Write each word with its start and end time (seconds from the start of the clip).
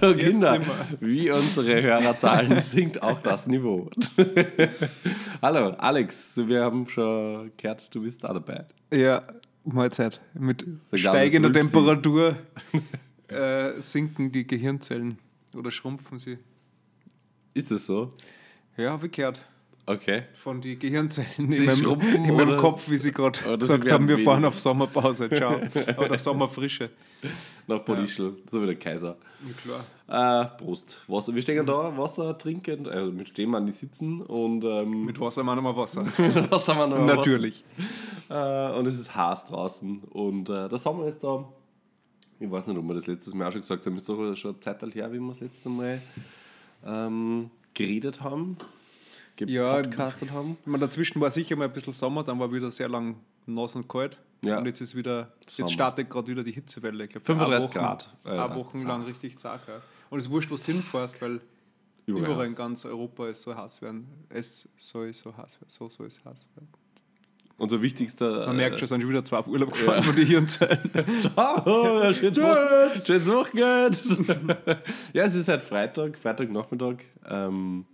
Hallo 0.00 0.16
Kinder. 0.16 0.60
Wie 1.00 1.30
unsere 1.30 1.82
Hörerzahlen 1.82 2.60
sinkt 2.60 3.02
auch 3.02 3.20
das 3.20 3.46
Niveau. 3.46 3.88
Hallo 5.42 5.70
Alex, 5.78 6.36
wir 6.36 6.64
haben 6.64 6.88
schon 6.88 7.52
gehört, 7.56 7.94
du 7.94 8.02
bist 8.02 8.24
da 8.24 8.32
dabei. 8.32 8.66
Ja, 8.92 9.22
Mahlzeit. 9.64 10.20
Mit 10.34 10.66
das 10.90 11.00
steigender. 11.00 11.52
Temperatur 11.52 12.36
äh, 13.28 13.80
sinken 13.80 14.32
die 14.32 14.46
Gehirnzellen 14.46 15.18
oder 15.54 15.70
schrumpfen 15.70 16.18
sie. 16.18 16.38
Ist 17.54 17.70
das 17.70 17.86
so? 17.86 18.12
Ja, 18.76 18.90
habe 18.90 19.06
ich 19.06 19.12
gehört. 19.12 19.44
Okay. 19.88 20.24
Von 20.34 20.60
den 20.60 20.80
Gehirnzellen 20.80 21.30
in 21.38 21.52
Sie 21.52 21.64
meinem, 21.64 21.76
schrumpfen 21.76 22.24
in 22.24 22.34
meinem 22.34 22.56
Kopf, 22.56 22.90
wie 22.90 22.96
sie 22.96 23.12
gerade 23.12 23.56
gesagt 23.56 23.90
haben, 23.92 24.08
wir 24.08 24.18
fahren 24.18 24.44
auf 24.44 24.58
Sommerpause. 24.58 25.30
Ciao. 25.30 25.60
Oder 25.98 26.18
Sommerfrische. 26.18 26.90
Nach 27.68 27.80
Bodischl, 27.80 28.36
so 28.50 28.62
wie 28.62 28.66
der 28.66 28.74
Kaiser. 28.76 29.16
Ja, 29.46 29.54
klar. 29.62 30.42
Äh, 30.42 30.58
Prost. 30.58 31.02
Wasser. 31.06 31.34
Wir 31.34 31.42
stehen 31.42 31.64
da, 31.64 31.96
Wasser 31.96 32.36
trinken, 32.36 32.88
also 32.88 33.16
wir 33.16 33.26
stehen 33.26 33.50
mal 33.50 33.64
die 33.64 33.72
sitzen 33.72 34.22
und 34.22 34.64
ähm, 34.64 35.04
Mit 35.04 35.20
Wasser 35.20 35.44
machen 35.44 35.62
wir 35.62 35.76
Wasser. 35.76 36.04
was 36.50 36.68
haben 36.68 36.78
wir 36.78 36.86
noch? 36.88 37.16
Natürlich. 37.16 37.64
Äh, 38.28 38.72
und 38.72 38.86
es 38.86 38.98
ist 38.98 39.14
heiß 39.14 39.44
draußen. 39.44 40.00
Und 40.10 40.48
äh, 40.48 40.68
der 40.68 40.78
Sommer 40.78 41.06
ist 41.06 41.22
da. 41.22 41.48
Ich 42.40 42.50
weiß 42.50 42.66
nicht, 42.66 42.76
ob 42.76 42.84
wir 42.86 42.94
das 42.94 43.06
letztes 43.06 43.34
Mal 43.34 43.46
auch 43.46 43.52
schon 43.52 43.60
gesagt 43.60 43.86
haben. 43.86 43.96
Ist 43.96 44.08
doch 44.08 44.36
schon 44.36 44.50
eine 44.50 44.60
Zeit 44.60 44.82
her, 44.94 45.12
wie 45.12 45.18
wir 45.20 45.28
das 45.28 45.40
letzte 45.40 45.68
Mal 45.68 46.02
ähm, 46.84 47.50
geredet 47.72 48.20
haben. 48.20 48.56
Ja, 49.40 49.80
Gepodcastet 49.82 50.30
haben. 50.32 50.56
Ich 50.60 50.66
meine, 50.66 50.86
dazwischen 50.86 51.20
war 51.20 51.30
sicher 51.30 51.56
mal 51.56 51.64
ein 51.66 51.72
bisschen 51.72 51.92
Sommer, 51.92 52.24
dann 52.24 52.38
war 52.38 52.52
wieder 52.52 52.70
sehr 52.70 52.88
lang 52.88 53.16
nass 53.46 53.74
und 53.74 53.88
kalt. 53.88 54.18
Ja. 54.42 54.58
Und 54.58 54.66
jetzt 54.66 54.80
ist 54.80 54.94
wieder, 54.94 55.32
Sommer. 55.48 55.68
jetzt 55.68 55.72
startet 55.72 56.08
gerade 56.10 56.28
wieder 56.28 56.42
die 56.44 56.52
Hitzewelle. 56.52 57.04
Ich 57.04 57.10
glaub, 57.10 57.24
35 57.24 57.70
eine 57.70 57.78
Grad. 57.78 58.14
Wochen, 58.24 58.34
Äh, 58.34 58.38
eine 58.38 58.54
Wochen 58.54 58.82
lang 58.86 59.02
richtig 59.04 59.38
zart. 59.38 59.66
Ja. 59.68 59.80
Und 60.10 60.18
es 60.18 60.26
ist 60.26 60.30
wurscht, 60.30 60.50
wo 60.50 60.56
du 60.56 60.62
hinfährst, 60.62 61.20
weil 61.22 61.40
Überall 62.06 62.24
überall, 62.24 62.46
in 62.46 62.54
ganz 62.54 62.84
Europa 62.84 63.26
es 63.28 63.42
soll 63.42 63.56
heiß 63.56 63.82
werden. 63.82 64.06
Es 64.28 64.68
soll 64.76 65.12
so 65.12 65.36
heiß 65.36 65.60
werden. 65.60 65.68
So 65.68 65.88
soll 65.88 66.06
es 66.06 66.24
heiß 66.24 66.48
werden. 66.54 66.68
Unser 67.58 67.80
wichtigster. 67.80 68.46
Man 68.46 68.56
merkt 68.56 68.78
schon, 68.78 68.84
es 68.84 68.90
sind 68.90 69.00
schon 69.00 69.10
wieder 69.10 69.24
zwei 69.24 69.38
auf 69.38 69.48
Urlaub 69.48 69.72
gefahren 69.72 70.02
von 70.02 70.14
den 70.14 70.26
Hirnzellen. 70.26 70.78
Ja, 71.36 72.12
schönes, 72.12 72.38
Wochen, 72.40 73.00
schönes 73.04 73.28
Wochenende. 73.28 74.82
ja, 75.14 75.24
es 75.24 75.34
ist 75.34 75.48
halt 75.48 75.62
Freitag, 75.62 76.18
Freitagnachmittag. 76.18 76.96
Ähm, 77.26 77.86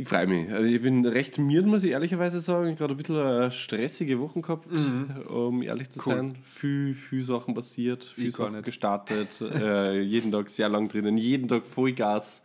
ich 0.00 0.08
freue 0.08 0.26
mich. 0.28 0.50
Also 0.50 0.64
Ich 0.64 0.80
bin 0.80 1.04
recht 1.04 1.38
miert, 1.38 1.66
muss 1.66 1.82
ich 1.84 1.90
ehrlicherweise 1.90 2.40
sagen. 2.40 2.64
Ich 2.66 2.70
habe 2.70 2.76
gerade 2.78 2.94
ein 2.94 2.96
bisschen 2.96 3.16
eine 3.18 3.50
stressige 3.50 4.18
Wochen 4.20 4.40
gehabt, 4.42 4.66
um 5.28 5.60
ehrlich 5.62 5.90
zu 5.90 5.98
Mhm. 5.98 6.02
Cool. 6.06 6.14
sein. 6.16 6.36
Viel, 6.46 6.94
viel 6.94 7.22
Sachen 7.22 7.52
passiert, 7.54 8.04
viel 8.04 8.28
Ich 8.28 8.36
Sachen 8.36 8.62
gestartet. 8.62 9.28
äh, 9.42 10.00
jeden 10.00 10.30
Tag 10.32 10.48
sehr 10.48 10.68
lang 10.68 10.88
drinnen, 10.88 11.18
jeden 11.18 11.48
Tag 11.48 11.66
Vollgas 11.66 12.42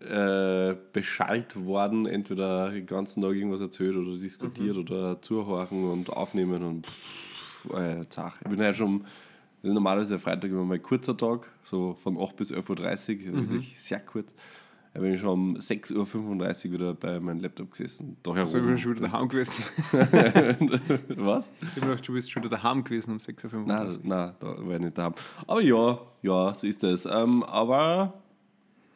äh, 0.00 0.74
beschallt 0.92 1.54
worden. 1.64 2.06
Entweder 2.06 2.70
den 2.70 2.86
ganzen 2.86 3.20
Tag 3.22 3.34
irgendwas 3.34 3.60
erzählt 3.60 3.96
oder 3.96 4.16
diskutiert 4.16 4.74
Mhm. 4.76 4.80
oder 4.82 5.22
zuhören 5.22 5.84
und 5.90 6.10
aufnehmen 6.10 6.62
und 6.64 6.86
pff, 6.86 7.70
äh, 7.74 8.02
zach. 8.08 8.40
Ich 8.42 8.48
bin 8.48 8.60
halt 8.60 8.76
schon 8.76 9.04
normalerweise 9.62 10.18
Freitag 10.18 10.50
immer 10.50 10.64
mal 10.64 10.78
kurzer 10.78 11.16
Tag, 11.16 11.50
so 11.64 11.94
von 12.02 12.16
8 12.18 12.34
bis 12.36 12.50
11.30 12.50 13.26
Uhr, 13.26 13.36
Mhm. 13.36 13.50
wirklich 13.50 13.78
sehr 13.80 14.00
kurz. 14.00 14.32
Da 14.92 15.00
bin 15.00 15.14
ich 15.14 15.20
schon 15.20 15.28
um 15.28 15.56
6.35 15.56 16.66
Uhr 16.66 16.72
wieder 16.72 16.94
bei 16.94 17.20
meinem 17.20 17.40
Laptop 17.40 17.70
gesessen. 17.70 18.16
Da 18.24 18.32
Also 18.32 18.58
ich 18.58 18.64
bin 18.64 18.76
schon 18.76 18.96
wieder 18.96 19.08
daheim 19.08 19.28
gewesen. 19.28 19.54
Was? 21.16 21.52
Ich 21.76 22.00
du 22.00 22.12
bist 22.12 22.30
schon 22.30 22.42
wieder 22.42 22.56
daheim 22.56 22.82
gewesen 22.82 23.12
um 23.12 23.18
6.35 23.18 23.54
Uhr. 23.54 23.66
Nein, 23.66 23.98
nein, 24.02 24.34
da 24.40 24.46
war 24.46 24.74
ich 24.74 24.80
nicht 24.80 24.98
da. 24.98 25.14
Aber 25.46 25.60
ja, 25.60 26.00
ja, 26.22 26.54
so 26.54 26.66
ist 26.66 26.82
es. 26.82 27.06
Ähm, 27.06 27.44
aber 27.44 28.20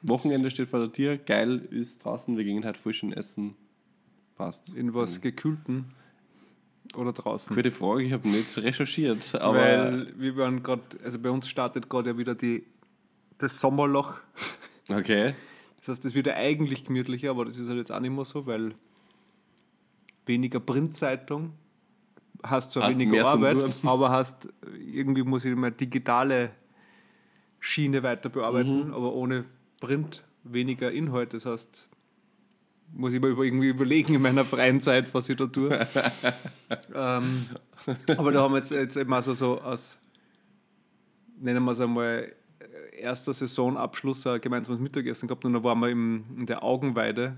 Wochenende 0.03 0.50
steht 0.50 0.69
vor 0.69 0.81
der 0.81 0.93
Tür. 0.93 1.16
Geil 1.16 1.59
ist 1.71 2.04
draußen. 2.04 2.37
Wir 2.37 2.44
gehen 2.44 2.65
halt 2.65 2.77
frischen 2.77 3.12
essen. 3.12 3.54
Passt. 4.34 4.75
In 4.75 4.94
was 4.94 5.21
gekühlten 5.21 5.94
oder 6.97 7.12
draußen. 7.12 7.54
Gute 7.54 7.71
Frage, 7.71 8.03
ich 8.03 8.12
habe 8.12 8.28
nicht 8.28 8.56
recherchiert. 8.59 9.34
Aber 9.37 9.59
Weil 9.59 10.12
wir 10.19 10.37
waren 10.37 10.62
gerade, 10.62 10.83
also 11.04 11.21
bei 11.21 11.31
uns 11.31 11.49
startet 11.49 11.88
gerade 11.88 12.10
ja 12.10 12.19
wieder 12.19 12.34
die, 12.34 12.65
das 13.38 13.60
Sommerloch. 13.60 14.15
okay. 14.88 15.34
Das 15.84 15.99
heißt, 15.99 16.05
es 16.06 16.15
wird 16.15 16.28
ja 16.28 16.34
eigentlich 16.34 16.84
gemütlicher, 16.84 17.28
aber 17.28 17.45
das 17.45 17.59
ist 17.59 17.69
halt 17.69 17.77
jetzt 17.77 17.93
auch 17.93 18.00
nicht 18.00 18.11
mehr 18.11 18.25
so, 18.25 18.47
weil 18.47 18.75
weniger 20.25 20.59
Printzeitung, 20.59 21.53
hast 22.43 22.71
zwar 22.72 22.84
Hast 22.84 22.99
weniger 22.99 23.27
Arbeit, 23.27 23.59
aber 23.83 24.09
hast 24.09 24.49
irgendwie 24.78 25.22
muss 25.25 25.45
ich 25.45 25.55
mal 25.55 25.71
digitale 25.71 26.53
Schiene 27.61 28.03
weiter 28.03 28.31
bearbeiten, 28.31 28.87
Mhm. 28.89 28.95
aber 28.95 29.12
ohne 29.12 29.45
Print 29.81 30.25
weniger 30.43 30.91
Inhalt. 30.91 31.34
Das 31.34 31.45
heißt, 31.45 31.87
muss 32.95 33.12
ich 33.12 33.21
mir 33.21 33.28
irgendwie 33.28 33.69
überlegen 33.69 34.15
in 34.15 34.22
meiner 34.22 34.47
freien 34.47 34.81
Zeit, 34.81 35.12
was 35.12 35.28
ich 35.28 35.37
da 35.37 35.47
tue. 35.47 35.87
ähm, 36.95 37.47
aber 38.16 38.33
da 38.33 38.41
haben 38.41 38.53
wir 38.53 38.59
jetzt, 38.59 38.71
jetzt 38.71 38.97
eben 38.97 39.12
also 39.12 39.34
so 39.34 39.61
aus, 39.61 39.99
nennen 41.39 41.62
wir 41.62 41.72
es 41.72 41.81
einmal, 41.81 42.33
erster 42.99 43.33
Saisonabschluss 43.35 44.27
ein 44.27 44.41
gemeinsames 44.41 44.81
Mittagessen 44.81 45.29
gehabt 45.29 45.45
und 45.45 45.53
dann 45.53 45.65
waren 45.65 45.79
wir 45.81 45.89
im, 45.91 46.25
in 46.37 46.47
der 46.47 46.63
Augenweide, 46.63 47.37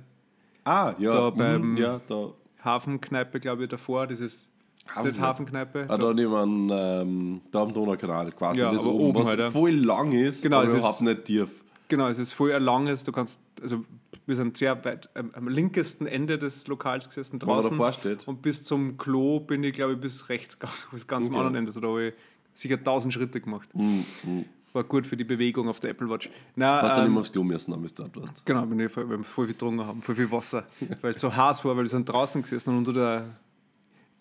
Ah, 0.64 0.94
ja. 0.98 1.12
Da 1.12 1.30
mhm, 1.30 1.36
beim- 1.36 1.76
ja, 1.76 2.00
da. 2.08 2.32
Hafenkneipe, 2.64 3.38
glaube 3.38 3.62
ich, 3.64 3.68
davor, 3.68 4.06
dieses 4.08 4.48
ist 4.96 5.04
nicht 5.04 5.20
Hafenkneipe. 5.20 5.86
Ah, 5.88 5.96
da 5.96 6.12
nehmen 6.12 6.70
ähm, 6.72 7.40
da 7.52 7.62
am 7.62 7.72
Donaukanal 7.72 8.32
quasi. 8.32 8.60
Ja, 8.60 8.70
das 8.70 8.84
oben, 8.84 9.00
oben 9.10 9.18
was 9.20 9.28
halt, 9.36 9.52
voll 9.52 9.70
lang 9.70 10.10
ist, 10.12 10.42
Genau, 10.42 10.56
aber 10.56 10.66
es 10.66 10.72
ist- 10.72 10.78
überhaupt 10.78 11.00
nicht 11.02 11.24
tief. 11.24 11.62
Genau, 11.88 12.08
es 12.08 12.18
ist 12.18 12.32
voll 12.32 12.52
ein 12.52 12.62
langes, 12.62 13.04
du 13.04 13.12
kannst, 13.12 13.38
also 13.62 13.84
wir 14.26 14.34
sind 14.34 14.56
sehr 14.56 14.84
weit 14.84 15.08
am, 15.14 15.30
am 15.34 15.46
linkesten 15.46 16.08
Ende 16.08 16.36
des 16.36 16.66
Lokals 16.66 17.08
gesessen 17.08 17.38
draußen. 17.38 17.70
davor 17.70 17.92
steht. 17.92 18.26
Und 18.26 18.42
bis 18.42 18.64
zum 18.64 18.98
Klo 18.98 19.38
bin 19.38 19.62
ich, 19.62 19.72
glaube 19.74 19.92
ich, 19.92 20.00
bis 20.00 20.28
rechts 20.28 20.58
bis 20.90 21.06
ganz 21.06 21.28
am 21.28 21.34
Okay. 21.34 21.38
anderen 21.40 21.54
Ende. 21.60 21.68
Also 21.68 21.80
da 21.80 21.86
habe 21.86 22.08
ich 22.08 22.14
sicher 22.54 22.74
1000 22.76 23.14
Schritte 23.14 23.40
gemacht. 23.40 23.68
Mhm, 23.72 24.04
mhm. 24.24 24.44
War 24.76 24.84
gut 24.84 25.06
für 25.06 25.16
die 25.16 25.24
Bewegung 25.24 25.68
auf 25.70 25.80
der 25.80 25.92
Apple 25.92 26.06
Watch. 26.10 26.28
Na, 26.54 26.82
Hast 26.82 26.96
du 26.96 27.00
ähm, 27.00 27.06
nicht 27.06 27.12
mehr 27.14 27.20
aufs 27.20 27.32
Klo 27.32 27.42
müssen, 27.42 27.70
dann 27.70 27.80
bist 27.80 27.98
du 27.98 28.02
dort 28.02 28.16
warst. 28.20 28.44
Genau, 28.44 28.68
wenn 28.70 28.78
wir, 28.78 28.94
wir 28.94 29.24
voll 29.24 29.46
viel 29.46 29.54
getrunken 29.54 29.86
haben, 29.86 30.02
voll 30.02 30.14
viel 30.14 30.30
Wasser. 30.30 30.66
weil 31.00 31.14
es 31.14 31.20
so 31.22 31.34
heiß 31.34 31.64
war, 31.64 31.74
weil 31.76 31.84
wir 31.84 31.88
sind 31.88 32.06
draußen 32.06 32.42
gesessen 32.42 32.70
und 32.70 32.78
unter 32.86 32.92
der, 32.92 33.24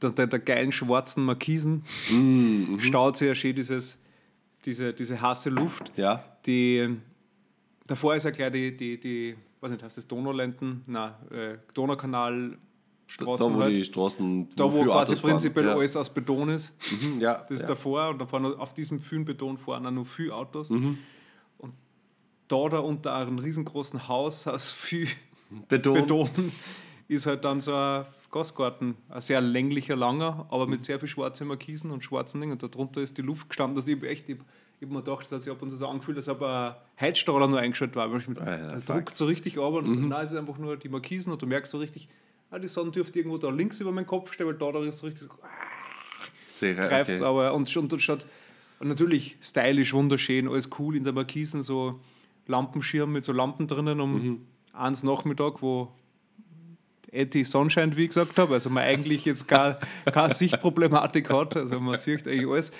der, 0.02 0.12
der, 0.12 0.28
der 0.28 0.40
geilen 0.40 0.72
schwarzen 0.72 1.26
Markisen 1.26 1.84
Mhm. 2.10 2.80
staut 2.80 3.18
sich 3.18 3.28
ja 3.28 3.36
schön 3.36 3.54
dieses, 3.54 4.00
diese, 4.64 4.94
diese 4.94 5.22
heiße 5.22 5.50
Luft. 5.50 5.92
Ja. 5.98 6.24
Die, 6.46 6.96
davor 7.88 8.16
ist 8.16 8.24
ja 8.24 8.32
gleich 8.32 8.52
die, 8.54 8.74
die, 8.74 8.98
die 8.98 9.36
was 9.60 9.72
nicht, 9.72 9.84
heißt 9.84 9.98
das 9.98 10.08
Donaulenten? 10.08 10.84
Nein, 10.88 11.12
äh, 11.32 11.58
Donaukanal. 11.74 12.58
Straßen 13.08 13.48
Da, 13.52 13.56
wo 13.56 13.62
halt. 13.62 13.76
die 13.76 13.84
Straßen. 13.84 14.50
da, 14.56 14.72
wo 14.72 14.84
quasi 14.84 15.16
prinzipiell 15.16 15.66
ja. 15.68 15.74
alles 15.74 15.96
aus 15.96 16.10
Beton 16.10 16.50
ist. 16.50 16.76
Mhm, 16.92 17.20
ja. 17.22 17.36
Das 17.48 17.52
ist 17.52 17.62
ja. 17.62 17.68
davor 17.68 18.10
und 18.10 18.20
da 18.20 18.26
fahren 18.26 18.46
auf 18.46 18.74
diesem 18.74 19.00
vielen 19.00 19.26
Beton 19.26 19.58
fahren 19.58 19.86
auch 19.86 19.92
nur 19.92 20.06
viele 20.06 20.34
Autos. 20.34 20.70
Mhm. 20.72 20.98
Und 21.60 21.74
da, 22.48 22.68
da 22.70 22.80
unter 22.80 23.16
einem 23.16 23.38
riesengroßen 23.40 24.08
Haus 24.08 24.48
aus 24.48 24.72
viel 24.72 25.08
Beton. 25.68 25.94
Beton 26.02 26.30
ist 27.08 27.28
halt 27.28 27.46
dann 27.46 27.62
so 27.62 27.74
ein 27.76 28.06
Gasgarten, 28.32 28.96
ein 29.10 29.22
sehr 29.22 29.40
länglicher, 29.40 29.96
langer, 29.96 30.48
aber 30.50 30.68
mit 30.68 30.84
sehr 30.84 31.00
viel 31.00 31.08
schwarzen 31.08 31.48
Markisen 31.48 31.92
und 31.92 32.04
schwarzen 32.04 32.42
Dingen. 32.42 32.54
Und 32.54 32.64
darunter 32.64 33.02
ist 33.02 33.18
die 33.18 33.22
Luft 33.22 33.50
gestanden. 33.50 33.78
Also 33.78 33.90
ich 33.90 33.98
habe 33.98 34.10
echt, 34.10 34.28
ich, 34.28 34.38
ich 34.80 34.88
hab 34.88 34.90
mir 34.92 35.04
gedacht, 35.04 35.28
es 35.28 35.32
hat 35.32 35.44
sich 35.44 35.52
ab 35.52 35.62
und 35.62 35.70
zu 35.70 35.78
so 35.78 35.88
angefühlt, 35.88 36.18
als 36.18 36.28
ob 36.28 36.42
ein 36.42 36.74
Heizstrahler 37.00 37.48
nur 37.48 37.60
eingeschaltet 37.60 37.96
war. 37.96 38.12
Weil 38.12 38.20
ich 38.20 38.28
mit, 38.28 38.40
Ah, 38.42 38.74
ja, 38.74 38.80
druckt 38.80 39.16
so 39.16 39.26
richtig 39.26 39.58
aber 39.58 39.78
und 39.78 39.90
so, 39.90 39.96
nein, 39.96 40.24
es 40.24 40.32
ist 40.32 40.38
einfach 40.38 40.58
nur 40.58 40.76
die 40.76 40.90
Markisen 40.90 41.32
und 41.32 41.42
du 41.42 41.46
merkst 41.46 41.72
so 41.72 41.78
richtig, 41.78 42.10
ah, 42.56 42.60
die 42.60 42.68
Sonne 42.68 42.92
dürfte 42.92 43.20
irgendwo 43.20 43.38
da 43.38 43.50
links 43.50 43.80
über 43.82 43.92
meinen 43.92 44.08
Kopf 44.08 44.34
stehen, 44.34 44.48
weil 44.48 44.56
da, 44.56 44.72
da 44.72 44.84
ist 44.84 45.00
so 45.00 45.08
richtig 45.08 45.28
so, 45.30 45.36
Sicher, 46.56 46.88
greift 46.88 47.12
es 47.12 47.20
okay. 47.22 47.30
aber 47.30 47.54
und, 47.54 47.70
schon- 47.70 47.88
und 47.92 48.02
statt 48.02 48.26
und 48.80 48.88
natürlich 48.88 49.38
stylisch, 49.42 49.94
wunderschön, 49.94 50.48
alles 50.48 50.70
cool 50.80 50.96
in 50.96 51.04
der 51.04 51.14
Markisen, 51.14 51.64
so 51.64 52.00
Lampenschirm 52.48 53.12
mit 53.12 53.26
so 53.26 53.34
Lampen 53.34 53.68
drinnen 53.68 54.00
um 54.00 54.14
Mhm. 54.14 54.42
eins 54.74 55.04
Nachmittag, 55.04 55.62
wo 55.62 55.92
eh 57.12 57.26
die 57.26 57.44
Sonne 57.46 57.70
scheint, 57.70 57.96
wie 57.98 58.04
ich 58.04 58.10
gesagt 58.10 58.38
habe, 58.38 58.54
also 58.54 58.70
man 58.70 58.84
eigentlich 58.84 59.24
jetzt 59.26 59.48
gar 59.48 59.80
keine 60.06 60.34
Sichtproblematik 60.34 61.30
hat, 61.30 61.56
also 61.58 61.80
man 61.80 61.98
sieht 61.98 62.28
eigentlich 62.28 62.48
alles, 62.50 62.72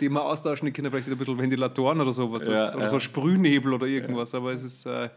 die 0.00 0.08
man 0.08 0.22
austauschen 0.22 0.72
können, 0.72 0.90
vielleicht 0.90 1.08
ein 1.08 1.16
bisschen 1.18 1.38
Ventilatoren 1.38 2.00
oder 2.00 2.12
sowas, 2.12 2.46
Ja, 2.46 2.72
oder 2.74 2.82
ja. 2.82 2.88
so 2.88 2.98
Sprühnebel 2.98 3.72
oder 3.74 3.86
irgendwas, 3.86 4.34
aber 4.34 4.52
es 4.52 4.62
ist, 4.64 4.86
äh, 4.86 5.10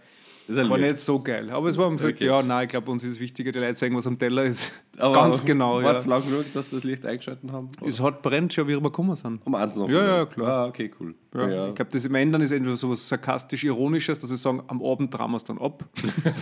war 0.47 0.77
nicht 0.77 0.99
so 0.99 1.19
geil. 1.19 1.49
Aber 1.49 1.69
es 1.69 1.77
war 1.77 1.89
gesagt, 1.91 2.15
Okay. 2.15 2.25
ja, 2.25 2.41
nein, 2.41 2.65
ich 2.65 2.69
glaube, 2.69 2.91
uns 2.91 3.03
ist 3.03 3.11
es 3.11 3.19
wichtiger, 3.19 3.51
die 3.51 3.59
Leute 3.59 3.75
sagen, 3.75 3.95
was 3.95 4.05
am 4.07 4.17
Teller 4.17 4.43
ist. 4.43 4.71
Aber 4.97 5.13
Ganz 5.13 5.43
genau, 5.43 5.81
ja. 5.81 5.87
War 5.87 5.95
es 5.95 6.05
lang 6.05 6.23
genug, 6.23 6.45
dass 6.53 6.69
das 6.69 6.83
Licht 6.83 7.05
eingeschalten 7.05 7.51
haben? 7.51 7.69
Es 7.85 7.99
hat 8.01 8.21
brennt 8.21 8.53
schon, 8.53 8.67
wie 8.67 8.73
wir 8.75 8.81
gekommen 8.81 9.15
sind. 9.15 9.41
Um 9.45 9.55
eins 9.55 9.75
noch. 9.75 9.89
Ja, 9.89 10.05
ja, 10.05 10.25
klar. 10.25 10.47
Ah, 10.47 10.65
okay, 10.67 10.89
cool. 10.99 11.15
Ja. 11.33 11.49
Ja. 11.49 11.67
Ich 11.69 11.75
glaube, 11.75 11.91
das 11.91 12.05
im 12.05 12.15
Ende 12.15 12.37
ist 12.41 12.51
entweder 12.51 12.77
so 12.77 12.89
was 12.89 13.09
sarkastisch-ironisches, 13.09 14.19
dass 14.19 14.29
sie 14.29 14.37
sagen, 14.37 14.63
am 14.67 14.81
Abend 14.81 15.13
drehen 15.13 15.31
wir 15.31 15.35
es 15.37 15.43
dann 15.43 15.57
ab. 15.57 15.83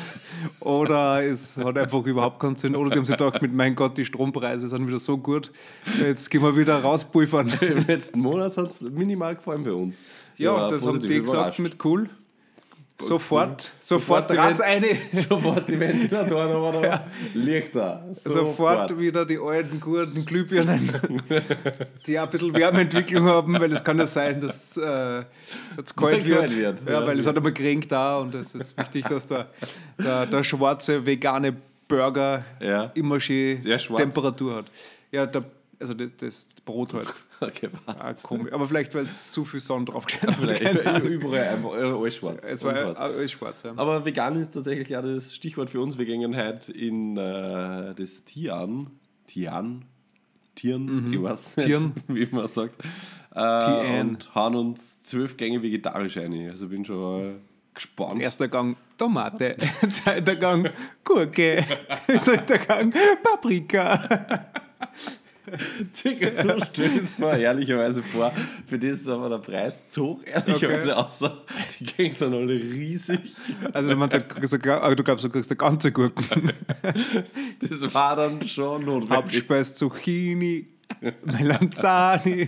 oder 0.60 1.24
es 1.24 1.58
hat 1.58 1.78
einfach 1.78 2.06
überhaupt 2.06 2.40
keinen 2.40 2.56
Sinn. 2.56 2.76
Oder 2.76 2.92
die 2.92 2.98
haben 2.98 3.06
sich 3.06 3.18
gedacht, 3.18 3.42
mit 3.42 3.54
mein 3.54 3.76
Gott, 3.76 3.98
die 3.98 4.06
Strompreise 4.06 4.68
sind 4.68 4.86
wieder 4.88 5.00
so 5.00 5.18
gut, 5.18 5.52
jetzt 6.00 6.30
gehen 6.30 6.42
wir 6.42 6.56
wieder 6.56 6.80
rauspulvern. 6.82 7.52
Im 7.62 7.88
letzten 7.88 8.20
Monat 8.20 8.56
hat 8.58 8.70
es 8.70 8.82
minimal 8.82 9.36
gefallen 9.36 9.64
bei 9.64 9.74
uns. 9.74 10.04
Ja, 10.38 10.64
und 10.66 10.72
das 10.72 10.86
haben 10.86 11.02
die 11.02 11.22
gesagt 11.22 11.58
mit 11.60 11.84
cool. 11.86 12.10
Sofort, 13.08 13.74
sofort, 13.80 14.28
sofort 14.28 14.30
Welt- 14.30 14.62
eine. 14.62 14.88
Sofort 15.12 15.70
die 15.70 15.80
Ventilatoren 15.80 16.52
aber 16.52 16.82
da. 16.82 17.08
Liegt 17.34 17.76
da. 17.76 18.04
Sofort 18.26 19.00
wieder 19.00 19.26
die 19.26 19.38
alten, 19.40 19.80
guten 19.80 20.26
Glühbirnen, 20.26 20.92
die 22.08 22.20
auch 22.20 22.24
ein 22.24 22.30
bisschen 22.30 22.56
Wärmeentwicklung 22.56 23.26
haben, 23.26 23.60
weil 23.60 23.72
es 23.72 23.84
kann 23.84 23.98
ja 24.00 24.08
sein, 24.08 24.42
dass 24.42 24.78
äh, 24.78 25.24
es 25.84 25.96
kalt 25.96 26.26
Kalt 26.26 26.26
wird. 26.26 26.58
wird, 26.58 26.86
Ja, 26.86 27.00
ja. 27.02 27.08
weil 27.08 27.20
es 27.20 27.28
hat 27.28 27.36
einmal 27.38 27.54
geregnet 27.54 27.92
da 27.92 28.18
und 28.20 28.36
es 28.36 28.54
ist 28.56 28.78
wichtig, 28.78 29.06
dass 29.08 29.28
der, 29.28 29.48
der, 29.98 30.26
der 30.26 30.44
schwarze 30.44 31.06
vegane 31.06 31.56
Burger 31.88 32.44
Ja. 32.60 32.92
immer 32.96 33.20
schön 33.20 33.62
schwarz. 33.80 34.02
Temperatur 34.02 34.56
hat. 34.56 34.66
Ja, 35.12 35.26
der, 35.26 35.44
also 35.80 35.94
das, 35.94 36.16
das 36.18 36.50
Brot 36.66 36.94
halt. 36.94 37.14
Okay, 37.48 37.70
passt. 37.86 38.02
Ah, 38.02 38.14
komisch. 38.14 38.52
Aber 38.54 38.68
vielleicht, 38.68 38.94
weil 38.96 39.08
zu 39.28 39.46
viel 39.46 39.60
Sonne 39.60 39.86
drauf 39.86 40.06
gestellt 40.08 40.36
Vielleicht 40.36 41.04
überall 41.04 41.48
einfach 41.48 41.72
alles 41.74 42.16
schwarz. 42.16 42.46
Es 42.46 42.64
war 42.64 42.76
ja 42.76 42.92
alles 42.94 43.32
schwarz. 43.32 43.64
Ja. 43.64 43.74
Aber 43.76 44.06
vegan 44.06 44.36
ist 44.36 44.54
tatsächlich 44.54 44.96
auch 44.96 45.02
das 45.02 45.36
Stichwort 45.36 45.70
für 45.70 45.82
uns. 45.82 45.98
Wir 45.98 46.06
gehen 46.06 46.36
heute 46.36 46.72
in 46.72 47.18
äh, 47.18 47.94
das 47.96 48.24
Tian. 48.26 48.92
Tian? 49.28 49.86
Tieren? 50.56 51.12
Ich 51.12 51.22
weiß 51.22 51.58
nicht, 51.58 51.68
Tieren. 51.68 51.94
wie 52.08 52.28
man 52.32 52.48
sagt. 52.48 52.78
Äh, 53.34 54.02
und 54.02 54.34
haben 54.36 54.56
uns 54.56 55.02
zwölf 55.02 55.38
Gänge 55.38 55.62
vegetarisch 55.64 56.18
ein. 56.18 56.50
Also 56.50 56.68
bin 56.68 56.86
schon 56.86 57.42
gespannt. 57.74 58.22
Erster 58.22 58.48
Gang 58.48 58.78
Tomate, 58.98 59.58
zweiter 59.90 60.36
Gang 60.36 60.70
Gurke, 61.04 61.66
dritter 62.24 62.60
Gang 62.60 62.94
Paprika. 63.24 64.46
Digga, 66.06 66.32
so 66.32 66.66
stell 66.72 66.86
ich 66.86 66.96
es 67.02 67.18
mir 67.20 67.38
ehrlicherweise 67.38 68.02
vor. 68.04 68.32
Für 68.66 68.80
das 68.80 68.92
ist 69.02 69.08
aber 69.10 69.30
der 69.30 69.40
Preis 69.40 69.82
zu 69.90 70.04
hoch, 70.06 70.20
ehrlicherweise, 70.26 70.96
außer 70.98 71.44
die 71.80 71.86
Gänge 71.86 72.14
sind 72.14 72.34
alle 72.34 72.54
riesig. 72.54 73.20
Also 73.74 73.90
du 73.90 73.96
meinst, 73.98 74.16
du 74.16 74.72
aber 74.82 74.96
du 74.96 75.04
glaubst, 75.04 75.26
du 75.26 75.30
kriegst 75.30 75.52
eine 75.52 75.58
ganze 75.58 75.92
Gurken. 75.92 76.54
Das 77.60 77.94
war 77.94 78.16
dann 78.16 78.46
schon 78.48 78.86
notwendig. 78.86 79.10
Hauptspeis 79.18 79.76
Zucchini, 79.76 80.68
Melanzani. 81.24 82.48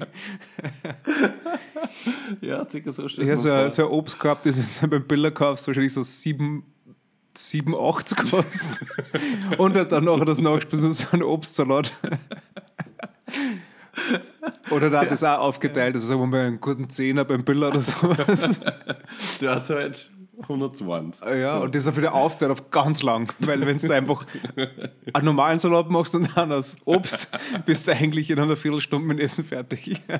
Ja, 2.41 2.67
circa 2.69 2.91
so 2.91 3.07
stell 3.07 3.27
Ja, 3.27 3.35
ich 3.35 3.39
so, 3.41 3.47
mir 3.47 3.55
ein- 3.55 3.71
so 3.71 3.85
ein 3.85 3.91
Obstkorb, 3.91 4.43
das 4.43 4.57
ist 4.57 4.81
beim 4.89 5.05
Biller 5.07 5.31
kaufst, 5.31 5.67
wahrscheinlich 5.67 5.93
so 5.93 6.03
7, 6.03 6.63
87 7.37 8.17
kostet. 8.17 8.87
Und 9.57 9.75
dann 9.75 10.03
nachher 10.03 10.25
das 10.25 10.39
Nachspiel 10.39 10.79
so 10.79 11.05
ein 11.11 11.23
Obstsalat. 11.23 11.91
Oder 14.71 14.89
da 14.89 15.01
hat 15.01 15.11
das 15.11 15.23
auch 15.23 15.39
aufgeteilt, 15.39 15.95
also 15.95 16.07
sagen 16.07 16.21
wir 16.21 16.27
mal 16.27 16.41
einen 16.41 16.59
guten 16.59 16.89
Zehner 16.89 17.23
beim 17.23 17.43
Biller 17.43 17.69
oder 17.69 17.81
sowas. 17.81 18.59
Der 19.41 19.55
hat 19.55 19.69
halt 19.69 20.11
120. 20.41 21.27
Ja, 21.27 21.57
und 21.57 21.73
das 21.73 21.83
ist 21.83 21.93
auch 21.93 21.97
wieder 21.97 22.13
aufteilt 22.13 22.51
auf 22.51 22.69
ganz 22.71 23.01
lang. 23.03 23.31
Weil 23.39 23.65
wenn 23.65 23.77
du 23.77 23.91
einfach 23.93 24.25
einen 25.13 25.25
normalen 25.25 25.59
Salat 25.59 25.89
machst 25.89 26.15
und 26.15 26.29
dann 26.35 26.51
aus 26.51 26.77
Obst, 26.85 27.29
bist 27.65 27.87
du 27.87 27.93
eigentlich 27.93 28.29
in 28.29 28.39
einer 28.39 28.55
Viertelstunde 28.55 29.07
mit 29.07 29.19
Essen 29.19 29.43
fertig. 29.45 30.01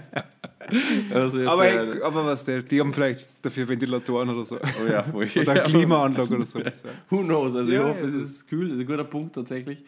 Also 1.13 1.47
Aber, 1.47 1.63
der, 1.63 2.03
aber 2.03 2.25
was 2.25 2.43
der, 2.43 2.63
die 2.63 2.79
haben 2.79 2.91
vielleicht 2.91 3.27
dafür 3.43 3.67
Ventilatoren 3.67 4.29
oder 4.29 4.43
so. 4.43 4.57
oh 4.57 4.89
ja, 4.89 5.03
voll. 5.03 5.27
Oder 5.35 5.51
eine 5.51 5.61
Klimaanlage 5.65 6.35
oder 6.35 6.45
so. 6.47 6.59
Who 7.11 7.19
knows? 7.19 7.55
Also 7.55 7.71
Ja, 7.71 7.81
ich 7.81 7.87
hoffe, 7.87 8.05
es 8.05 8.15
ist 8.15 8.47
kühl. 8.47 8.69
Das 8.69 8.77
ist 8.77 8.81
ein 8.81 8.87
guter 8.87 9.03
Punkt 9.03 9.35
tatsächlich. 9.35 9.83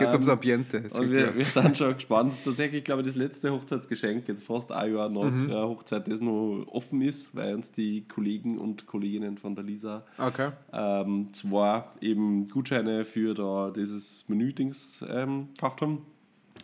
Ums 0.00 0.26
Ähm, 0.26 0.30
Ambiente. 0.32 0.84
Und 0.90 1.10
wir, 1.10 1.36
wir 1.36 1.44
sind 1.44 1.76
schon 1.78 1.94
gespannt. 1.94 2.34
Tatsächlich, 2.44 2.82
glaube 2.84 3.02
ich, 3.02 3.08
das 3.08 3.16
letzte 3.16 3.52
Hochzeitsgeschenk, 3.52 4.26
jetzt 4.28 4.42
fast 4.44 4.72
ein 4.72 4.94
Jahr 4.94 5.08
nach 5.08 5.30
Mhm. 5.30 5.50
äh, 5.50 5.54
Hochzeit, 5.54 6.08
das 6.08 6.20
noch 6.20 6.64
offen 6.70 7.02
ist, 7.02 7.34
weil 7.36 7.54
uns 7.54 7.70
die 7.72 8.02
Kollegen 8.08 8.58
und 8.58 8.86
Kolleginnen 8.86 9.36
von 9.38 9.54
der 9.54 9.64
Lisa 9.64 10.04
Okay. 10.18 10.50
ähm, 10.72 11.28
zwar 11.32 11.92
eben 12.00 12.46
Gutscheine 12.48 13.04
für 13.04 13.34
da 13.34 13.70
dieses 13.70 14.24
Menü-Dings 14.28 15.04
ähm, 15.08 15.48
gekauft 15.54 15.82
haben. 15.82 15.98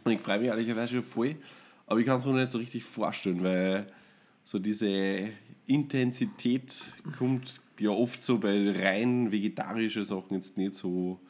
Und 0.05 0.13
ich 0.13 0.21
freue 0.21 0.39
mich 0.39 0.49
ehrlicherweise 0.49 0.95
schon 0.97 1.05
voll. 1.05 1.37
Aber 1.87 2.01
ich 2.01 2.07
kann 2.07 2.17
es 2.17 2.25
mir 2.25 2.33
noch 2.33 2.39
nicht 2.39 2.51
so 2.51 2.59
richtig 2.59 2.85
vorstellen, 2.85 3.43
weil 3.43 3.87
so 4.45 4.59
diese 4.59 5.29
Intensität 5.67 6.93
kommt 7.19 7.61
ja 7.79 7.91
oft 7.91 8.23
so 8.23 8.39
bei 8.39 8.73
rein 8.73 9.31
vegetarischen 9.31 10.05
Sachen 10.05 10.35
jetzt 10.35 10.57
nicht 10.57 10.75
so 10.75 11.21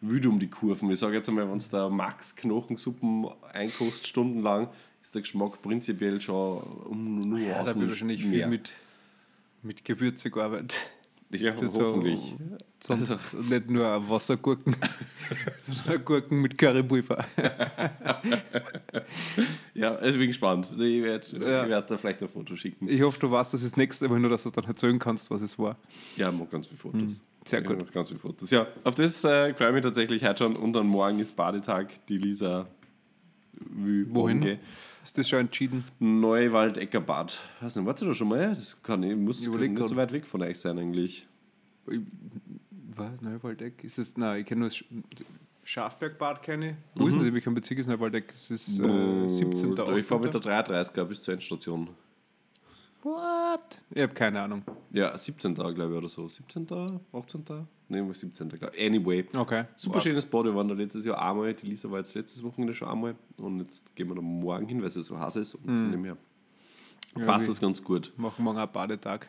wild 0.00 0.26
um 0.26 0.38
die 0.38 0.48
Kurven. 0.48 0.90
Ich 0.90 0.98
sage 0.98 1.14
jetzt 1.16 1.28
einmal, 1.28 1.48
wenn 1.48 1.56
es 1.56 1.68
da 1.68 1.88
Max 1.88 2.36
Knochensuppen 2.36 3.26
einkostet 3.52 4.06
stundenlang, 4.08 4.68
ist 5.02 5.14
der 5.14 5.22
Geschmack 5.22 5.60
prinzipiell 5.62 6.20
schon 6.20 6.58
um 6.62 7.36
Ja, 7.36 7.62
da 7.62 7.74
wird 7.74 7.88
wahrscheinlich 7.90 8.22
viel 8.22 8.30
mehr. 8.38 8.48
mit, 8.48 8.72
mit 9.62 9.84
Gewürze 9.84 10.30
gearbeitet. 10.30 10.90
Ja, 11.30 11.52
Das 11.52 11.78
hoffentlich. 11.78 12.36
Sonst 12.80 13.18
nicht 13.50 13.68
nur 13.70 14.08
Wassergurken, 14.08 14.76
sondern 15.60 16.04
Gurken 16.04 16.40
mit 16.42 16.56
Currypulver. 16.58 17.24
Ja, 19.74 19.94
also 19.96 20.10
ich 20.10 20.18
bin 20.18 20.26
gespannt. 20.28 20.68
Also 20.70 20.84
Ich 20.84 21.02
werde 21.02 21.26
Ja. 21.40 21.68
werd 21.68 21.90
da 21.90 21.96
vielleicht 21.98 22.22
ein 22.22 22.28
Foto 22.28 22.54
schicken. 22.56 22.88
Ich 22.88 23.02
hoffe, 23.02 23.18
du 23.18 23.30
weißt 23.30 23.52
das 23.52 23.62
ist 23.62 23.72
das 23.72 23.76
nächste 23.76 24.08
Mal, 24.08 24.20
nur 24.20 24.30
dass 24.30 24.44
du 24.44 24.50
dann 24.50 24.64
erzählen 24.64 24.98
kannst, 24.98 25.30
was 25.30 25.42
es 25.42 25.58
war. 25.58 25.76
Ja, 26.16 26.30
ich 26.30 26.36
mache 26.36 26.48
ganz 26.48 26.66
viele 26.68 26.78
Fotos. 26.78 27.00
Hm, 27.00 27.20
sehr 27.44 27.60
Ich 27.62 27.66
gut. 27.66 27.92
ganz 27.92 28.08
viele 28.08 28.20
Fotos. 28.20 28.50
Ja, 28.50 28.66
auf 28.84 28.94
das 28.94 29.24
äh, 29.24 29.52
freue 29.54 29.68
ich 29.68 29.74
mich 29.74 29.82
tatsächlich 29.82 30.24
heute 30.24 30.38
schon. 30.44 30.56
Und 30.56 30.72
dann 30.74 30.86
morgen 30.86 31.18
ist 31.18 31.34
Badetag. 31.34 32.06
Die 32.06 32.18
Lisa 32.18 32.68
will 33.52 34.06
Wohin? 34.10 34.40
baden 34.40 34.56
gehen. 34.56 34.58
Ist 35.04 35.16
das 35.18 35.28
schon 35.28 35.40
entschieden? 35.40 35.84
Neuwaldecker-Bad. 36.00 37.38
Warst 37.60 37.76
du 38.02 38.06
da 38.06 38.14
schon 38.14 38.28
mal? 38.28 38.48
Das 38.50 38.82
kann 38.82 39.02
ich, 39.02 39.14
muss 39.14 39.40
Ich 39.40 39.46
überleg 39.46 39.72
nicht 39.72 39.86
so 39.86 39.94
weit 39.96 40.10
weg 40.12 40.26
von 40.26 40.42
euch 40.42 40.58
sein 40.58 40.78
eigentlich. 40.78 41.26
Ich- 41.86 42.00
Was? 42.96 43.20
Neuwaldeck? 43.20 43.84
Ist 43.84 43.98
das, 43.98 44.16
nein, 44.16 44.40
ich 44.40 44.46
kenne 44.46 44.60
nur 44.60 44.68
das 44.70 44.78
Sch- 44.78 44.84
Schafbergbad, 45.62 46.42
kenne. 46.42 46.76
Wo 46.94 47.06
ist 47.06 47.14
denn 47.18 47.32
welchem 47.34 47.54
Bezirk 47.54 47.78
ist 47.80 47.86
Neuwaldeck? 47.86 48.28
Das 48.28 48.50
ist 48.50 48.80
äh, 48.80 49.28
17. 49.28 49.74
Da, 49.74 49.94
ich 49.96 50.06
fahre 50.06 50.22
mit 50.22 50.34
18.. 50.34 50.40
der 50.42 50.64
33er 50.64 51.04
bis 51.04 51.20
zur 51.22 51.34
Endstation. 51.34 51.88
What? 53.04 53.82
Ich 53.94 54.00
habe 54.02 54.14
keine 54.14 54.40
Ahnung. 54.40 54.62
Ja, 54.90 55.16
17. 55.16 55.54
glaube 55.54 55.72
ich 55.74 55.78
oder 55.98 56.08
so. 56.08 56.26
17. 56.26 56.66
18. 57.12 57.44
Nein, 57.88 58.12
17. 58.14 58.48
glaube 58.48 58.74
ich. 58.74 58.86
Anyway. 58.86 59.26
Okay. 59.36 59.64
Super 59.76 60.00
schönes. 60.00 60.30
Wir 60.32 60.54
waren 60.54 60.68
da 60.68 60.74
letztes 60.74 61.04
Jahr 61.04 61.20
einmal. 61.22 61.52
Die 61.52 61.66
Lisa 61.66 61.90
war 61.90 61.98
jetzt 61.98 62.14
letztes 62.14 62.42
Wochenende 62.42 62.74
schon 62.74 62.88
einmal. 62.88 63.14
Und 63.36 63.60
jetzt 63.60 63.94
gehen 63.94 64.08
wir 64.08 64.14
da 64.14 64.22
morgen 64.22 64.66
hin, 64.66 64.80
weil 64.80 64.86
es 64.88 64.94
so 64.94 65.18
heiß 65.18 65.36
ist. 65.36 65.54
Und 65.54 65.64
von 65.66 65.92
dem 65.92 66.04
her 66.04 66.16
Ja, 67.18 67.26
passt 67.26 67.44
wir 67.44 67.48
das 67.50 67.60
ganz 67.60 67.82
gut. 67.84 68.10
machen 68.16 68.42
morgen 68.42 68.58
einen 68.58 68.72
Badetag. 68.72 69.28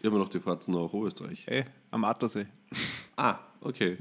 Ich 0.00 0.06
habe 0.06 0.16
noch 0.16 0.28
die 0.28 0.38
Fahrt 0.38 0.66
nach 0.68 0.78
Oberösterreich. 0.92 1.44
Ey, 1.48 1.64
am 1.90 2.04
Attersee. 2.04 2.46
Ah, 3.16 3.40
okay. 3.60 3.96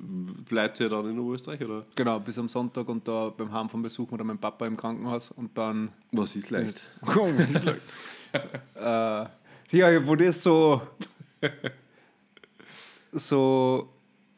Bleibt 0.00 0.80
ihr 0.80 0.88
dann 0.88 1.08
in 1.08 1.18
Oberösterreich 1.20 1.62
oder? 1.62 1.84
Genau, 1.94 2.18
bis 2.18 2.36
am 2.38 2.48
Sonntag 2.48 2.88
und 2.88 3.06
da 3.06 3.28
beim 3.30 3.52
Heimfahren 3.52 3.82
besuchen 3.82 4.10
wir 4.12 4.18
dann 4.18 4.26
meinen 4.26 4.38
Papa 4.40 4.66
im 4.66 4.76
Krankenhaus 4.76 5.30
und 5.30 5.56
dann. 5.56 5.90
Was 6.10 6.34
ist 6.34 6.50
leicht? 6.50 6.82
äh, 8.76 9.26
ja, 9.76 10.06
wo 10.06 10.14
das 10.16 10.42
so. 10.42 10.82
so 13.12 13.88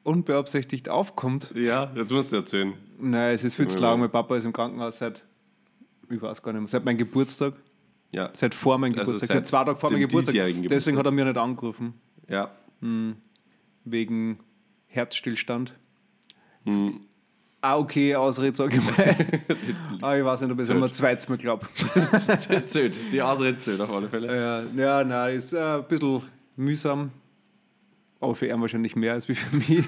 unbeabsichtigt 0.03 0.89
aufkommt. 0.89 1.53
Ja, 1.55 1.91
jetzt 1.95 2.11
musst 2.13 2.33
du 2.33 2.37
erzählen. 2.37 2.75
Nein, 2.99 3.35
es 3.35 3.45
ist 3.45 3.55
viel 3.55 3.69
zu 3.69 3.79
lang. 3.79 4.01
Mein 4.01 4.11
Papa 4.11 4.37
ist 4.37 4.45
im 4.45 4.53
Krankenhaus 4.53 4.99
seit. 4.99 5.25
Ich 6.09 6.21
weiß 6.21 6.43
gar 6.43 6.53
nicht 6.53 6.61
mehr. 6.61 6.69
Seit 6.69 6.85
meinem 6.85 6.99
Geburtstag. 6.99 7.55
Ja, 8.13 8.31
Seit 8.33 8.55
vor 8.55 8.77
meinem 8.79 8.99
Also 8.99 9.13
Geburtstag. 9.13 9.29
seit 9.29 9.47
Seit 9.47 9.49
zwei 9.49 9.65
Tagen 9.65 9.79
vor 9.79 9.91
meinem 9.91 10.01
Geburtstag. 10.01 10.33
diesjährigen 10.33 10.63
Deswegen 10.65 10.97
Geburtstag. 10.97 10.99
hat 10.99 11.07
er 11.07 11.11
mir 11.13 11.25
nicht 11.27 11.37
angerufen. 11.39 11.95
ja. 12.29 12.51
Wegen 13.85 14.41
Herzstillstand. 14.87 15.75
Hm. 16.65 17.01
Ah, 17.62 17.76
okay, 17.76 18.14
Ausrede, 18.14 18.57
sage 18.57 18.76
ich 18.79 18.83
mal. 18.83 19.17
Aber 20.00 20.19
ich 20.19 20.25
weiß 20.25 20.40
nicht, 20.40 20.50
ob 20.50 20.59
ich 20.59 20.69
es 20.69 20.75
mir 20.75 20.90
zweites 20.90 21.29
Mal 21.29 21.37
glaube. 21.37 21.67
zählt. 22.67 22.99
Die 23.12 23.21
Ausrede 23.21 23.59
zählt 23.59 23.81
auf 23.81 23.93
alle 23.93 24.09
Fälle. 24.09 24.35
Ja, 24.76 24.83
ja, 24.83 25.05
nein, 25.05 25.37
ist 25.37 25.52
äh, 25.52 25.59
ein 25.59 25.85
bisschen 25.87 26.23
mühsam. 26.57 27.11
Aber 28.19 28.35
für 28.35 28.47
ihn 28.47 28.61
wahrscheinlich 28.61 28.97
mehr 28.97 29.14
als 29.14 29.29
wie 29.29 29.35
für 29.35 29.57
mich. 29.57 29.85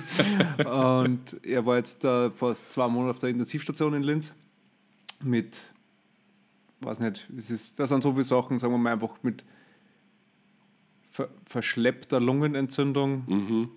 Und 0.66 1.36
er 1.42 1.64
war 1.66 1.76
jetzt 1.76 2.04
äh, 2.04 2.30
fast 2.30 2.70
zwei 2.72 2.88
Monate 2.88 3.10
auf 3.10 3.18
der 3.18 3.28
Intensivstation 3.30 3.94
in 3.94 4.02
Linz. 4.02 4.32
Mit, 5.22 5.60
weiß 6.80 6.98
nicht, 7.00 7.28
es 7.36 7.50
ist, 7.50 7.78
das 7.78 7.90
sind 7.90 8.02
so 8.02 8.12
viele 8.12 8.24
Sachen, 8.24 8.58
sagen 8.58 8.72
wir 8.72 8.78
mal 8.78 8.92
einfach 8.92 9.22
mit 9.22 9.44
ver 11.10 11.28
verschleppter 11.46 12.20
Lungenentzündung. 12.20 13.68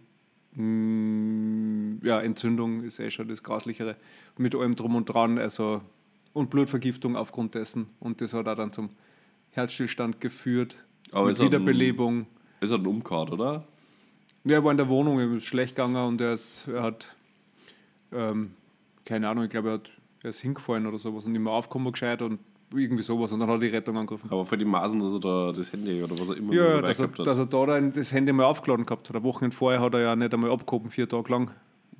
Mm, 0.53 1.84
ja, 2.03 2.19
Entzündung 2.19 2.83
ist 2.83 2.99
eh 2.99 3.09
schon 3.09 3.27
das 3.27 3.43
Grauslichere. 3.43 3.95
Mit 4.37 4.55
allem 4.55 4.75
drum 4.75 4.95
und 4.95 5.05
dran, 5.05 5.37
also 5.37 5.81
und 6.33 6.49
Blutvergiftung 6.49 7.15
aufgrund 7.15 7.55
dessen. 7.55 7.87
Und 7.99 8.21
das 8.21 8.33
hat 8.33 8.47
auch 8.47 8.55
dann 8.55 8.71
zum 8.73 8.89
Herzstillstand 9.51 10.19
geführt. 10.19 10.77
Aber 11.11 11.27
mit 11.27 11.39
Wiederbelebung. 11.39 12.27
Es 12.59 12.71
hat 12.71 12.79
einen 12.79 12.87
Umkaut, 12.87 13.31
oder? 13.31 13.65
Ja, 14.43 14.57
er 14.57 14.63
war 14.63 14.71
in 14.71 14.77
der 14.77 14.89
Wohnung, 14.89 15.19
ihm 15.19 15.35
ist 15.35 15.45
schlecht 15.45 15.75
gegangen 15.75 15.95
und 15.95 16.21
er, 16.21 16.33
ist, 16.33 16.67
er 16.67 16.83
hat, 16.83 17.15
ähm, 18.11 18.51
keine 19.05 19.27
Ahnung, 19.29 19.45
ich 19.45 19.49
glaube, 19.49 19.69
er, 19.69 19.73
hat, 19.75 19.91
er 20.23 20.29
ist 20.31 20.41
hingefallen 20.41 20.85
oder 20.85 20.99
sowas 20.99 21.25
und 21.25 21.31
nicht 21.31 21.41
mehr 21.41 21.53
aufgekommen 21.53 21.91
gescheit 21.91 22.21
und 22.21 22.39
irgendwie 22.73 23.03
sowas 23.03 23.31
und 23.31 23.39
dann 23.39 23.49
hat 23.49 23.55
er 23.55 23.59
die 23.59 23.75
Rettung 23.75 23.97
angegriffen. 23.97 24.29
Aber 24.29 24.45
für 24.45 24.57
die 24.57 24.65
Maßen, 24.65 24.99
dass 24.99 25.13
er 25.13 25.19
da 25.19 25.51
das 25.51 25.71
Handy 25.71 26.03
oder 26.03 26.19
was 26.19 26.29
er 26.29 26.37
immer 26.37 26.53
Ja, 26.53 26.81
dass, 26.81 26.99
er, 26.99 27.07
hat. 27.07 27.25
dass 27.25 27.39
er 27.39 27.45
da 27.45 27.79
das 27.79 28.11
Handy 28.11 28.33
mal 28.33 28.45
aufgeladen 28.45 28.85
gehabt 28.85 29.09
hat. 29.09 29.15
Ein 29.15 29.23
Wochenende 29.23 29.55
vorher 29.55 29.79
hat 29.81 29.93
er 29.93 30.01
ja 30.01 30.15
nicht 30.15 30.33
einmal 30.33 30.51
abgehoben, 30.51 30.89
vier 30.89 31.07
Tage 31.07 31.31
lang, 31.31 31.51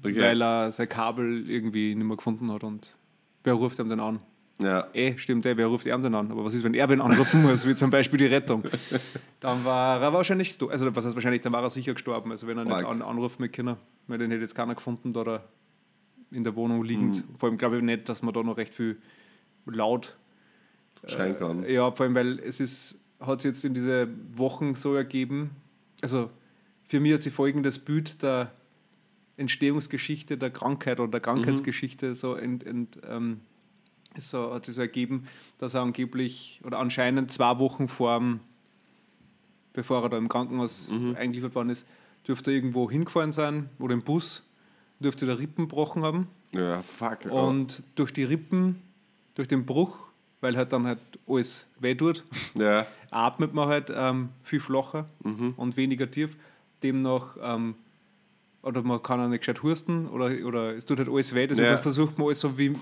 Okay. 0.06 0.22
weil 0.22 0.42
er 0.42 0.72
sein 0.72 0.90
Kabel 0.90 1.50
irgendwie 1.50 1.96
nicht 1.96 2.06
mehr 2.06 2.18
gefunden 2.18 2.52
hat 2.52 2.64
und 2.64 2.96
wer 3.44 3.54
ruft 3.54 3.80
ihm 3.80 3.90
denn 3.90 4.00
an? 4.00 4.20
ja. 4.60 4.88
Eh, 4.94 5.18
stimmt, 5.18 5.46
eh, 5.46 5.58
wer 5.58 5.68
ruft 5.68 5.86
ihm 5.86 6.02
denn 6.02 6.16
an? 6.16 6.32
Aber 6.32 6.46
was 6.46 6.54
ist, 6.54 6.64
wenn 6.64 6.74
er 6.74 6.90
wen 6.90 7.02
anrufen 7.02 7.42
muss, 7.42 7.68
wie 7.68 7.76
zum 7.76 7.90
Beispiel 7.90 8.20
die 8.20 8.26
Rettung? 8.26 8.64
Dann 9.42 9.66
war 9.66 10.02
er 10.02 10.14
wahrscheinlich, 10.14 10.58
also 10.70 10.96
was 10.96 11.06
heißt 11.06 11.16
wahrscheinlich, 11.16 11.42
dann 11.42 11.54
war 11.54 11.62
er 11.62 11.70
sicher 11.70 11.94
gestorben. 11.94 12.32
Also 12.32 12.48
wenn 12.48 12.58
er 12.58 12.66
nicht 12.66 12.74
an, 12.74 13.02
anruft 13.02 13.40
mit 13.40 13.54
Kindern, 13.54 13.78
weil 14.08 14.18
den 14.18 14.32
hätte 14.32 14.42
jetzt 14.42 14.56
keiner 14.56 14.76
gefunden, 14.76 15.14
da 15.14 15.24
er 15.24 15.44
in 16.32 16.44
der 16.44 16.56
Wohnung 16.56 16.84
liegend. 16.84 17.18
Mhm. 17.18 17.36
Vor 17.36 17.50
allem 17.50 17.58
glaube 17.58 17.78
ich 17.78 17.84
nicht, 17.84 18.10
dass 18.10 18.24
man 18.24 18.34
da 18.34 18.42
noch 18.42 18.58
recht 18.58 18.74
viel 18.74 18.98
laut 19.66 20.16
Schreien 21.06 21.38
kann. 21.38 21.68
ja, 21.70 21.92
vor 21.92 22.06
allem, 22.06 22.16
weil 22.16 22.40
es 22.40 22.60
ist, 22.60 23.00
hat 23.20 23.42
sich 23.42 23.50
jetzt 23.50 23.66
in 23.66 23.74
diese 23.74 24.08
Wochen 24.34 24.76
so 24.76 24.96
ergeben, 24.96 25.52
also 26.02 26.30
für 26.88 27.00
mich 27.00 27.14
hat 27.14 27.22
sich 27.22 27.34
folgendes 27.34 27.80
Bild 27.80 28.22
der 28.24 28.52
Entstehungsgeschichte 29.38 30.38
der 30.38 30.50
Krankheit 30.50 31.00
oder 31.00 31.12
der 31.12 31.20
Krankheitsgeschichte 31.20 32.16
so, 32.16 32.36
ent, 32.36 32.66
ent, 32.66 33.00
ähm, 33.08 33.42
so 34.18 34.54
hat 34.54 34.66
sich 34.66 34.76
so 34.76 34.82
ergeben, 34.82 35.28
dass 35.58 35.74
er 35.74 35.82
angeblich 35.82 36.62
oder 36.64 36.80
anscheinend 36.80 37.32
zwei 37.32 37.60
Wochen 37.60 37.88
vor 37.88 38.18
dem, 38.20 38.40
bevor 39.74 40.04
er 40.04 40.10
da 40.10 40.18
im 40.18 40.30
Krankenhaus 40.30 40.90
eingeliefert 41.16 41.56
worden 41.56 41.70
ist, 41.70 41.86
dürfte 42.28 42.52
er 42.52 42.56
irgendwo 42.56 42.90
hingefallen 42.90 43.32
sein 43.32 43.70
oder 43.80 43.94
im 43.94 44.02
Bus, 44.02 44.44
dürfte 45.00 45.26
der 45.26 45.38
Rippen 45.40 45.68
gebrochen 45.68 46.04
haben. 46.04 46.28
Ja, 46.54 46.82
fuck. 46.82 47.26
Und 47.26 47.84
durch 47.96 48.14
die 48.14 48.24
Rippen, 48.24 48.82
durch 49.36 49.48
den 49.48 49.66
Bruch, 49.66 49.98
weil 50.40 50.56
halt 50.56 50.72
dann 50.72 50.86
halt 50.88 51.00
alles 51.28 51.66
weh 51.80 51.96
tut, 51.96 52.24
ja. 52.56 52.86
atmet 53.12 53.54
man 53.54 53.68
halt 53.68 53.92
ähm, 53.94 54.30
viel 54.44 54.60
flacher 54.60 55.10
und 55.58 55.78
weniger 55.78 56.10
tief. 56.10 56.38
Demnach, 56.84 57.36
ähm, 57.42 57.76
oder 58.66 58.82
man 58.84 59.02
kann 59.02 59.22
auch 59.22 59.28
nicht 59.30 59.40
gescheit 59.42 59.64
husten 59.64 60.08
oder, 60.08 60.32
oder 60.46 60.76
es 60.76 60.86
tut 60.86 60.98
halt 60.98 61.08
alles 61.08 61.34
weh, 61.36 61.48
deswegen 61.48 61.70
Ja. 61.70 61.78
versucht 61.78 62.18
man 62.18 62.28
alles 62.28 62.40
so 62.42 62.58
wie 62.58 62.76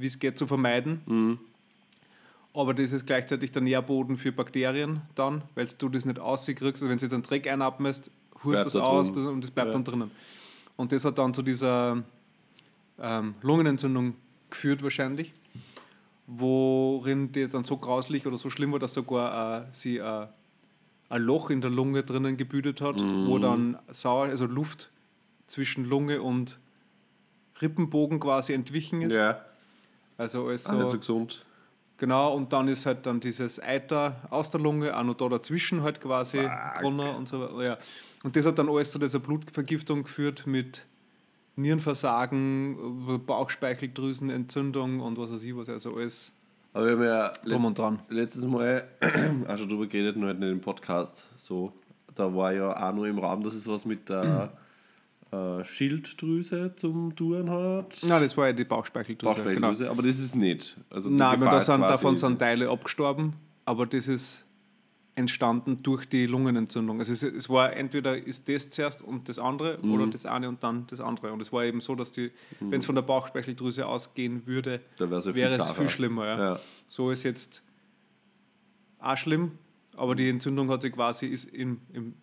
es 0.00 0.18
geht 0.18 0.38
zu 0.38 0.46
vermeiden. 0.46 1.38
Aber 2.54 2.74
das 2.74 2.92
ist 2.92 3.06
gleichzeitig 3.06 3.50
der 3.52 3.62
Nährboden 3.62 4.16
für 4.16 4.32
Bakterien 4.32 5.02
dann, 5.14 5.42
weil 5.54 5.66
du 5.78 5.88
das 5.88 6.04
nicht 6.04 6.18
auskriegst. 6.18 6.64
Also 6.82 6.88
wenn 6.88 6.98
du 6.98 7.04
jetzt 7.04 7.12
einen 7.12 7.22
Dreck 7.22 7.46
einatmest, 7.48 8.10
hust 8.44 8.64
das 8.66 8.72
da 8.74 8.80
aus 8.80 9.12
das, 9.12 9.24
und 9.24 9.42
das 9.42 9.50
bleibt 9.50 9.68
Ja. 9.68 9.72
dann 9.74 9.84
drinnen. 9.84 10.10
Und 10.76 10.92
das 10.92 11.04
hat 11.04 11.18
dann 11.18 11.32
zu 11.32 11.42
dieser 11.42 12.02
ähm, 13.00 13.34
Lungenentzündung 13.42 14.14
geführt 14.50 14.82
wahrscheinlich, 14.82 15.32
worin 16.26 17.32
die 17.32 17.48
dann 17.48 17.64
so 17.64 17.76
grauslich 17.76 18.26
oder 18.26 18.36
so 18.36 18.50
schlimm 18.50 18.72
war, 18.72 18.78
dass 18.78 18.94
sogar 18.94 19.62
äh, 19.62 19.66
sie 19.72 19.98
äh, 19.98 20.26
ein 21.08 21.22
Loch 21.22 21.50
in 21.50 21.60
der 21.60 21.70
Lunge 21.70 22.02
drinnen 22.02 22.36
gebildet 22.36 22.80
hat, 22.80 23.02
wo 23.22 23.38
Mhm. 23.38 23.42
dann 23.42 23.78
Sauer, 23.90 24.26
also 24.26 24.46
Luft 24.46 24.90
zwischen 25.50 25.84
Lunge 25.84 26.22
und 26.22 26.58
Rippenbogen 27.60 28.20
quasi 28.20 28.52
entwichen 28.54 29.02
ist. 29.02 29.14
Ja. 29.14 29.44
Also 30.16 30.46
alles 30.46 30.66
Ah, 30.66 30.74
nicht 30.74 30.82
so 30.84 30.88
so, 30.90 30.98
gesund. 30.98 31.44
genau, 31.98 32.34
und 32.34 32.52
dann 32.52 32.68
ist 32.68 32.86
halt 32.86 33.04
dann 33.06 33.20
dieses 33.20 33.60
Eiter 33.60 34.16
aus 34.30 34.50
der 34.50 34.60
Lunge 34.60 34.96
auch 34.96 35.02
noch 35.02 35.14
da 35.14 35.28
dazwischen 35.28 35.82
halt 35.82 36.00
quasi 36.00 36.48
drunter 36.80 37.16
und 37.16 37.28
so 37.28 37.60
ja. 37.60 37.78
Und 38.22 38.36
das 38.36 38.46
hat 38.46 38.58
dann 38.58 38.68
alles 38.68 38.90
zu 38.90 38.98
dieser 38.98 39.18
Blutvergiftung 39.18 40.02
geführt 40.04 40.46
mit 40.46 40.84
Nierenversagen, 41.56 43.24
Bauchspeicheldrüsenentzündung 43.26 45.00
und 45.00 45.18
was 45.18 45.32
weiß 45.32 45.42
ich 45.42 45.56
was, 45.56 45.68
also 45.68 45.94
alles 45.96 46.32
Aber 46.72 46.86
wir 46.86 46.92
haben 46.92 47.02
ja 47.02 47.32
drum 47.50 47.64
und 47.64 47.78
dran. 47.78 48.00
letztes 48.08 48.44
Mal 48.46 48.86
auch 49.48 49.56
schon 49.58 49.68
drüber 49.68 49.86
geredet, 49.86 50.16
nur 50.16 50.28
halt 50.28 50.38
nicht 50.38 50.50
im 50.50 50.60
Podcast. 50.60 51.28
So, 51.36 51.72
da 52.14 52.34
war 52.34 52.52
ja 52.52 52.88
auch 52.88 52.94
nur 52.94 53.06
im 53.08 53.18
Raum, 53.18 53.42
dass 53.42 53.54
es 53.54 53.66
was 53.66 53.84
mit 53.84 54.08
der 54.08 54.52
äh, 55.32 55.64
Schilddrüse 55.64 56.74
zum 56.76 57.14
tun 57.14 57.50
hat. 57.50 57.98
Nein, 58.02 58.22
das 58.22 58.36
war 58.36 58.48
ja 58.48 58.52
die 58.52 58.64
Bauchspeicheldrüse. 58.64 59.34
Genau. 59.34 59.44
Bauchspeicheldrüse, 59.44 59.90
aber 59.90 60.02
das 60.02 60.18
ist 60.18 60.34
nicht. 60.34 60.76
Also 60.90 61.10
Nein, 61.10 61.40
da 61.40 61.60
sind, 61.60 61.80
davon 61.82 62.16
sind 62.16 62.38
Teile 62.38 62.68
abgestorben, 62.68 63.34
aber 63.64 63.86
das 63.86 64.08
ist 64.08 64.44
entstanden 65.16 65.82
durch 65.82 66.06
die 66.08 66.26
Lungenentzündung. 66.26 66.98
Also 67.00 67.12
es, 67.12 67.22
es 67.22 67.50
war 67.50 67.72
entweder 67.74 68.16
ist 68.16 68.48
das 68.48 68.70
zuerst 68.70 69.02
und 69.02 69.28
das 69.28 69.38
andere 69.38 69.78
Mhm. 69.82 69.92
oder 69.92 70.06
das 70.06 70.24
eine 70.24 70.48
und 70.48 70.62
dann 70.62 70.86
das 70.86 71.00
andere. 71.00 71.32
Und 71.32 71.42
es 71.42 71.52
war 71.52 71.64
eben 71.64 71.80
so, 71.80 71.94
dass 71.94 72.10
die, 72.10 72.30
wenn 72.60 72.78
es 72.80 72.86
von 72.86 72.94
der 72.94 73.02
Bauchspeicheldrüse 73.02 73.86
ausgehen 73.86 74.46
würde, 74.46 74.80
Da 74.98 75.20
viel 75.20 75.34
wäre 75.34 75.54
es 75.54 75.70
viel 75.72 75.88
schlimmer. 75.88 76.26
Ja. 76.26 76.38
Ja. 76.38 76.60
So 76.88 77.10
ist 77.10 77.24
jetzt 77.24 77.62
auch 78.98 79.16
schlimm, 79.16 79.52
aber 79.96 80.14
die 80.14 80.28
Entzündung 80.28 80.70
hat 80.70 80.82
sich 80.82 80.92
quasi 80.92 81.26
ist 81.26 81.44
in, 81.46 81.80
in, 81.92 82.14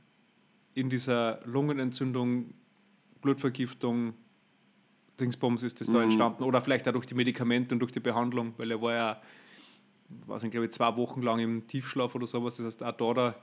in 0.74 0.90
dieser 0.90 1.40
Lungenentzündung, 1.46 2.54
Blutvergiftung, 3.22 4.14
Dingsbums 5.20 5.64
ist 5.64 5.82
das 5.82 5.88
da 5.88 6.04
entstanden. 6.04 6.44
Oder 6.44 6.62
vielleicht 6.62 6.88
auch 6.88 6.94
durch 6.94 7.08
die 7.08 7.16
Medikamente 7.16 7.74
und 7.74 7.80
durch 7.80 7.92
die 7.92 8.00
Behandlung, 8.00 8.54
weil 8.58 8.70
er 8.72 8.82
war 8.82 8.94
ja, 8.94 9.22
weiß 10.28 10.44
nicht, 10.44 10.52
glaube 10.52 10.68
ich, 10.68 10.72
zwei 10.72 10.96
Wochen 10.96 11.22
lang 11.22 11.40
im 11.40 11.66
Tiefschlaf 11.68 12.14
oder 12.16 12.28
sowas. 12.28 12.58
Das 12.58 12.66
heißt, 12.68 12.84
auch 12.84 13.14
da, 13.14 13.36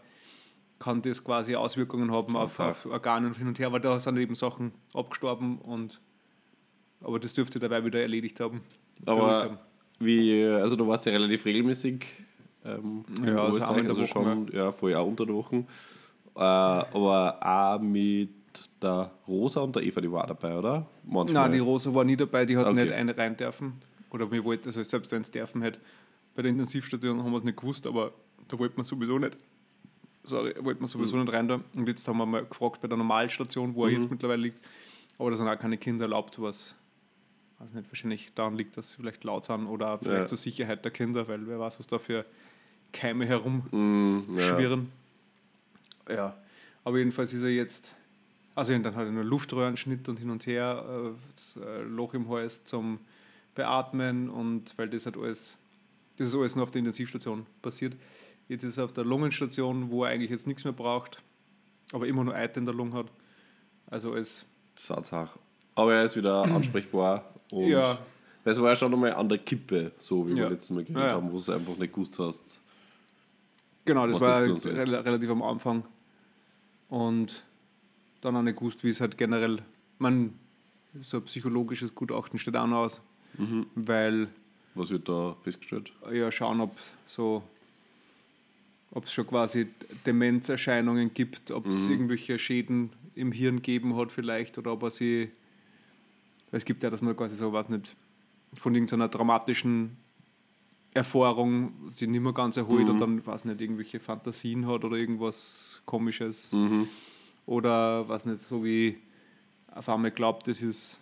kann 0.78 1.02
das 1.02 1.22
quasi 1.24 1.54
Auswirkungen 1.54 2.12
haben 2.12 2.36
auf, 2.36 2.58
auf 2.60 2.86
Organe 2.86 3.26
und 3.26 3.36
hin 3.36 3.46
und 3.46 3.58
her, 3.58 3.72
weil 3.72 3.80
da 3.80 3.98
sind 3.98 4.18
eben 4.18 4.34
Sachen 4.34 4.72
abgestorben 4.92 5.58
und 5.58 6.00
aber 7.00 7.20
das 7.20 7.32
dürfte 7.32 7.58
dabei 7.58 7.84
wieder 7.84 8.00
erledigt 8.00 8.40
haben. 8.40 8.62
Aber 9.04 9.44
haben. 9.44 9.58
wie, 9.98 10.44
also 10.44 10.74
du 10.76 10.86
warst 10.86 11.04
ja 11.06 11.12
relativ 11.12 11.44
regelmäßig 11.44 12.06
ähm, 12.64 13.04
Ja, 13.24 13.44
also 13.44 13.64
also 13.64 14.06
schon, 14.06 14.48
ja, 14.52 14.72
vorher 14.72 15.00
auch 15.00 15.06
unter 15.06 15.26
der 15.26 15.34
Woche. 15.34 15.56
Äh, 16.36 16.40
aber 16.40 17.38
auch 17.40 17.80
mit 17.80 18.30
der 18.82 19.10
Rosa 19.26 19.60
und 19.60 19.74
der 19.76 19.82
Eva, 19.82 20.00
die 20.00 20.10
war 20.10 20.26
dabei, 20.26 20.56
oder? 20.58 20.86
Manchmal. 21.04 21.44
Nein, 21.44 21.52
die 21.52 21.58
Rosa 21.58 21.92
war 21.94 22.04
nie 22.04 22.16
dabei, 22.16 22.44
die 22.46 22.56
hat 22.56 22.66
Okay. 22.66 22.82
nicht 22.84 22.92
eine 22.92 23.16
rein 23.16 23.36
dürfen. 23.36 23.74
Oder 24.10 24.30
wir 24.30 24.44
wollten, 24.44 24.66
also 24.66 24.82
selbst 24.82 25.10
wenn 25.12 25.22
es 25.22 25.30
dürfen 25.30 25.62
hätte, 25.62 25.80
bei 26.34 26.42
der 26.42 26.50
Intensivstation 26.50 27.22
haben 27.22 27.30
wir 27.32 27.38
es 27.38 27.44
nicht 27.44 27.56
gewusst, 27.58 27.86
aber 27.86 28.12
da 28.48 28.58
wollte 28.58 28.76
man 28.76 28.84
sowieso 28.84 29.18
nicht. 29.18 29.36
Sorry, 30.22 30.54
wollte 30.60 30.80
man 30.80 30.88
sowieso 30.88 31.16
nicht 31.16 31.32
rein 31.32 31.48
da. 31.48 31.60
Und 31.74 31.86
jetzt 31.88 32.06
haben 32.08 32.16
wir 32.18 32.26
mal 32.26 32.44
gefragt 32.44 32.80
bei 32.80 32.88
der 32.88 32.96
Normalstation, 32.96 33.74
wo 33.74 33.84
er 33.86 33.92
jetzt 33.92 34.10
mittlerweile 34.10 34.42
liegt. 34.42 34.58
Aber 35.18 35.30
da 35.30 35.36
sind 35.36 35.46
auch 35.48 35.58
keine 35.58 35.76
Kinder 35.78 36.04
erlaubt, 36.04 36.40
was 36.40 36.74
weiß 37.58 37.72
nicht, 37.72 37.88
wahrscheinlich 37.90 38.32
daran 38.34 38.56
liegt, 38.56 38.76
dass 38.76 38.90
sie 38.90 38.96
vielleicht 38.96 39.22
laut 39.24 39.44
sind 39.44 39.66
oder 39.66 39.98
vielleicht 39.98 40.22
Ja. 40.22 40.26
zur 40.26 40.38
Sicherheit 40.38 40.84
der 40.84 40.90
Kinder, 40.92 41.28
weil 41.28 41.46
wer 41.46 41.58
weiß, 41.60 41.78
was 41.78 41.86
da 41.86 41.98
für 41.98 42.24
Keime 42.92 43.26
herum 43.26 43.62
Mm, 43.70 44.38
ja. 44.38 44.82
Ja, 46.08 46.36
aber 46.84 46.98
jedenfalls 46.98 47.32
ist 47.32 47.42
er 47.42 47.48
jetzt, 47.50 47.94
also 48.54 48.72
dann 48.72 48.84
hat 48.94 49.02
er 49.02 49.08
einen 49.08 49.26
Luftröhrenschnitt 49.26 50.08
und 50.08 50.18
hin 50.18 50.30
und 50.30 50.46
her, 50.46 50.84
äh, 50.88 51.10
das 51.34 51.56
äh, 51.56 51.82
Loch 51.82 52.14
im 52.14 52.28
Hals 52.28 52.64
zum 52.64 52.98
Beatmen 53.54 54.28
und 54.30 54.76
weil 54.76 54.88
das 54.88 55.06
hat 55.06 55.16
alles, 55.16 55.56
das 56.18 56.28
ist 56.28 56.34
alles 56.34 56.54
nur 56.56 56.64
auf 56.64 56.70
der 56.70 56.80
Intensivstation 56.80 57.46
passiert. 57.62 57.94
Jetzt 58.48 58.64
ist 58.64 58.78
er 58.78 58.84
auf 58.84 58.92
der 58.92 59.04
Lungenstation, 59.04 59.90
wo 59.90 60.04
er 60.04 60.10
eigentlich 60.10 60.30
jetzt 60.30 60.46
nichts 60.46 60.64
mehr 60.64 60.72
braucht, 60.72 61.22
aber 61.92 62.06
immer 62.06 62.24
nur 62.24 62.34
Eiter 62.34 62.58
in 62.58 62.64
der 62.66 62.74
Lunge 62.74 62.92
hat. 62.94 63.06
Also 63.90 64.12
alles, 64.12 64.44
Satzach. 64.76 65.36
Aber 65.76 65.94
er 65.94 66.04
ist 66.04 66.16
wieder 66.16 66.42
ansprechbar. 66.54 67.32
Und 67.50 67.68
Ja. 67.68 67.98
Es 68.46 68.60
war 68.60 68.68
ja 68.70 68.76
schon 68.76 68.92
einmal 68.92 69.14
an 69.14 69.28
der 69.30 69.38
Kippe, 69.38 69.92
so 69.98 70.26
wie 70.26 70.32
Ja. 70.32 70.36
wir 70.44 70.50
letztes 70.50 70.70
Mal 70.70 70.84
geredet 70.84 71.02
Ja, 71.02 71.12
haben, 71.12 71.32
wo 71.32 71.38
du 71.38 71.52
einfach 71.52 71.76
nicht 71.78 71.94
gewusst 71.94 72.18
hast. 72.18 72.60
genau, 73.86 74.06
das 74.06 74.20
war 74.20 74.42
relativ 74.42 75.30
am 75.30 75.42
Anfang. 75.42 75.82
Und 76.90 77.42
dann 78.24 78.36
auch 78.36 78.42
nicht 78.42 78.56
gewusst, 78.58 78.82
wie 78.84 78.88
es 78.88 79.00
halt 79.00 79.18
generell, 79.18 79.58
man, 79.98 80.34
so 81.02 81.18
ein 81.18 81.24
psychologisches 81.24 81.94
Gutachten 81.94 82.38
steht 82.38 82.56
auch 82.56 82.66
noch 82.66 82.78
aus, 82.84 83.00
Mhm. 83.36 83.66
weil 83.74 84.28
Was 84.74 84.90
wird 84.90 85.08
da 85.08 85.36
festgestellt? 85.42 85.92
ja 86.12 86.30
schauen, 86.32 86.60
ob 86.60 86.76
so 87.06 87.42
ob 88.92 89.04
es 89.06 89.12
schon 89.12 89.26
quasi 89.26 89.66
Demenzerscheinungen 90.06 91.12
gibt, 91.14 91.50
ob 91.50 91.66
es 91.66 91.88
irgendwelche 91.88 92.38
Schäden 92.38 92.90
im 93.16 93.32
Hirn 93.32 93.60
geben 93.60 93.96
hat 93.96 94.12
vielleicht 94.12 94.56
oder 94.56 94.72
ob 94.72 94.84
er 94.84 94.90
sie 94.92 95.30
es 96.52 96.64
gibt 96.64 96.84
ja, 96.84 96.90
dass 96.90 97.02
man 97.02 97.16
quasi 97.16 97.34
so, 97.34 97.52
weiß 97.52 97.68
nicht, 97.70 97.96
von 98.56 98.72
irgendeiner 98.74 99.08
dramatischen 99.08 99.96
Erfahrung 100.92 101.90
sich 101.90 102.08
nicht 102.08 102.20
mehr 102.20 102.32
ganz 102.32 102.56
erholt 102.56 102.88
und 102.88 103.00
dann, 103.00 103.26
weiß 103.26 103.44
nicht, 103.46 103.60
irgendwelche 103.60 103.98
Fantasien 103.98 104.66
hat 104.68 104.84
oder 104.84 104.96
irgendwas 104.96 105.82
komisches 105.86 106.52
Mhm. 106.52 106.88
Oder, 107.46 108.08
weiß 108.08 108.24
nicht, 108.26 108.40
so 108.40 108.64
wie 108.64 108.98
auf 109.74 109.88
einmal 109.88 110.10
glaubt, 110.10 110.46
das 110.48 110.62
ist, 110.62 111.00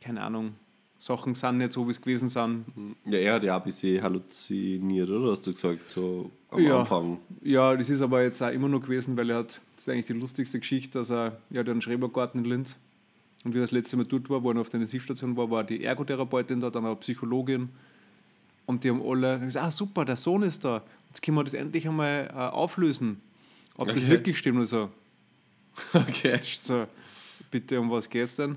keine 0.00 0.22
Ahnung, 0.22 0.54
Sachen 0.96 1.34
sind 1.34 1.58
nicht 1.58 1.72
so, 1.72 1.86
wie 1.86 1.90
es 1.90 2.00
gewesen 2.00 2.28
sind. 2.28 2.64
Ja, 3.04 3.18
er 3.18 3.34
hat 3.34 3.44
ja 3.44 3.54
auch 3.56 3.60
ein 3.60 3.64
bisschen 3.64 4.02
halluziniert, 4.02 5.10
oder? 5.10 5.32
Hast 5.32 5.46
du 5.46 5.52
gesagt, 5.52 5.90
so 5.90 6.30
am 6.50 6.62
Ja. 6.62 6.80
Anfang. 6.80 7.18
Ja, 7.42 7.76
das 7.76 7.90
ist 7.90 8.00
aber 8.00 8.22
jetzt 8.22 8.40
auch 8.42 8.50
immer 8.50 8.68
noch 8.68 8.80
gewesen, 8.80 9.16
weil 9.16 9.28
er 9.28 9.38
hat, 9.38 9.60
das 9.74 9.82
ist 9.84 9.88
eigentlich 9.90 10.06
die 10.06 10.12
lustigste 10.14 10.58
Geschichte, 10.58 10.98
dass 10.98 11.10
er, 11.10 11.36
ja 11.50 11.60
einen 11.62 11.82
Schrebergarten 11.82 12.42
in 12.42 12.48
Linz 12.50 12.78
und 13.44 13.52
wie 13.52 13.58
er 13.58 13.62
das 13.62 13.72
letzte 13.72 13.98
Mal 13.98 14.06
dort 14.06 14.30
war, 14.30 14.42
wo 14.42 14.50
er 14.52 14.60
auf 14.60 14.70
der 14.70 14.80
Intensivstation 14.80 15.36
war, 15.36 15.50
war 15.50 15.64
die 15.64 15.84
Ergotherapeutin 15.84 16.60
da, 16.60 16.70
dann 16.70 16.86
eine 16.86 16.96
Psychologin 16.96 17.68
und 18.64 18.82
die 18.82 18.88
haben 18.90 19.02
alle 19.02 19.40
gesagt, 19.40 19.66
ah 19.66 19.70
super, 19.70 20.06
der 20.06 20.16
Sohn 20.16 20.42
ist 20.42 20.64
da, 20.64 20.82
jetzt 21.10 21.20
können 21.22 21.36
wir 21.36 21.44
das 21.44 21.52
endlich 21.54 21.86
einmal 21.86 22.28
äh, 22.30 22.32
auflösen, 22.34 23.20
ob 23.76 23.88
das 23.88 23.98
Okay. 23.98 24.06
wirklich 24.06 24.38
stimmt 24.38 24.60
und 24.60 24.66
so. 24.66 24.88
Okay. 25.94 26.38
so, 26.42 26.86
bitte, 27.50 27.80
um 27.80 27.90
was 27.90 28.08
geht's 28.08 28.36
denn? 28.36 28.56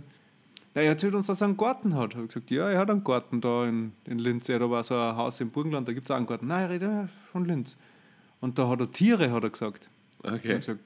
Na, 0.76 0.82
er 0.82 0.90
erzählt 0.90 1.16
uns, 1.16 1.28
dass 1.28 1.42
er 1.42 1.46
einen 1.48 1.58
Garten 1.58 1.96
hat. 1.96 2.14
Habe 2.16 2.24
ich 2.26 2.34
gesagt, 2.34 2.52
ja, 2.52 2.70
er 2.70 2.80
hat 2.80 2.90
einen 2.92 3.04
Garten 3.04 3.42
da 3.42 3.66
in, 3.66 3.94
in 4.06 4.20
Linz. 4.20 4.48
Ja, 4.48 4.60
da 4.60 4.70
war 4.70 4.84
so 4.84 4.96
ein 4.96 5.16
Haus 5.16 5.40
im 5.42 5.50
Burgenland, 5.50 5.88
da 5.88 5.94
gibt 5.94 6.08
es 6.08 6.12
auch 6.12 6.18
einen 6.18 6.28
Garten. 6.28 6.48
Nein, 6.48 6.66
ich 6.66 6.72
rede 6.72 7.10
von 7.32 7.46
Linz. 7.46 7.76
Und 8.40 8.60
da 8.60 8.68
hat 8.70 8.80
er 8.80 8.92
Tiere, 8.92 9.32
hat 9.32 9.44
er 9.44 9.50
gesagt. 9.50 9.90
Ich 10.24 10.30
Okay. 10.32 10.48
habe 10.50 10.60
gesagt, 10.60 10.80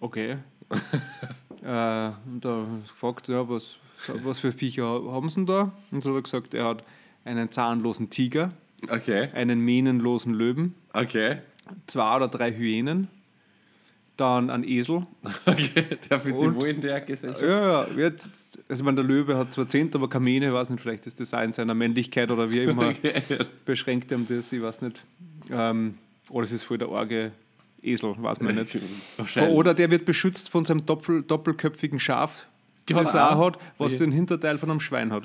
okay. 0.00 0.36
äh, 1.62 2.10
und 2.26 2.40
da 2.44 2.66
ich 2.84 2.90
gefragt, 2.90 3.28
ja, 3.28 3.48
was, 3.48 3.78
was 4.22 4.38
für 4.38 4.52
Viecher 4.52 4.84
haben 4.84 5.28
sie 5.28 5.36
denn 5.36 5.46
da? 5.46 5.72
Und 5.90 6.04
da 6.04 6.08
hat 6.10 6.16
er 6.16 6.22
gesagt, 6.22 6.54
er 6.54 6.64
hat 6.66 6.84
einen 7.24 7.50
zahnlosen 7.50 8.10
Tiger, 8.10 8.52
Okay. 8.88 9.30
einen 9.32 9.60
mähnenlosen 9.60 10.34
Löwen, 10.34 10.74
Okay. 10.92 11.38
zwei 11.86 12.16
oder 12.16 12.28
drei 12.28 12.52
Hyänen, 12.52 13.08
dann 14.16 14.50
einen 14.50 14.64
Esel. 14.64 15.06
Okay. 15.46 15.84
Der 16.10 16.18
in 16.64 16.80
der 16.80 17.00
Gesellschaft. 17.00 17.42
Ja, 17.42 17.86
ja. 17.86 17.96
wird- 17.96 18.20
Also, 18.68 18.80
ich 18.80 18.84
meine, 18.84 18.96
der 18.96 19.04
Löwe 19.04 19.36
hat 19.36 19.52
zwar 19.52 19.66
Zehnt, 19.68 19.94
aber 19.96 20.08
ich 20.46 20.52
weiß 20.52 20.70
nicht, 20.70 20.80
vielleicht 20.80 21.06
ist 21.06 21.20
das 21.20 21.32
in 21.44 21.52
seiner 21.52 21.74
Männlichkeit 21.74 22.30
oder 22.30 22.50
wie 22.50 22.62
immer 22.62 22.88
Okay. 22.88 23.12
beschränkt 23.64 24.10
ihm 24.10 24.26
das, 24.28 24.52
ich 24.52 24.62
weiß 24.62 24.80
nicht. 24.82 25.04
Ähm, 25.50 25.98
oder 26.30 26.44
es 26.44 26.52
ist 26.52 26.62
voll 26.62 26.78
der 26.78 26.88
arge 26.88 27.32
Esel, 27.82 28.14
weiß 28.16 28.40
man 28.40 28.54
nicht. 28.54 28.78
Oder 29.50 29.74
der 29.74 29.90
wird 29.90 30.06
beschützt 30.06 30.48
von 30.48 30.64
seinem 30.64 30.86
Doppel, 30.86 31.22
doppelköpfigen 31.22 32.00
Schaf, 32.00 32.46
Ja, 32.88 33.00
das 33.00 33.14
auch. 33.14 33.44
hat, 33.44 33.58
was 33.76 33.98
den 33.98 34.10
Hinterteil 34.10 34.56
von 34.56 34.70
einem 34.70 34.80
Schwein 34.80 35.12
hat. 35.12 35.24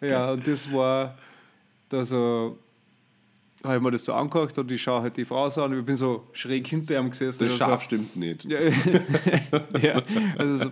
ja, 0.00 0.32
und 0.32 0.46
das 0.46 0.72
war 0.72 1.16
da 1.90 2.04
so, 2.04 2.58
habe 3.64 3.76
ich 3.76 3.82
mir 3.82 3.90
das 3.90 4.04
so 4.04 4.14
angeguckt 4.14 4.56
und 4.58 4.70
ich 4.70 4.82
schaue 4.82 5.02
halt 5.02 5.16
die 5.16 5.24
Frau 5.24 5.48
so 5.50 5.62
an 5.62 5.72
und 5.72 5.80
ich 5.80 5.84
bin 5.84 5.96
so 5.96 6.24
schräg 6.32 6.66
hinter 6.66 6.98
ihm 6.98 7.10
gesessen. 7.10 7.44
Das 7.44 7.52
und 7.52 7.58
so, 7.58 7.64
Schaf 7.64 7.82
stimmt 7.82 8.16
nicht. 8.16 8.44
ja, 8.44 8.60
ja, 9.82 10.02
also 10.38 10.56
so, 10.56 10.70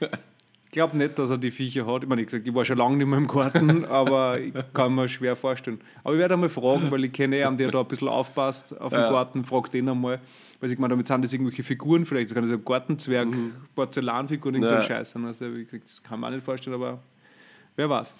ich 0.00 0.70
glaube 0.72 0.96
nicht, 0.98 1.18
dass 1.18 1.30
er 1.30 1.38
die 1.38 1.50
Viecher 1.50 1.86
hat. 1.86 2.02
Ich 2.02 2.08
meine, 2.08 2.20
ich, 2.20 2.26
gesagt, 2.28 2.46
ich 2.46 2.54
war 2.54 2.64
schon 2.64 2.76
lange 2.76 2.96
nicht 2.98 3.06
mehr 3.06 3.16
im 3.18 3.26
Garten, 3.26 3.84
aber 3.86 4.38
ich 4.40 4.52
kann 4.74 4.94
mir 4.94 5.08
schwer 5.08 5.34
vorstellen. 5.36 5.80
Aber 6.04 6.12
ich 6.14 6.18
werde 6.20 6.34
einmal 6.34 6.50
fragen, 6.50 6.90
weil 6.90 7.04
ich 7.04 7.12
kenne 7.12 7.46
einen, 7.46 7.56
der 7.56 7.70
da 7.70 7.80
ein 7.80 7.88
bisschen 7.88 8.08
aufpasst 8.08 8.78
auf 8.78 8.92
den 8.92 9.00
Ja. 9.00 9.10
Garten, 9.10 9.44
frag 9.44 9.70
den 9.70 9.88
einmal. 9.88 10.20
Weil 10.60 10.72
ich 10.72 10.78
meine, 10.78 10.92
damit 10.92 11.06
sind 11.06 11.22
das 11.22 11.32
irgendwelche 11.32 11.62
Figuren 11.62 12.04
vielleicht, 12.04 12.28
das 12.30 12.34
kann 12.34 12.42
das 12.44 12.52
ein 12.52 12.64
Gartenzwerg, 12.64 13.28
Porzellanfiguren, 13.74 14.56
irgend 14.56 14.68
so 14.68 14.74
ein 14.74 14.78
Mhm. 14.80 14.82
Ja. 14.82 14.88
Scheiß 14.96 15.10
sein. 15.12 15.24
Also, 15.24 15.54
wie 15.54 15.64
gesagt, 15.64 15.84
das 15.84 16.02
kann 16.02 16.20
man 16.20 16.30
auch 16.30 16.34
nicht 16.36 16.44
vorstellen, 16.44 16.74
aber 16.74 16.98
wer 17.76 17.88
weiß. 17.88 18.14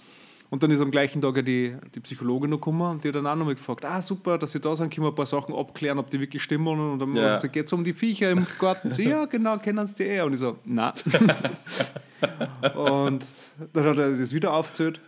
Und 0.48 0.62
dann 0.62 0.70
ist 0.70 0.80
am 0.80 0.90
gleichen 0.92 1.20
Tag 1.20 1.34
ja 1.36 1.42
die, 1.42 1.74
die 1.94 2.00
Psychologin 2.00 2.50
noch 2.50 2.58
gekommen 2.58 2.82
und 2.90 3.02
die 3.04 3.08
hat 3.08 3.16
dann 3.16 3.26
auch 3.26 3.34
noch 3.34 3.46
mal 3.46 3.54
gefragt, 3.54 3.84
ah 3.84 4.00
super, 4.00 4.38
dass 4.38 4.52
Sie 4.52 4.60
da 4.60 4.76
sind, 4.76 4.94
können 4.94 5.04
wir 5.06 5.10
ein 5.10 5.14
paar 5.14 5.26
Sachen 5.26 5.54
abklären, 5.54 5.98
ob 5.98 6.08
die 6.10 6.20
wirklich 6.20 6.42
stimmen. 6.42 6.68
Und 6.92 6.98
dann 7.00 7.16
Ja. 7.16 7.34
gesagt, 7.34 7.52
geht 7.52 7.66
es 7.66 7.72
um 7.72 7.82
die 7.82 7.92
Viecher 7.92 8.30
im 8.30 8.46
Garten? 8.58 8.92
Sie, 8.94 9.08
ja 9.08 9.24
genau, 9.24 9.58
kennen 9.58 9.86
Sie 9.86 9.94
die 9.96 10.04
eh. 10.04 10.20
Und 10.20 10.34
ich 10.34 10.38
so, 10.38 10.56
nein. 10.64 10.92
und 12.76 13.24
dann 13.72 13.84
hat 13.84 13.98
er 13.98 14.16
das 14.18 14.32
wieder 14.32 14.52
aufgezählt. 14.52 15.00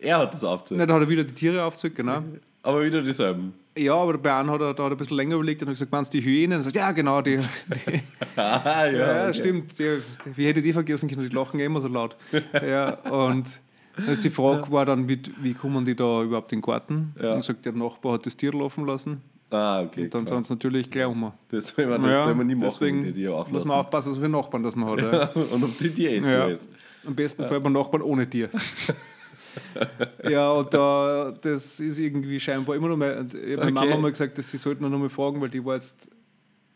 Er 0.00 0.18
hat 0.18 0.32
das. 0.32 0.42
Nein, 0.42 0.86
dann 0.86 0.92
hat 0.92 1.02
er 1.02 1.08
wieder 1.08 1.24
die 1.24 1.34
Tiere 1.34 1.62
aufgezählt, 1.64 1.94
genau. 1.96 2.22
Aber 2.62 2.82
wieder 2.84 3.02
dieselben. 3.02 3.54
Ja, 3.76 3.94
aber 3.94 4.18
bei 4.18 4.34
einem 4.34 4.50
hat 4.50 4.60
er, 4.60 4.74
da 4.74 4.82
hat 4.84 4.90
er 4.90 4.94
ein 4.94 4.96
bisschen 4.96 5.16
länger 5.16 5.36
überlegt 5.36 5.62
und 5.62 5.68
hat 5.68 5.74
gesagt, 5.74 5.92
meinst 5.92 6.12
du 6.12 6.18
die 6.18 6.24
Hyänen? 6.24 6.56
Und 6.56 6.60
er 6.60 6.64
sagt, 6.64 6.76
ja 6.76 6.90
genau, 6.92 7.22
die, 7.22 7.36
die 7.86 8.02
Ah, 8.36 8.86
ja. 8.86 8.90
Ja, 8.92 9.22
okay. 9.24 9.34
stimmt. 9.34 9.78
Die, 9.78 9.98
die, 10.24 10.36
wie 10.36 10.46
hätte 10.46 10.58
ich 10.60 10.64
die 10.66 10.72
vergessen 10.72 11.08
können? 11.08 11.28
Die 11.28 11.34
lachen 11.34 11.60
eh 11.60 11.64
immer 11.64 11.80
so 11.80 11.88
laut. 11.88 12.16
ja, 12.52 12.90
und 13.10 13.60
also 14.06 14.22
die 14.22 14.30
Frage 14.30 14.70
war 14.70 14.86
dann, 14.86 15.08
wie, 15.08 15.20
wie 15.40 15.54
kommen 15.54 15.84
die 15.84 15.94
da 15.96 16.22
überhaupt 16.22 16.52
in 16.52 16.58
den 16.60 16.62
Garten? 16.66 17.14
Ja. 17.20 17.32
Und 17.32 17.40
gesagt, 17.40 17.64
der 17.64 17.72
Nachbar 17.72 18.14
hat 18.14 18.26
das 18.26 18.36
Tier 18.36 18.52
laufen 18.52 18.86
lassen. 18.86 19.20
Ah, 19.50 19.80
okay. 19.82 20.04
Und 20.04 20.14
dann 20.14 20.26
sind 20.26 20.46
sie 20.46 20.52
natürlich 20.52 20.90
gleich 20.90 21.06
um. 21.06 21.32
Das 21.48 21.68
soll 21.68 21.86
man, 21.86 22.02
das 22.02 22.22
soll 22.24 22.34
man 22.34 22.46
nie 22.46 22.54
machen, 22.54 22.64
deswegen 22.64 23.02
die 23.02 23.12
Tiere 23.14 23.32
muss 23.32 23.40
auflassen. 23.46 23.68
man 23.68 23.76
aufpassen, 23.78 24.12
was 24.12 24.18
für 24.18 24.28
Nachbarn 24.28 24.62
das 24.62 24.76
man 24.76 24.90
hat. 24.90 24.98
Ja. 25.36 25.42
Und 25.54 25.64
ob 25.64 25.78
die 25.78 25.90
Tier 25.90 26.10
eh 26.10 26.18
Ja. 26.20 26.46
ist. 26.48 26.68
Am 27.06 27.14
besten 27.14 27.46
Fall 27.46 27.60
bei 27.60 27.70
Nachbarn 27.70 28.02
ohne 28.02 28.28
Tier. 28.28 28.50
ja, 30.28 30.50
und 30.52 30.72
da, 30.74 31.32
das 31.40 31.80
ist 31.80 31.98
irgendwie 31.98 32.38
scheinbar 32.38 32.76
immer 32.76 32.88
noch 32.88 32.96
mal. 32.96 33.26
Ich 33.26 33.34
habe 33.52 33.62
Okay. 33.62 33.70
meiner 33.72 33.86
Mama 33.90 33.96
mal 34.02 34.10
gesagt, 34.10 34.36
dass 34.38 34.50
sie 34.50 34.56
sollten 34.56 34.88
noch 34.88 34.98
mal 34.98 35.08
fragen, 35.08 35.40
weil 35.40 35.48
die 35.48 35.64
war 35.64 35.74
jetzt, 35.76 36.08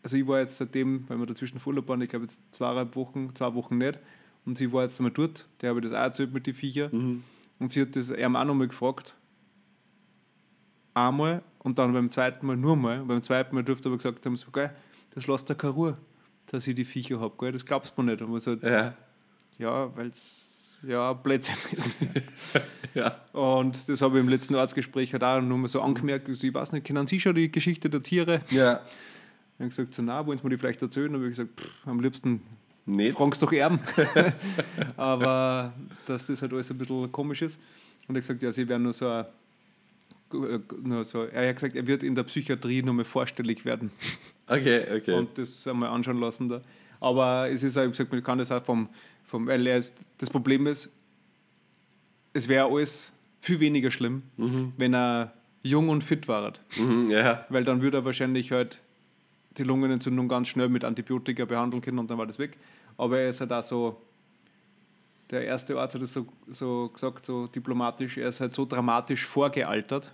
also 0.01 0.17
ich 0.17 0.25
war 0.27 0.39
jetzt 0.39 0.57
seitdem, 0.57 1.03
weil 1.07 1.17
wir 1.19 1.25
dazwischen 1.27 1.59
Urlaub 1.63 1.87
waren, 1.87 2.01
ich 2.01 2.09
glaube 2.09 2.25
jetzt 2.25 2.39
zweieinhalb 2.51 2.95
Wochen, 2.95 3.29
zwei 3.35 3.53
Wochen 3.53 3.77
nicht. 3.77 3.99
Und 4.45 4.57
sie 4.57 4.71
war 4.73 4.83
jetzt 4.83 4.99
einmal 4.99 5.11
dort, 5.13 5.47
der 5.61 5.69
habe 5.69 5.79
ich 5.79 5.85
das 5.85 5.93
auch 5.93 6.03
erzählt 6.03 6.33
mit 6.33 6.45
den 6.47 6.53
Viecher. 6.53 6.89
Mhm. 6.93 7.23
Und 7.59 7.71
sie 7.71 7.81
hat 7.81 7.95
das 7.95 8.09
ihm 8.11 8.35
auch 8.35 8.43
noch 8.43 8.53
mal 8.55 8.67
gefragt. 8.67 9.15
Einmal 10.93 11.41
und 11.59 11.79
dann 11.79 11.93
beim 11.93 12.09
zweiten 12.11 12.45
Mal 12.45 12.57
nur 12.57 12.75
mal. 12.75 12.99
Beim 13.05 13.21
zweiten 13.21 13.55
Mal 13.55 13.63
durfte 13.63 13.89
aber 13.89 13.97
gesagt 13.97 14.25
haben, 14.25 14.35
so, 14.35 14.51
geil, 14.51 14.75
das 15.15 15.27
lässt 15.27 15.49
da 15.49 15.53
keine 15.55 15.73
Ruhe, 15.73 15.97
dass 16.47 16.67
ich 16.67 16.75
die 16.75 16.85
Viecher 16.85 17.19
habe, 17.19 17.33
gell? 17.39 17.51
das 17.51 17.65
glaubst 17.65 17.97
du 17.97 18.01
mir 18.03 18.11
nicht. 18.11 18.21
Und 18.21 18.31
man 18.31 18.39
so, 18.39 18.53
Ja. 18.55 18.93
ja, 19.57 19.95
weil 19.95 20.07
es 20.07 20.79
ja 20.85 21.13
Blödsinn 21.13 21.55
ist. 21.71 21.91
Ja. 22.93 23.21
Und 23.31 23.89
das 23.89 24.03
habe 24.03 24.19
ich 24.19 24.23
im 24.23 24.29
letzten 24.29 24.53
Arztgespräch 24.53 25.13
halt 25.13 25.23
auch 25.23 25.41
nur 25.41 25.57
mal 25.57 25.67
so 25.67 25.81
angemerkt, 25.81 26.27
also 26.27 26.45
ich 26.45 26.53
weiß 26.53 26.73
nicht, 26.73 26.85
kennen 26.85 27.07
Sie 27.07 27.19
schon 27.19 27.33
die 27.33 27.51
Geschichte 27.51 27.89
der 27.89 28.03
Tiere? 28.03 28.41
Ja. 28.51 28.81
Ich 29.55 29.59
habe 29.59 29.69
gesagt, 29.69 29.95
so, 29.95 30.03
na, 30.03 30.23
wollen 30.27 30.37
Sie 30.37 30.43
mir 30.43 30.51
die 30.51 30.57
vielleicht 30.59 30.79
erzählen? 30.83 31.11
Dann 31.11 31.21
habe 31.21 31.31
ich 31.31 31.35
gesagt, 31.35 31.59
pff, 31.59 31.87
am 31.87 31.99
liebsten 32.01 32.41
Nicht. 32.85 33.17
fragst 33.17 33.41
doch 33.41 33.51
Erben. 33.51 33.79
Aber 34.97 35.73
dass 36.05 36.25
das 36.25 36.41
halt 36.41 36.53
alles 36.53 36.69
ein 36.69 36.77
bisschen 36.77 37.11
komisch 37.11 37.41
ist. 37.41 37.57
Und 38.07 38.15
er 38.15 38.19
hat 38.19 38.27
gesagt, 38.27 38.43
ja, 38.43 38.51
Sie 38.51 38.67
werden 38.67 38.83
nur 38.83 38.93
so 38.93 39.07
ein, 39.07 39.25
nur 40.83 41.03
so, 41.03 41.23
er 41.23 41.49
hat 41.49 41.55
gesagt, 41.55 41.75
er 41.75 41.87
wird 41.87 42.03
in 42.03 42.15
der 42.15 42.23
Psychiatrie 42.23 42.81
nur 42.81 42.93
mal 42.93 43.05
vorstellig 43.05 43.65
werden 43.65 43.91
Okay, 44.47 44.83
okay. 44.97 45.13
und 45.13 45.37
das 45.37 45.67
einmal 45.67 45.89
anschauen 45.89 46.19
lassen 46.19 46.49
da. 46.49 46.61
Aber 46.99 47.49
es 47.49 47.63
ist 47.63 47.77
auch, 47.77 47.83
ich 47.83 47.91
gesagt, 47.91 48.11
man 48.11 48.23
kann 48.23 48.37
das 48.39 48.51
auch 48.51 48.63
vom, 48.63 48.89
vom 49.25 49.47
weil 49.47 49.65
ist, 49.67 49.95
das 50.17 50.29
Problem 50.29 50.67
ist, 50.67 50.91
es 52.33 52.47
wäre 52.47 52.65
alles 52.65 53.13
viel 53.41 53.59
weniger 53.59 53.91
schlimm, 53.91 54.23
wenn 54.77 54.93
er 54.93 55.33
jung 55.63 55.89
und 55.89 56.03
fit 56.03 56.27
war. 56.27 56.53
mhm, 56.77 57.09
ja. 57.09 57.45
Weil 57.49 57.63
dann 57.63 57.81
würde 57.81 57.97
er 57.99 58.05
wahrscheinlich 58.05 58.51
halt 58.51 58.81
die 59.57 59.63
Lungenentzündung 59.63 60.27
ganz 60.27 60.47
schnell 60.47 60.69
mit 60.69 60.83
Antibiotika 60.83 61.45
behandeln 61.45 61.81
können 61.81 61.99
und 61.99 62.09
dann 62.09 62.17
war 62.17 62.25
das 62.27 62.39
weg. 62.39 62.57
Aber 62.97 63.19
er 63.19 63.29
ist 63.29 63.39
halt 63.41 63.51
auch 63.51 63.63
so, 63.63 64.01
der 65.31 65.45
erste 65.45 65.79
Arzt 65.79 65.95
hat 65.95 66.01
es 66.01 66.13
so, 66.13 66.27
so 66.47 66.89
gesagt, 66.93 67.25
so 67.25 67.47
diplomatisch, 67.47 68.17
er 68.17 68.29
ist 68.29 68.39
halt 68.41 68.53
so 68.53 68.65
dramatisch 68.65 69.25
vorgealtert, 69.25 70.13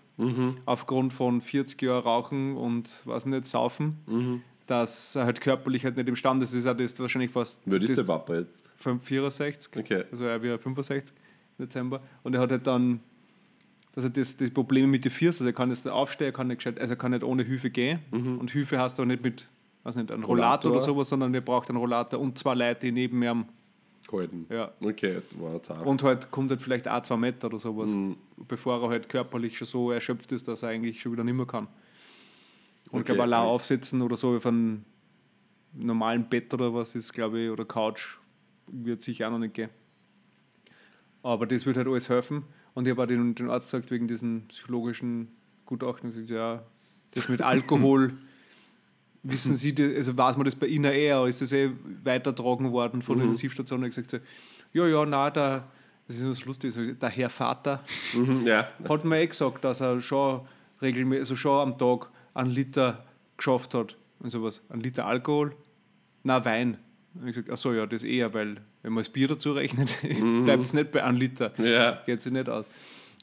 aufgrund 0.66 1.14
von 1.14 1.40
40 1.42 1.82
Jahren 1.82 2.04
Rauchen 2.04 2.58
und 2.58 3.02
was 3.06 3.26
nicht, 3.26 3.46
Saufen, 3.46 4.44
dass 4.68 5.16
er 5.16 5.26
halt 5.26 5.40
körperlich 5.42 5.84
halt 5.86 5.96
nicht 5.98 6.08
imstande 6.10 6.44
ist. 6.44 6.54
Das 6.54 6.66
ist 6.82 7.00
wahrscheinlich 7.00 7.32
fast 7.32 7.62
Wird 7.66 7.84
ist 7.84 7.98
der 7.98 8.04
Papa 8.04 8.36
jetzt? 8.36 8.70
64, 8.78 9.76
Okay. 9.78 10.04
also 10.12 10.26
er 10.26 10.42
wäre 10.42 10.60
65 10.60 11.16
im 11.58 11.66
Dezember. 11.66 12.02
Und 12.24 12.36
er 12.36 12.42
hat 12.42 12.52
halt 12.52 12.68
dann, 12.68 13.00
dass 14.00 14.06
er 14.06 14.10
das, 14.12 14.38
das 14.38 14.50
Problem 14.50 14.90
mit 14.92 15.04
den 15.06 15.12
Füßen, 15.12 15.46
also 15.46 15.50
er 15.50 15.54
kann 15.54 15.70
jetzt 15.70 15.86
nicht 15.86 15.94
aufstehen, 15.94 16.28
er 16.28 16.32
kann 16.34 16.48
nicht, 16.48 16.58
gescheit, 16.58 16.80
also 16.80 16.94
er 16.94 16.98
kann 16.98 17.12
nicht 17.12 17.24
ohne 17.24 17.44
Hilfe 17.44 17.70
gehen. 17.70 18.00
Und 18.12 18.50
Hilfe 18.52 18.80
heißt 18.80 19.00
auch 19.00 19.06
nicht 19.06 19.22
mit, 19.24 19.48
weiß 19.84 19.96
nicht, 19.98 20.12
einem 20.12 20.24
Rollator, 20.24 20.70
Rollator. 20.70 20.72
oder 20.72 20.80
sowas, 20.80 21.10
sondern 21.10 21.34
er 21.34 21.42
braucht 21.42 21.70
einen 21.70 21.78
Rollator 21.78 22.20
und 22.20 22.38
zwei 22.38 22.54
Leute, 22.56 22.82
die 22.88 22.92
neben 22.92 23.22
ihm, 23.24 23.46
Gehalten. 24.10 24.48
ja. 24.50 24.72
Okay, 24.82 25.22
war 25.38 25.62
zart. 25.62 25.86
Und 25.86 26.02
halt 26.04 26.32
kommt 26.32 26.50
halt 26.50 26.62
vielleicht 26.62 26.88
auch 26.88 27.04
zwei 27.04 27.18
Meter 27.18 27.48
oder 27.48 27.60
sowas, 27.60 27.92
Mhm. 27.94 28.16
bevor 28.48 28.82
er 28.82 28.90
halt 28.90 29.08
körperlich 29.10 29.58
schon 29.58 29.68
so 29.68 29.92
erschöpft 29.92 30.32
ist, 30.32 30.48
dass 30.48 30.64
er 30.64 30.70
eigentlich 30.70 31.00
schon 31.02 31.12
wieder 31.12 31.24
nicht 31.24 31.36
mehr 31.36 31.46
kann. 31.46 31.66
Und 31.66 31.72
ich 32.86 32.94
Okay, 32.94 33.04
glaube, 33.04 33.24
allein 33.24 33.42
okay. 33.42 33.50
aufsitzen 33.50 34.02
oder 34.02 34.18
so 34.18 34.36
auf 34.36 34.46
einem 34.48 34.84
normalen 35.74 36.28
Bett 36.28 36.52
oder 36.54 36.74
was 36.74 36.96
ist, 36.96 37.14
glaube 37.14 37.40
ich, 37.40 37.50
oder 37.52 37.66
Couch, 37.66 38.18
wird 38.68 39.02
sicher 39.04 39.28
auch 39.28 39.32
noch 39.32 39.38
nicht 39.40 39.54
gehen. 39.54 39.70
Aber 41.22 41.46
das 41.46 41.66
wird 41.66 41.78
halt 41.78 41.88
alles 41.88 42.10
helfen. 42.10 42.44
Und 42.74 42.86
ich 42.86 42.92
habe 42.92 43.04
auch 43.04 43.08
den, 43.08 43.36
den 43.36 43.50
Arzt 43.50 43.68
gesagt, 43.72 43.92
wegen 43.92 44.08
diesen 44.08 44.48
psychologischen 44.48 45.30
Gutachten, 45.66 46.12
gesagt, 46.12 46.30
ja, 46.30 46.64
das 47.12 47.28
mit 47.30 47.42
Alkohol, 47.42 48.14
wissen 49.24 49.56
Sie, 49.56 49.76
also 49.96 50.18
weiß 50.18 50.38
man 50.38 50.46
das 50.46 50.56
bei 50.56 50.68
Ihnen 50.68 50.92
eher, 50.92 51.26
ist 51.26 51.42
das 51.42 51.52
eh 51.52 51.72
weitertragen 52.04 52.72
worden 52.72 53.02
von 53.02 53.18
der 53.18 53.26
Intensivstation? 53.26 53.80
Und 53.80 53.90
ich 53.90 53.96
gesagt, 53.96 54.12
so, 54.12 54.18
ja, 54.74 54.88
ja, 54.88 55.06
nein, 55.06 55.34
der, 55.34 55.68
das 56.08 56.18
ist 56.18 56.22
nur 56.22 56.32
das 56.32 56.46
Lustige, 56.46 56.72
so, 56.72 56.84
der 56.86 57.10
Herr 57.10 57.30
Vater 57.30 57.84
Mhm, 58.14 58.46
ja. 58.46 58.68
hat 58.88 59.06
mir 59.06 59.20
eh 59.20 59.28
gesagt, 59.28 59.64
dass 59.64 59.82
er 59.82 60.00
schon 60.02 60.42
regelmäßig, 60.82 61.22
also 61.22 61.36
schon 61.36 61.60
am 61.60 61.78
Tag 61.78 62.10
einen 62.34 62.52
Liter 62.52 63.06
geschafft 63.38 63.74
hat 63.74 63.98
und 64.20 64.30
sowas. 64.30 64.62
Ein 64.70 64.80
Liter 64.80 65.06
Alkohol, 65.06 65.56
na 66.24 66.44
Wein. 66.46 66.78
Und 67.16 67.28
ich 67.28 67.36
gesagt, 67.36 67.50
ach 67.52 67.58
so, 67.58 67.74
ja, 67.74 67.86
das 67.86 68.04
eher, 68.04 68.34
weil 68.34 68.58
wenn 68.84 68.94
man 68.94 69.02
das 69.04 69.10
Bier 69.10 69.28
dazu 69.28 69.52
rechnet, 69.54 69.98
bleibt 70.44 70.64
es 70.64 70.74
nicht 70.74 70.92
bei 70.92 71.04
einem 71.04 71.18
Liter. 71.18 71.52
Ja. 71.58 72.02
Geht 72.06 72.22
sich 72.22 72.32
nicht 72.32 72.48
aus. 72.50 72.66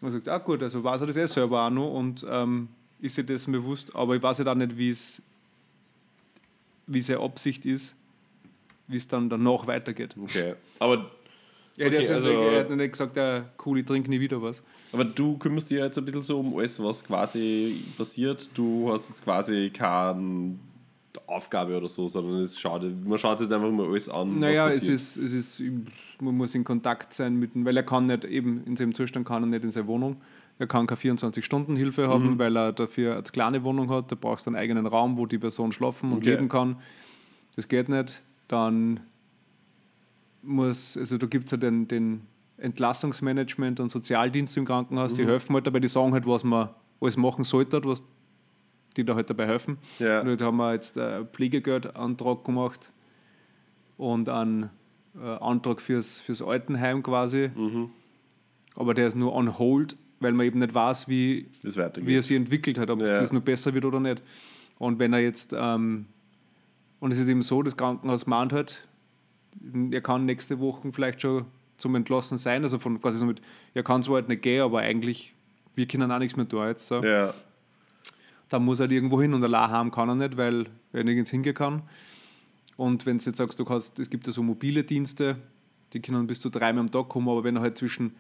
Und 0.03 0.11
sagt, 0.11 0.29
ah 0.29 0.39
gut, 0.39 0.63
also 0.63 0.83
weiß 0.85 1.01
er 1.03 1.07
das 1.07 1.17
eh 1.17 1.27
selber 1.27 1.67
auch 1.67 1.71
noch 1.71 1.93
und 1.95 2.25
ähm, 2.29 2.69
ist 3.01 3.15
sich 3.15 3.25
dessen 3.27 3.53
bewusst, 3.53 3.95
aber 3.95 4.17
ich 4.17 4.23
weiß 4.23 4.39
halt 4.39 4.49
auch 4.49 4.55
nicht, 4.55 4.77
wie 4.77 4.91
es 4.91 5.23
wie 6.87 7.01
seine 7.01 7.21
Absicht 7.21 7.67
ist, 7.67 7.95
wie 8.89 8.97
es 8.97 9.09
dann 9.09 9.29
danach 9.29 9.67
weitergeht. 9.67 10.15
Okay. 10.21 10.55
Aber, 10.79 11.11
Er, 11.79 11.87
hat 11.87 11.93
Okay, 11.93 11.99
jetzt 12.01 12.11
also- 12.11 12.29
er 12.31 12.61
hat 12.61 12.71
nicht 12.71 12.93
gesagt, 12.93 13.17
ja, 13.17 13.45
cool, 13.65 13.79
ich 13.81 13.87
trinke 13.87 14.09
nie 14.11 14.21
wieder 14.21 14.41
was. 14.41 14.63
aber 14.93 15.05
du 15.05 15.37
kümmerst 15.39 15.71
dich 15.71 15.79
jetzt 15.79 15.99
ein 15.99 16.05
bisschen 16.05 16.23
so 16.23 16.41
um 16.41 16.57
alles, 16.59 16.83
was 16.83 17.05
quasi 17.05 17.85
passiert. 17.97 18.51
Du 18.57 18.91
hast 18.93 19.09
jetzt 19.09 19.23
quasi 19.25 19.71
keine 19.73 20.57
Aufgabe 21.27 21.77
oder 21.77 21.89
so, 21.89 22.09
sondern 22.09 22.41
es 22.41 22.59
schaut, 22.59 22.83
man 23.05 23.19
schaut 23.19 23.39
sich 23.39 23.47
jetzt 23.49 23.53
einfach 23.55 23.71
mal 23.71 23.87
alles 23.87 24.09
an. 24.09 24.39
Naja, 24.39 24.69
es 24.69 24.89
ist, 24.89 25.17
es 25.17 25.33
ist, 25.33 25.63
man 26.21 26.37
muss 26.37 26.55
in 26.55 26.65
Kontakt 26.65 27.13
sein 27.13 27.37
mit 27.37 27.55
dem, 27.55 27.65
weil 27.65 27.77
er 27.77 27.83
kann 27.83 28.07
nicht, 28.07 28.25
eben 28.25 28.63
in 28.65 28.77
seinem 28.77 28.95
Zustand 28.95 29.27
kann 29.27 29.43
er 29.43 29.47
nicht 29.47 29.65
in 29.65 29.71
seine 29.71 29.87
Wohnung. 29.87 30.17
Er 30.59 30.67
kann 30.67 30.87
keine 30.87 30.99
24-Stunden-Hilfe 31.01 32.09
haben, 32.09 32.33
Mhm. 32.35 32.39
weil 32.39 32.57
er 32.57 32.73
dafür 32.73 33.15
eine 33.15 33.23
kleine 33.25 33.63
Wohnung 33.65 33.91
hat. 33.91 34.11
Da 34.11 34.17
brauchst 34.19 34.47
du 34.47 34.51
einen 34.51 34.57
eigenen 34.57 34.87
Raum, 34.87 35.19
wo 35.19 35.27
die 35.27 35.39
Person 35.39 35.71
schlafen 35.73 36.13
und 36.13 36.19
Okay. 36.19 36.31
leben 36.31 36.49
kann. 36.49 36.77
Das 37.57 37.69
geht 37.69 37.89
nicht. 37.91 38.23
Dann 38.49 39.01
muss, 40.43 40.97
also 40.97 41.19
da 41.19 41.27
gibt 41.27 41.47
es 41.47 41.51
ja 41.53 41.59
den, 41.59 41.89
den 41.89 42.23
Entlassungsmanagement 42.59 43.81
und 43.81 43.91
Sozialdienst 43.91 44.57
im 44.57 44.65
Krankenhaus, 44.65 45.13
Mhm. 45.13 45.17
die 45.17 45.27
helfen 45.27 45.55
halt 45.55 45.67
dabei, 45.67 45.81
die 45.81 45.89
sagen 45.89 46.13
halt, 46.13 46.27
was 46.27 46.45
man 46.45 46.71
alles 47.01 47.17
machen 47.17 47.45
sollte, 47.45 47.85
was 47.85 48.03
die 48.97 49.05
da 49.05 49.15
halt 49.15 49.29
dabei 49.31 49.47
helfen. 49.47 49.79
Ja. 49.99 50.21
Und 50.21 50.41
da 50.41 50.47
haben 50.47 50.57
wir 50.57 50.73
jetzt 50.73 50.99
einen 50.99 51.27
Pflegegeldantrag 51.29 52.45
gemacht 52.45 52.91
und 53.97 54.29
einen 54.29 54.71
äh, 55.21 55.25
Antrag 55.25 55.81
fürs, 55.81 56.21
fürs 56.21 56.43
Altenheim 56.43 57.03
quasi. 57.03 57.51
Mhm. 57.55 57.91
Aber 58.75 58.95
der 58.95 59.07
ist 59.07 59.15
nur 59.17 59.35
on 59.35 59.59
hold, 59.59 59.97
weil 60.21 60.33
man 60.33 60.47
eben 60.47 60.59
nicht 60.59 60.75
weiß, 60.75 61.09
wie, 61.09 61.49
wie 61.63 62.15
er 62.17 62.23
sich 62.23 62.37
entwickelt 62.37 62.79
hat, 62.79 62.91
ob 62.91 63.01
Ja. 63.01 63.07
es 63.07 63.19
jetzt 63.21 63.33
noch 63.33 63.41
besser 63.43 63.73
wird 63.75 63.85
oder 63.85 64.01
nicht. 64.01 64.23
Und 64.79 64.99
wenn 64.99 65.13
er 65.13 65.21
jetzt, 65.21 65.55
ähm, 65.57 66.07
und 67.01 67.13
es 67.13 67.19
ist 67.19 67.29
eben 67.29 67.43
so, 67.43 67.63
das 67.63 67.77
Krankenhaus 67.77 68.27
mahnt 68.27 68.53
halt, 68.53 68.87
er 69.91 70.01
kann 70.03 70.27
nächste 70.27 70.61
Woche 70.61 70.93
vielleicht 70.93 71.23
schon 71.23 71.47
zum 71.79 71.95
Entlassen 71.95 72.37
sein, 72.39 72.63
also 72.63 72.79
von 72.79 73.01
quasi 73.01 73.19
so 73.19 73.25
mit, 73.27 73.41
er 73.75 73.83
kann 73.83 74.03
zwar 74.03 74.17
halt 74.17 74.29
nicht 74.29 74.43
gehen, 74.43 74.63
aber 74.63 74.81
eigentlich, 74.81 75.35
wir 75.75 75.87
können 75.87 76.11
auch 76.11 76.19
nichts 76.19 76.37
mehr 76.37 76.49
tun 76.49 76.67
jetzt. 76.67 76.87
So. 76.87 77.03
ja. 77.03 77.33
Dann 78.49 78.65
muss 78.65 78.79
er 78.79 78.85
halt 78.85 78.93
irgendwo 78.93 79.21
hin 79.21 79.35
und 79.35 79.43
allein 79.43 79.71
haben 79.71 79.91
kann 79.91 80.09
er 80.09 80.15
nicht, 80.15 80.37
weil 80.37 80.67
er 80.93 81.05
nirgends 81.05 81.31
hingehen 81.31 81.55
kann. 81.55 81.83
Und 82.77 83.07
wenn 83.07 83.19
du 83.19 83.25
jetzt 83.25 83.37
sagst, 83.37 83.59
du 83.59 83.65
kannst, 83.65 83.99
es 83.99 84.11
gibt 84.11 84.27
ja 84.27 84.33
so 84.33 84.43
mobile 84.43 84.85
Dienste, 84.85 85.37
die 85.93 86.01
können 86.01 86.27
bis 86.27 86.41
zu 86.41 86.51
dreimal 86.51 86.81
am 86.83 86.91
Tag 86.91 87.09
kommen, 87.09 87.29
aber 87.29 87.43
wenn 87.45 87.57
er 87.57 87.63
halt 87.63 87.79
zwischen 87.79 88.15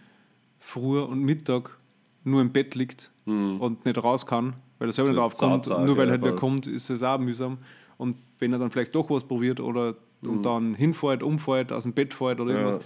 Früh 0.58 0.98
und 1.00 1.22
Mittag 1.22 1.76
nur 2.24 2.40
im 2.40 2.50
Bett 2.50 2.74
liegt 2.74 3.10
und 3.26 3.84
nicht 3.84 4.02
raus 4.02 4.24
kann, 4.26 4.54
weil 4.78 4.88
er 4.88 4.92
selber 4.92 5.10
nicht 5.10 5.18
Das 5.18 5.34
aufkommt, 5.34 5.66
saugt 5.66 5.78
auch, 5.80 5.84
nur 5.84 5.96
weil 5.96 6.06
ja, 6.06 6.12
halt 6.12 6.22
wer 6.22 6.34
kommt, 6.34 6.66
ist 6.66 6.90
es 6.90 7.02
auch 7.02 7.18
mühsam. 7.18 7.58
Und 7.98 8.16
wenn 8.38 8.52
er 8.52 8.58
dann 8.58 8.70
vielleicht 8.70 8.94
doch 8.94 9.10
was 9.10 9.24
probiert 9.24 9.60
oder 9.60 9.94
und 10.24 10.42
dann 10.44 10.74
hinfällt, 10.74 11.22
umfällt, 11.22 11.72
aus 11.72 11.82
dem 11.84 11.92
Bett 11.92 12.14
fällt 12.14 12.40
oder 12.40 12.52
irgendwas, 12.52 12.76
Ja. 12.76 12.82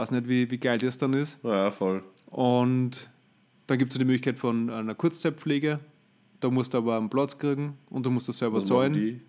weiß 0.00 0.10
nicht, 0.12 0.28
wie, 0.28 0.50
wie 0.50 0.58
geil 0.58 0.78
das 0.78 0.96
dann 0.98 1.12
ist. 1.12 1.38
ja, 1.42 1.70
voll. 1.70 2.02
Und 2.26 3.10
dann 3.70 3.78
gibt 3.78 3.92
es 3.92 3.98
die 3.98 4.04
Möglichkeit 4.04 4.38
von 4.38 4.68
einer 4.70 4.94
Kurzzeitpflege. 4.94 5.80
Da 6.40 6.50
musst 6.50 6.72
du 6.74 6.78
aber 6.78 6.96
einen 6.96 7.10
Platz 7.10 7.38
kriegen 7.38 7.76
und 7.90 8.04
du 8.06 8.10
musst 8.10 8.28
das 8.28 8.38
selber 8.38 8.58
Was 8.58 8.68
zahlen. 8.68 8.92
die? 8.92 9.20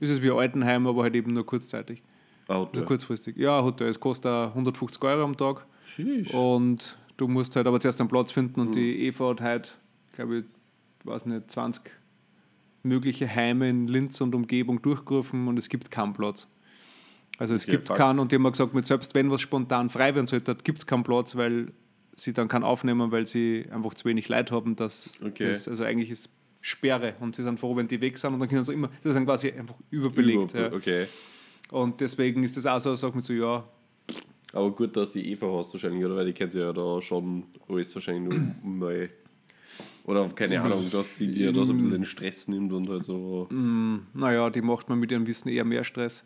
Ist 0.00 0.10
es 0.10 0.22
wie 0.22 0.30
ein 0.30 0.38
Altenheim, 0.38 0.86
aber 0.86 1.02
halt 1.02 1.14
eben 1.14 1.32
nur 1.32 1.44
kurzzeitig. 1.46 2.02
Ah, 2.48 2.54
Also 2.54 2.66
Hotel. 2.66 2.84
kurzfristig. 2.84 3.36
Ja, 3.36 3.62
Hotel. 3.62 3.88
Es 3.88 3.98
kostet 4.00 4.26
auch 4.30 4.48
150 4.54 5.02
Euro 5.04 5.24
am 5.24 5.36
Tag. 5.36 5.66
Sheesh. 5.86 6.32
Und 6.34 6.96
du 7.16 7.28
musst 7.28 7.54
halt 7.56 7.66
aber 7.66 7.78
zuerst 7.80 8.00
einen 8.00 8.08
Platz 8.08 8.32
finden 8.32 8.60
und 8.60 8.68
Mhm. 8.70 8.72
die 8.72 9.06
Eva 9.06 9.30
hat 9.30 9.40
heute, 9.42 9.70
glaube 10.14 10.38
ich, 10.38 10.44
weiß 11.04 11.26
nicht, 11.26 11.50
20 11.50 11.90
mögliche 12.82 13.28
Heime 13.32 13.68
in 13.68 13.86
Linz 13.86 14.20
und 14.20 14.34
Umgebung 14.34 14.82
durchgerufen 14.82 15.46
und 15.48 15.58
es 15.58 15.68
gibt 15.68 15.90
keinen 15.90 16.12
Platz. 16.12 16.48
Also 17.38 17.54
es 17.54 17.64
Okay, 17.64 17.72
gibt 17.72 17.88
fuck. 17.88 17.96
keinen 17.96 18.18
und 18.18 18.30
die 18.32 18.36
haben 18.36 18.44
gesagt, 18.50 18.74
mit 18.74 18.86
selbst 18.86 19.14
wenn 19.14 19.30
was 19.30 19.40
spontan 19.40 19.88
frei 19.90 20.14
werden 20.14 20.26
sollte, 20.26 20.54
gibt 20.56 20.78
es 20.78 20.86
keinen 20.86 21.02
Platz, 21.02 21.36
weil 21.36 21.68
sie 22.14 22.32
dann 22.32 22.48
keinen 22.48 22.64
aufnehmen, 22.64 23.10
weil 23.10 23.26
sie 23.26 23.66
einfach 23.70 23.94
zu 23.94 24.04
wenig 24.04 24.28
Leid 24.28 24.50
haben. 24.52 24.76
Dass 24.76 25.18
Okay. 25.24 25.48
das, 25.48 25.68
also 25.68 25.84
eigentlich 25.84 26.10
ist 26.10 26.30
Sperre 26.60 27.14
und 27.20 27.34
sie 27.34 27.42
sind 27.42 27.58
froh, 27.58 27.74
wenn 27.76 27.88
die 27.88 28.00
weg 28.00 28.16
sind 28.18 28.34
und 28.34 28.40
dann 28.40 28.48
können 28.48 28.64
sie 28.64 28.74
immer, 28.74 28.90
das 29.02 29.14
dann 29.14 29.24
quasi 29.24 29.50
einfach 29.50 29.74
überbelegt. 29.90 30.52
Über- 30.54 30.62
ja. 30.62 30.72
Okay. 30.72 31.06
Und 31.70 32.00
deswegen 32.00 32.42
ist 32.42 32.56
das 32.56 32.66
auch 32.66 32.78
so, 32.80 32.94
sagt 32.94 33.14
man 33.14 33.22
so, 33.24 33.32
ja, 33.32 33.64
Aber 34.52 34.70
gut, 34.70 34.94
dass 34.96 35.12
die 35.12 35.30
Eva 35.32 35.46
hast 35.56 35.72
wahrscheinlich, 35.72 36.04
oder? 36.04 36.16
Weil 36.16 36.26
die 36.26 36.34
kennt 36.34 36.52
ja 36.54 36.72
da 36.72 37.00
schon 37.00 37.44
alles 37.68 37.94
wahrscheinlich 37.94 38.32
nur 38.38 38.54
mal. 38.62 39.08
Oder 40.04 40.28
keine 40.30 40.60
Ahnung, 40.60 40.90
dass 40.90 41.16
sie 41.16 41.30
dir 41.30 41.52
da 41.52 41.64
so 41.64 41.72
ein 41.72 41.76
bisschen 41.78 41.90
den 41.92 42.04
Stress 42.04 42.48
nimmt 42.48 42.72
und 42.72 42.88
halt 42.88 43.04
so. 43.04 43.48
naja, 43.50 44.50
die 44.50 44.60
macht 44.60 44.88
man 44.88 44.98
mit 44.98 45.10
ihrem 45.12 45.26
Wissen 45.26 45.48
eher 45.48 45.64
mehr 45.64 45.84
Stress. 45.84 46.24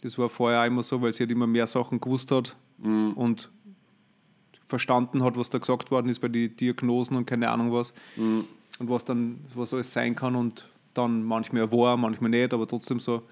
Das 0.00 0.16
war 0.16 0.28
vorher 0.30 0.62
auch 0.62 0.66
immer 0.66 0.82
so, 0.82 1.02
weil 1.02 1.12
sie 1.12 1.24
halt 1.24 1.30
immer 1.32 1.46
mehr 1.46 1.66
Sachen 1.66 2.00
gewusst 2.00 2.30
hat 2.30 2.56
und 2.82 3.50
verstanden 4.70 5.22
hat, 5.22 5.36
was 5.36 5.50
da 5.50 5.58
gesagt 5.58 5.90
worden 5.90 6.08
ist 6.08 6.20
bei 6.20 6.28
den 6.28 6.56
Diagnosen 6.56 7.16
und 7.16 7.26
keine 7.26 7.50
Ahnung 7.50 7.72
was. 7.72 7.92
Und 8.16 8.88
was 8.88 9.04
dann, 9.04 9.40
was 9.54 9.74
alles 9.74 9.92
sein 9.92 10.16
kann 10.16 10.34
und 10.34 10.68
dann 10.94 11.22
manchmal 11.22 11.70
war, 11.70 11.96
manchmal 11.96 12.30
nicht, 12.30 12.54
aber 12.54 12.66
trotzdem 12.66 13.00
so. 13.00 13.22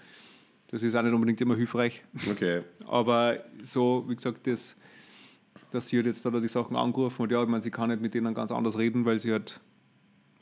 Das 0.70 0.82
ist 0.82 0.94
auch 0.94 1.02
nicht 1.02 1.14
unbedingt 1.14 1.40
immer 1.40 1.56
hilfreich. 1.56 2.04
Okay. 2.30 2.62
Aber 2.86 3.38
so, 3.62 4.04
wie 4.06 4.16
gesagt, 4.16 4.46
das, 4.46 4.76
dass 5.70 5.88
sie 5.88 5.96
halt 5.96 6.06
jetzt 6.06 6.26
da 6.26 6.30
die 6.30 6.48
Sachen 6.48 6.76
angerufen 6.76 7.22
hat, 7.22 7.30
ja, 7.30 7.42
ich 7.42 7.48
meine, 7.48 7.62
sie 7.62 7.70
kann 7.70 7.88
nicht 7.88 8.02
mit 8.02 8.12
denen 8.12 8.34
ganz 8.34 8.52
anders 8.52 8.76
reden, 8.76 9.06
weil 9.06 9.18
sie 9.18 9.32
halt 9.32 9.60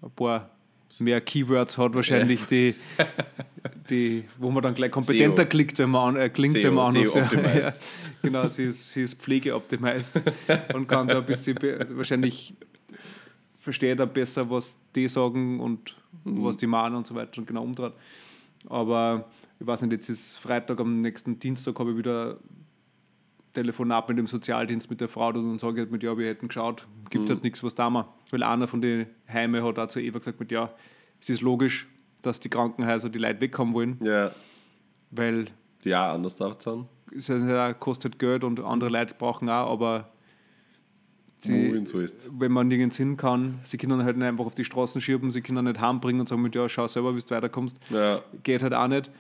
ein 0.02 0.10
paar 0.10 0.50
mehr 1.00 1.20
Keywords 1.20 1.78
hat 1.78 1.94
wahrscheinlich, 1.94 2.44
die, 2.46 2.74
die, 3.90 4.24
wo 4.38 4.50
man 4.50 4.62
dann 4.62 4.74
gleich 4.74 4.90
kompetenter 4.90 5.42
SEO. 5.42 5.48
klickt, 5.48 5.78
wenn 5.78 5.90
man 5.90 6.16
an, 6.16 6.22
äh, 6.22 6.28
klingt, 6.28 6.56
SEO, 6.56 6.64
wenn 6.64 6.74
man 6.74 6.86
anruft. 6.86 7.14
Ja, 7.14 7.28
SEO-optimized. 7.28 7.64
ja, 7.64 7.72
genau, 8.22 8.48
sie 8.48 8.64
ist, 8.64 8.92
sie 8.92 9.02
ist 9.02 9.20
pflegeoptimized 9.20 10.22
und 10.74 10.88
kann 10.88 11.08
da 11.08 11.18
ein 11.18 11.26
bisschen 11.26 11.56
wahrscheinlich 11.90 12.54
versteht 13.58 13.98
er 13.98 14.06
besser, 14.06 14.48
was 14.48 14.76
die 14.94 15.08
sagen 15.08 15.58
und 15.58 15.96
was 16.24 16.56
die 16.56 16.66
meinen 16.66 16.94
und 16.94 17.06
so 17.06 17.14
weiter 17.14 17.38
und 17.38 17.46
genau 17.46 17.64
umdreht. 17.64 17.92
Aber 18.68 19.28
ich 19.58 19.66
weiß 19.66 19.82
nicht, 19.82 19.92
jetzt 19.92 20.08
ist 20.08 20.36
Freitag, 20.36 20.80
am 20.80 21.00
nächsten 21.00 21.38
Dienstag 21.38 21.78
habe 21.78 21.90
ich 21.90 21.96
wieder 21.96 22.38
Telefonat 23.54 24.08
mit 24.08 24.18
dem 24.18 24.26
Sozialdienst 24.26 24.90
mit 24.90 25.00
der 25.00 25.08
Frau 25.08 25.28
und 25.28 25.34
dann 25.34 25.58
sage 25.58 25.74
ich 25.74 25.80
halt 25.80 25.90
mit, 25.90 26.02
ja, 26.02 26.16
wir 26.16 26.28
hätten 26.28 26.48
geschaut, 26.48 26.86
gibt 27.10 27.28
halt 27.30 27.42
nichts, 27.42 27.64
was 27.64 27.74
da 27.74 27.88
wir. 27.90 28.06
Weil 28.30 28.42
einer 28.42 28.66
von 28.68 28.80
den 28.80 29.06
Heimen 29.32 29.62
hat 29.64 29.78
auch 29.78 29.88
zu 29.88 30.00
Eva 30.00 30.18
gesagt 30.18 30.40
mit, 30.40 30.50
ja, 30.52 30.70
es 31.20 31.30
ist 31.30 31.40
logisch, 31.42 31.86
dass 32.22 32.40
die 32.40 32.48
Krankenhäuser 32.48 33.08
die 33.08 33.18
Leute 33.18 33.40
weghaben 33.40 33.72
wollen, 33.72 33.98
Ja. 34.02 34.32
weil 35.10 35.46
Die 35.84 35.94
auch 35.94 36.14
anders 36.14 36.36
sind. 36.36 36.86
es 37.14 37.28
ja 37.28 37.70
auch 37.70 37.78
kostet 37.78 38.18
Geld 38.18 38.42
und 38.44 38.58
andere 38.60 38.90
Leute 38.90 39.14
brauchen 39.14 39.48
auch, 39.48 39.70
aber 39.70 40.10
die- 41.44 41.86
so 41.86 42.00
ist 42.00 42.30
wenn 42.38 42.50
man 42.50 42.66
nirgends 42.66 42.96
hin 42.96 43.16
kann, 43.16 43.60
sie 43.62 43.76
können 43.78 44.02
halt 44.02 44.16
nicht 44.16 44.26
einfach 44.26 44.46
auf 44.46 44.54
die 44.56 44.64
Straßen 44.64 45.00
schieben, 45.00 45.30
sie 45.30 45.42
können 45.42 45.64
nicht 45.64 45.80
heimbringen 45.80 46.20
und 46.20 46.28
sagen 46.28 46.42
mit, 46.42 46.54
ja, 46.56 46.68
schau 46.68 46.88
selber, 46.88 47.14
wie 47.14 47.20
du 47.20 47.30
weiterkommst. 47.30 47.78
Ja. 47.90 48.22
Geht 48.42 48.62
halt 48.64 48.74
auch 48.74 48.88
nicht. 48.88 49.10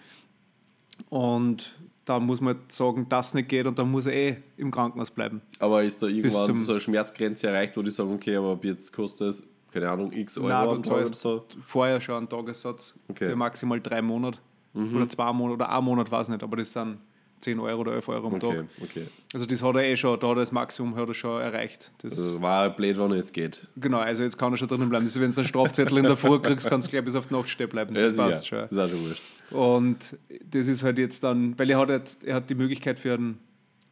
Und 1.10 1.76
da 2.06 2.18
muss 2.18 2.40
man 2.40 2.56
halt 2.56 2.72
sagen, 2.72 3.06
dass 3.08 3.34
nicht 3.34 3.48
geht 3.50 3.66
und 3.66 3.78
dann 3.78 3.90
muss 3.90 4.06
er 4.06 4.14
eh 4.14 4.36
im 4.56 4.70
Krankenhaus 4.70 5.10
bleiben. 5.10 5.42
Aber 5.58 5.82
ist 5.82 6.02
da 6.02 6.06
irgendwann 6.06 6.56
so 6.56 6.72
eine 6.72 6.80
Schmerzgrenze 6.80 7.48
erreicht, 7.48 7.76
wo 7.76 7.82
die 7.82 7.90
sagen, 7.90 8.14
okay, 8.14 8.36
aber 8.36 8.52
ab 8.52 8.64
jetzt 8.64 8.92
kostet 8.92 9.28
es, 9.28 9.42
keine 9.72 9.90
Ahnung, 9.90 10.12
x 10.12 10.38
Euro 10.38 10.48
Nein, 10.48 10.68
am 10.68 10.82
Tag 10.82 10.96
oder 10.98 11.06
so? 11.06 11.44
vorher 11.60 12.00
schon 12.00 12.14
einen 12.16 12.28
Tagessatz 12.28 12.94
Okay. 13.08 13.26
Mhm. 13.26 13.30
für 13.30 13.36
maximal 13.36 13.80
drei 13.80 14.00
Monate 14.00 14.38
oder 14.74 15.08
zwei 15.08 15.32
Monate 15.32 15.54
oder 15.54 15.70
ein 15.70 15.84
Monat, 15.84 16.10
weiß 16.10 16.28
nicht, 16.28 16.42
aber 16.42 16.56
das 16.56 16.72
sind 16.72 16.98
10 17.40 17.58
Euro 17.60 17.80
oder 17.82 17.92
11 17.94 18.08
Euro 18.08 18.26
am 18.28 18.34
Okay, 18.34 18.56
Tag. 18.56 18.64
okay. 18.82 19.06
Also 19.34 19.46
das 19.46 19.62
hat 19.62 19.74
er 19.76 19.82
eh 19.84 19.96
schon, 19.96 20.18
da 20.18 20.28
hat 20.28 20.36
er 20.36 20.40
das 20.40 20.52
Maximum 20.52 20.96
hat 20.96 21.08
er 21.08 21.14
schon 21.14 21.40
erreicht. 21.40 21.92
Das, 22.02 22.18
Also 22.18 22.40
war 22.40 22.70
blöd, 22.70 22.96
wenn 22.98 23.10
er 23.10 23.16
jetzt 23.18 23.32
geht. 23.34 23.66
Genau, 23.76 23.98
also 23.98 24.22
jetzt 24.22 24.38
kann 24.38 24.52
er 24.52 24.56
schon 24.56 24.68
drinnen 24.68 24.88
bleiben. 24.88 25.04
Das 25.04 25.14
ist, 25.14 25.20
wenn 25.22 25.30
du 25.30 25.36
einen 25.36 25.46
Strafzettel 25.48 25.98
in 25.98 26.04
der 26.04 26.16
Früh 26.16 26.38
kriegst, 26.40 26.68
kannst 26.68 26.88
du 26.88 26.90
gleich 26.92 27.04
bis 27.04 27.14
auf 27.16 27.26
die 27.26 27.34
Nacht 27.34 27.48
stehen 27.48 27.68
bleiben. 27.68 27.94
Das 27.94 28.10
sicher. 28.12 28.22
passt 28.28 28.46
schon. 28.48 28.58
Das 28.60 28.72
ist 28.72 28.78
auch 28.78 28.88
schon 28.88 29.08
wurscht. 29.08 29.22
Und 29.50 30.16
das 30.50 30.66
ist 30.68 30.82
halt 30.82 30.98
jetzt 30.98 31.22
dann, 31.24 31.58
weil 31.58 31.70
er 31.70 31.78
hat 31.78 31.90
jetzt, 31.90 32.24
er 32.24 32.36
hat 32.36 32.50
die 32.50 32.54
Möglichkeit 32.54 32.98
für 32.98 33.14
einen, 33.14 33.38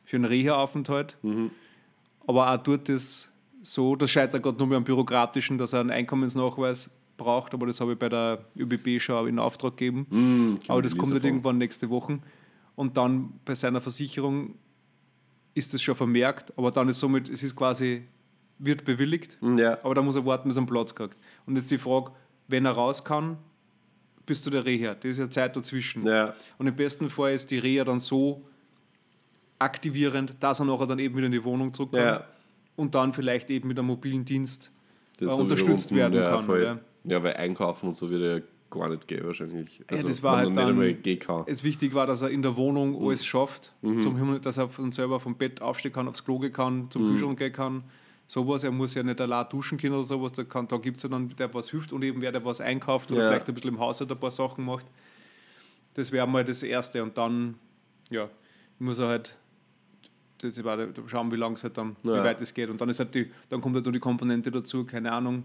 für 0.04 0.16
einen 0.16 0.24
Reha-Aufenthalt, 0.24 1.16
aber 2.26 2.50
auch 2.52 2.56
dort 2.58 2.88
ist 2.88 3.30
so, 3.62 3.96
das 3.96 4.10
scheitert 4.10 4.42
gerade 4.42 4.58
nur 4.58 4.66
mehr 4.66 4.78
am 4.78 4.84
Bürokratischen, 4.84 5.58
dass 5.58 5.72
er 5.72 5.80
einen 5.80 5.90
Einkommensnachweis 5.90 6.90
braucht, 7.16 7.54
aber 7.54 7.66
das 7.66 7.80
habe 7.80 7.92
ich 7.92 7.98
bei 7.98 8.08
der 8.08 8.44
ÖBB 8.58 9.00
schon 9.00 9.28
in 9.28 9.38
Auftrag 9.38 9.76
gegeben. 9.76 10.06
Mhm, 10.10 10.58
aber 10.68 10.82
das 10.82 10.96
kommt 10.96 11.12
halt 11.12 11.24
irgendwann 11.24 11.58
nächste 11.58 11.88
Woche. 11.90 12.18
Und 12.76 12.96
dann 12.96 13.40
bei 13.44 13.54
seiner 13.54 13.80
Versicherung 13.80 14.54
ist 15.54 15.72
das 15.74 15.82
schon 15.82 15.94
vermerkt, 15.94 16.52
aber 16.56 16.70
dann 16.72 16.88
ist 16.88 16.98
somit, 17.00 17.28
es 17.28 17.42
ist 17.42 17.54
quasi, 17.54 18.02
wird 18.58 18.84
bewilligt, 18.84 19.38
Ja. 19.56 19.78
aber 19.84 19.94
da 19.94 20.02
muss 20.02 20.16
er 20.16 20.26
warten, 20.26 20.48
bis 20.48 20.56
er 20.56 20.60
einen 20.60 20.66
Platz 20.66 20.94
kriegt. 20.94 21.16
Und 21.46 21.56
jetzt 21.56 21.70
die 21.70 21.78
Frage, 21.78 22.10
wenn 22.48 22.64
er 22.64 22.72
raus 22.72 23.04
kann, 23.04 23.38
bis 24.26 24.42
zu 24.42 24.50
der 24.50 24.64
Reha. 24.64 24.94
Das 24.94 25.10
ist 25.12 25.18
ja 25.18 25.30
Zeit 25.30 25.54
dazwischen. 25.56 26.06
Ja. 26.06 26.34
Und 26.58 26.66
im 26.66 26.74
besten 26.74 27.10
Fall 27.10 27.32
ist 27.34 27.50
die 27.50 27.58
Reha 27.58 27.84
dann 27.84 28.00
so 28.00 28.42
aktivierend, 29.58 30.34
dass 30.40 30.60
er 30.60 30.66
nachher 30.66 30.86
dann 30.86 30.98
eben 30.98 31.16
wieder 31.16 31.26
in 31.26 31.32
die 31.32 31.44
Wohnung 31.44 31.72
zurückkommt 31.72 32.02
Ja. 32.02 32.24
und 32.76 32.94
dann 32.94 33.12
vielleicht 33.12 33.50
eben 33.50 33.68
mit 33.68 33.78
einem 33.78 33.88
mobilen 33.88 34.24
Dienst 34.24 34.70
Das 35.18 35.38
äh, 35.38 35.40
unterstützt 35.40 35.90
unten, 35.92 35.96
werden 35.96 36.24
kann. 36.24 36.80
Ja, 37.04 37.22
weil 37.22 37.34
einkaufen 37.36 37.88
und 37.88 37.94
so 37.94 38.10
wird 38.10 38.42
ja 38.42 38.46
gar 38.74 38.88
nicht 38.88 39.08
gehen 39.08 39.24
wahrscheinlich. 39.26 39.82
Also, 39.88 40.06
das 40.06 40.22
war 40.22 40.36
halt 40.38 40.56
dann-. 40.56 40.78
Es 41.46 41.64
wichtig 41.64 41.94
war, 41.94 42.06
dass 42.06 42.22
er 42.22 42.30
in 42.30 42.42
der 42.42 42.56
Wohnung 42.56 42.98
Mhm. 43.00 43.06
alles 43.06 43.24
schafft, 43.24 43.72
zum 44.00 44.16
Himmel, 44.16 44.40
dass 44.40 44.58
er 44.58 44.68
von 44.68 44.92
selber 44.92 45.20
vom 45.20 45.36
Bett 45.36 45.62
aufstehen 45.62 45.92
kann, 45.92 46.08
aufs 46.08 46.24
Klo 46.24 46.38
gehen 46.38 46.52
kann, 46.52 46.76
Mhm. 46.76 46.90
zum 46.90 47.10
Kühlschrank 47.10 47.38
gehen 47.38 47.52
kann. 47.52 47.84
Sowas, 48.26 48.64
er 48.64 48.70
muss 48.70 48.94
ja 48.94 49.02
nicht 49.02 49.20
allein 49.20 49.46
duschen 49.50 49.76
können 49.78 49.94
oder 49.94 50.04
sowas, 50.04 50.32
da, 50.32 50.44
kann- 50.44 50.66
da 50.66 50.78
gibt 50.78 50.96
es 50.96 51.02
ja 51.02 51.08
dann, 51.10 51.28
der 51.36 51.52
was 51.52 51.70
hilft 51.70 51.92
und 51.92 52.02
eben 52.02 52.20
wer, 52.22 52.32
der 52.32 52.44
was 52.44 52.60
einkauft 52.60 53.10
oder 53.12 53.22
Ja. 53.22 53.28
vielleicht 53.30 53.48
ein 53.48 53.54
bisschen 53.54 53.70
im 53.74 53.78
Haushalt 53.78 54.10
ein 54.10 54.18
paar 54.18 54.30
Sachen 54.30 54.64
macht. 54.64 54.86
Das 55.94 56.10
wäre 56.10 56.26
mal 56.26 56.44
das 56.44 56.62
Erste 56.62 57.02
und 57.02 57.16
dann, 57.18 57.54
ja, 58.10 58.28
muss 58.78 58.98
er 58.98 59.08
halt 59.08 59.36
auch- 60.42 61.08
schauen, 61.08 61.30
wie 61.32 61.36
lang 61.36 61.52
es 61.54 61.64
halt 61.64 61.76
dann, 61.78 61.96
wie 62.02 62.08
Ja. 62.10 62.24
weit 62.24 62.40
es 62.40 62.52
geht. 62.52 62.68
Und 62.70 62.80
dann 62.80 62.88
ist 62.88 62.98
halt 62.98 63.14
die, 63.14 63.30
dann 63.48 63.60
kommt 63.60 63.76
halt 63.76 63.84
noch 63.86 63.92
die 63.92 63.98
Komponente 64.00 64.50
dazu, 64.50 64.84
keine 64.84 65.12
Ahnung, 65.12 65.44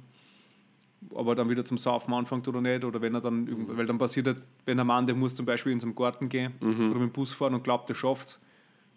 ob 1.11 1.27
er 1.27 1.35
dann 1.35 1.49
wieder 1.49 1.63
zum 1.65 1.77
Saufen 1.77 2.13
anfängt 2.13 2.47
oder 2.47 2.61
nicht, 2.61 2.83
oder 2.83 3.01
wenn 3.01 3.13
er 3.15 3.21
dann, 3.21 3.47
irgend- 3.47 3.75
weil 3.77 3.85
dann 3.85 3.97
passiert 3.97 4.27
halt, 4.27 4.43
wenn 4.65 4.79
ein 4.79 4.85
Mann, 4.87 5.07
der 5.07 5.15
muss 5.15 5.35
zum 5.35 5.45
Beispiel 5.45 5.71
in 5.71 5.79
seinem 5.79 5.95
Garten 5.95 6.27
gehen 6.29 6.53
oder 6.61 6.99
mit 6.99 7.09
dem 7.09 7.11
Bus 7.11 7.33
fahren 7.33 7.53
und 7.53 7.63
glaubt, 7.63 7.87
er 7.89 7.95
schafft's, 7.95 8.41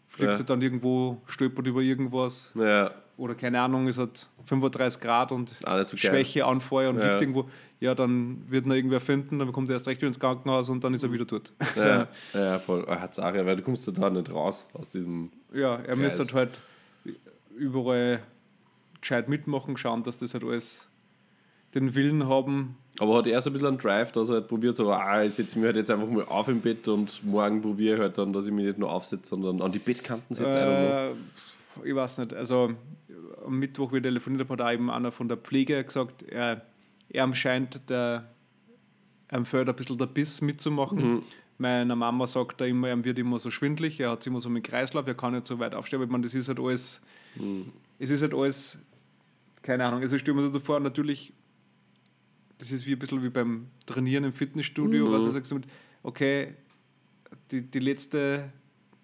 fliegt 0.08 0.32
Ja. 0.32 0.38
er 0.38 0.44
dann 0.44 0.60
irgendwo, 0.60 1.22
stolpert 1.26 1.66
über 1.66 1.80
irgendwas 1.80 2.52
Ja, 2.54 2.90
oder 3.16 3.34
keine 3.36 3.60
Ahnung, 3.60 3.86
es 3.86 3.98
hat 3.98 4.28
35 4.46 5.00
Grad 5.00 5.30
und 5.32 5.56
nicht 5.60 5.88
so. 5.88 5.96
Schwäche, 5.96 6.44
Anfall 6.44 6.88
und 6.88 6.98
Ja. 6.98 7.04
liegt 7.10 7.20
irgendwo, 7.22 7.48
ja, 7.78 7.94
dann 7.94 8.42
wird 8.50 8.66
ihn 8.66 8.72
irgendwer 8.72 9.00
finden, 9.00 9.38
dann 9.38 9.52
kommt 9.52 9.68
er 9.68 9.74
erst 9.74 9.86
recht 9.86 10.00
wieder 10.00 10.08
ins 10.08 10.18
Krankenhaus 10.18 10.68
und 10.70 10.82
dann 10.82 10.92
ist 10.94 11.04
er 11.04 11.12
wieder 11.12 11.26
tot. 11.26 11.52
ja, 11.76 12.08
ja, 12.34 12.58
voll. 12.58 12.84
Er 12.88 13.00
hat's 13.00 13.18
auch, 13.20 13.34
ja, 13.34 13.46
weil 13.46 13.56
du 13.56 13.62
kommst 13.62 13.86
da 13.96 14.10
nicht 14.10 14.30
raus 14.32 14.66
aus 14.74 14.90
diesem. 14.90 15.30
Ja, 15.52 15.76
er 15.76 15.84
Kreis. 15.96 15.98
müsste 16.18 16.34
halt 16.34 16.60
überall 17.56 18.22
gescheit 19.00 19.28
mitmachen, 19.28 19.76
schauen, 19.76 20.02
dass 20.02 20.18
das 20.18 20.34
halt 20.34 20.44
alles 20.44 20.88
den 21.74 21.94
Willen 21.94 22.28
haben. 22.28 22.76
Aber 22.98 23.16
hat 23.16 23.26
er 23.26 23.40
so 23.40 23.50
ein 23.50 23.54
bisschen 23.54 23.68
einen 23.68 23.78
Drive, 23.78 24.12
dass 24.12 24.28
er 24.28 24.36
halt 24.36 24.48
probiert, 24.48 24.76
so, 24.76 24.90
ah, 24.92 25.24
ich 25.24 25.34
setze 25.34 25.58
mich 25.58 25.66
halt 25.66 25.76
jetzt 25.76 25.90
einfach 25.90 26.06
mal 26.08 26.24
auf 26.26 26.48
im 26.48 26.60
Bett 26.60 26.86
und 26.88 27.24
morgen 27.24 27.62
probiere 27.62 27.94
ich 27.96 28.00
halt 28.02 28.18
dann, 28.18 28.32
dass 28.32 28.46
ich 28.46 28.52
mich 28.52 28.66
nicht 28.66 28.78
nur 28.78 28.92
aufsetze, 28.92 29.30
sondern 29.30 29.62
an 29.62 29.72
die 29.72 29.78
Bettkanten 29.78 30.34
setze. 30.36 30.58
Äh, 30.58 31.10
ich 31.88 31.94
weiß 31.94 32.18
nicht, 32.18 32.34
also 32.34 32.70
am 33.46 33.58
Mittwoch, 33.58 33.92
wie 33.92 34.02
telefoniert 34.02 34.42
habe, 34.48 34.52
hat 34.62 34.68
auch 34.68 34.72
eben 34.72 34.90
einer 34.90 35.10
von 35.10 35.26
der 35.28 35.38
Pflege 35.38 35.82
gesagt, 35.82 36.22
er, 36.24 36.60
er 37.08 37.34
scheint 37.34 37.88
der, 37.88 38.28
ihm 39.32 39.46
fehlt 39.46 39.68
ein 39.68 39.74
bisschen 39.74 39.96
der 39.96 40.06
Biss 40.06 40.42
mitzumachen. 40.42 40.98
Mhm. 41.14 41.22
Meiner 41.58 41.96
Mama 41.96 42.26
sagt 42.26 42.60
er 42.60 42.66
immer, 42.66 42.88
er 42.88 43.04
wird 43.04 43.18
immer 43.18 43.38
so 43.38 43.50
schwindlig, 43.50 43.98
er 44.00 44.10
hat 44.10 44.26
immer 44.26 44.40
so 44.40 44.50
mit 44.50 44.64
Kreislauf, 44.64 45.06
er 45.06 45.14
kann 45.14 45.32
nicht 45.32 45.46
so 45.46 45.58
weit 45.58 45.74
aufstehen, 45.74 45.98
aber 45.98 46.04
ich 46.04 46.10
meine, 46.10 46.24
das 46.24 46.34
ist 46.34 46.48
halt 46.48 46.60
alles, 46.60 47.00
Mhm. 47.36 47.72
es 47.98 48.10
ist 48.10 48.20
halt 48.20 48.34
alles, 48.34 48.76
keine 49.62 49.86
Ahnung, 49.86 50.02
also 50.02 50.16
ich 50.16 50.20
stelle 50.22 50.36
mir 50.36 50.50
so 50.50 50.60
vor, 50.60 50.78
natürlich, 50.80 51.32
das 52.62 52.70
ist 52.72 52.86
wie 52.86 52.92
ein 52.92 52.98
bisschen 52.98 53.22
wie 53.22 53.28
beim 53.28 53.66
Trainieren 53.86 54.22
im 54.24 54.32
Fitnessstudio, 54.32 55.08
Mhm. 55.08 55.12
was 55.12 55.24
du 55.24 55.30
sagst, 55.32 55.52
okay, 56.04 56.54
die, 57.50 57.62
die 57.62 57.78
letzte 57.80 58.52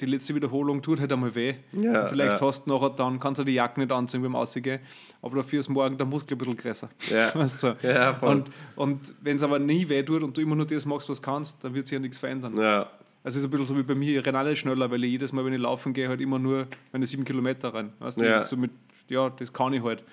die 0.01 0.07
letzte 0.07 0.33
Wiederholung 0.37 0.81
tut 0.81 1.01
halt 1.01 1.13
einmal 1.13 1.35
weh. 1.35 1.55
Ja, 1.73 2.07
Vielleicht 2.07 2.41
ja. 2.41 2.47
hast 2.47 2.67
du 2.67 2.71
nachher 2.73 2.91
dann, 2.91 3.19
kannst 3.19 3.41
du 3.41 3.45
die 3.45 3.55
Jacke 3.55 3.81
nicht 3.81 3.91
anziehen 3.91 4.23
beim 4.23 4.37
Ausgehen, 4.37 4.79
aber 5.23 5.39
dafür 5.39 5.59
ist 5.59 5.69
morgen 5.69 5.99
der 5.99 6.07
Muskel 6.07 6.37
ein 6.37 6.39
bisschen 6.39 6.57
größer. 6.57 6.89
Ja. 7.11 7.35
Weißt 7.35 7.65
du? 7.65 7.77
Ja. 7.83 8.17
Und, 8.21 8.49
und 8.77 9.13
wenn 9.23 9.39
es 9.39 9.43
aber 9.43 9.59
nie 9.59 9.89
weh 9.89 10.05
tut 10.05 10.23
und 10.23 10.37
du 10.37 10.41
immer 10.41 10.55
nur 10.55 10.67
das 10.67 10.87
machst, 10.87 11.09
was 11.09 11.21
kannst, 11.21 11.65
dann 11.65 11.75
wird 11.75 11.89
sich 11.89 11.95
ja 11.95 11.99
nichts 11.99 12.17
verändern. 12.19 12.57
Ja, 12.57 12.83
Also 13.25 13.39
es 13.39 13.43
ist 13.43 13.45
ein 13.47 13.51
bisschen 13.51 13.67
so 13.67 13.77
wie 13.77 13.83
bei 13.83 13.97
mir, 13.97 14.21
ich 14.21 14.25
renne 14.25 14.49
nicht 14.49 14.61
schneller, 14.61 14.89
weil 14.89 15.03
ich 15.03 15.11
jedes 15.11 15.33
Mal, 15.33 15.45
wenn 15.45 15.53
ich 15.53 15.61
laufen 15.61 15.93
gehe, 15.93 16.09
halt 16.09 16.21
immer 16.21 16.39
nur 16.39 16.69
meine 16.93 17.05
sieben 17.05 17.25
Kilometer 17.25 17.75
rein. 17.75 17.93
Weißt 17.99 18.21
du? 18.21 18.25
Ja. 18.25 18.37
Das 18.37 18.51
so 18.51 18.57
mit, 18.57 18.71
ja, 19.09 19.29
das 19.31 19.53
kann 19.53 19.73
ich 19.73 19.83
halt. 19.83 20.05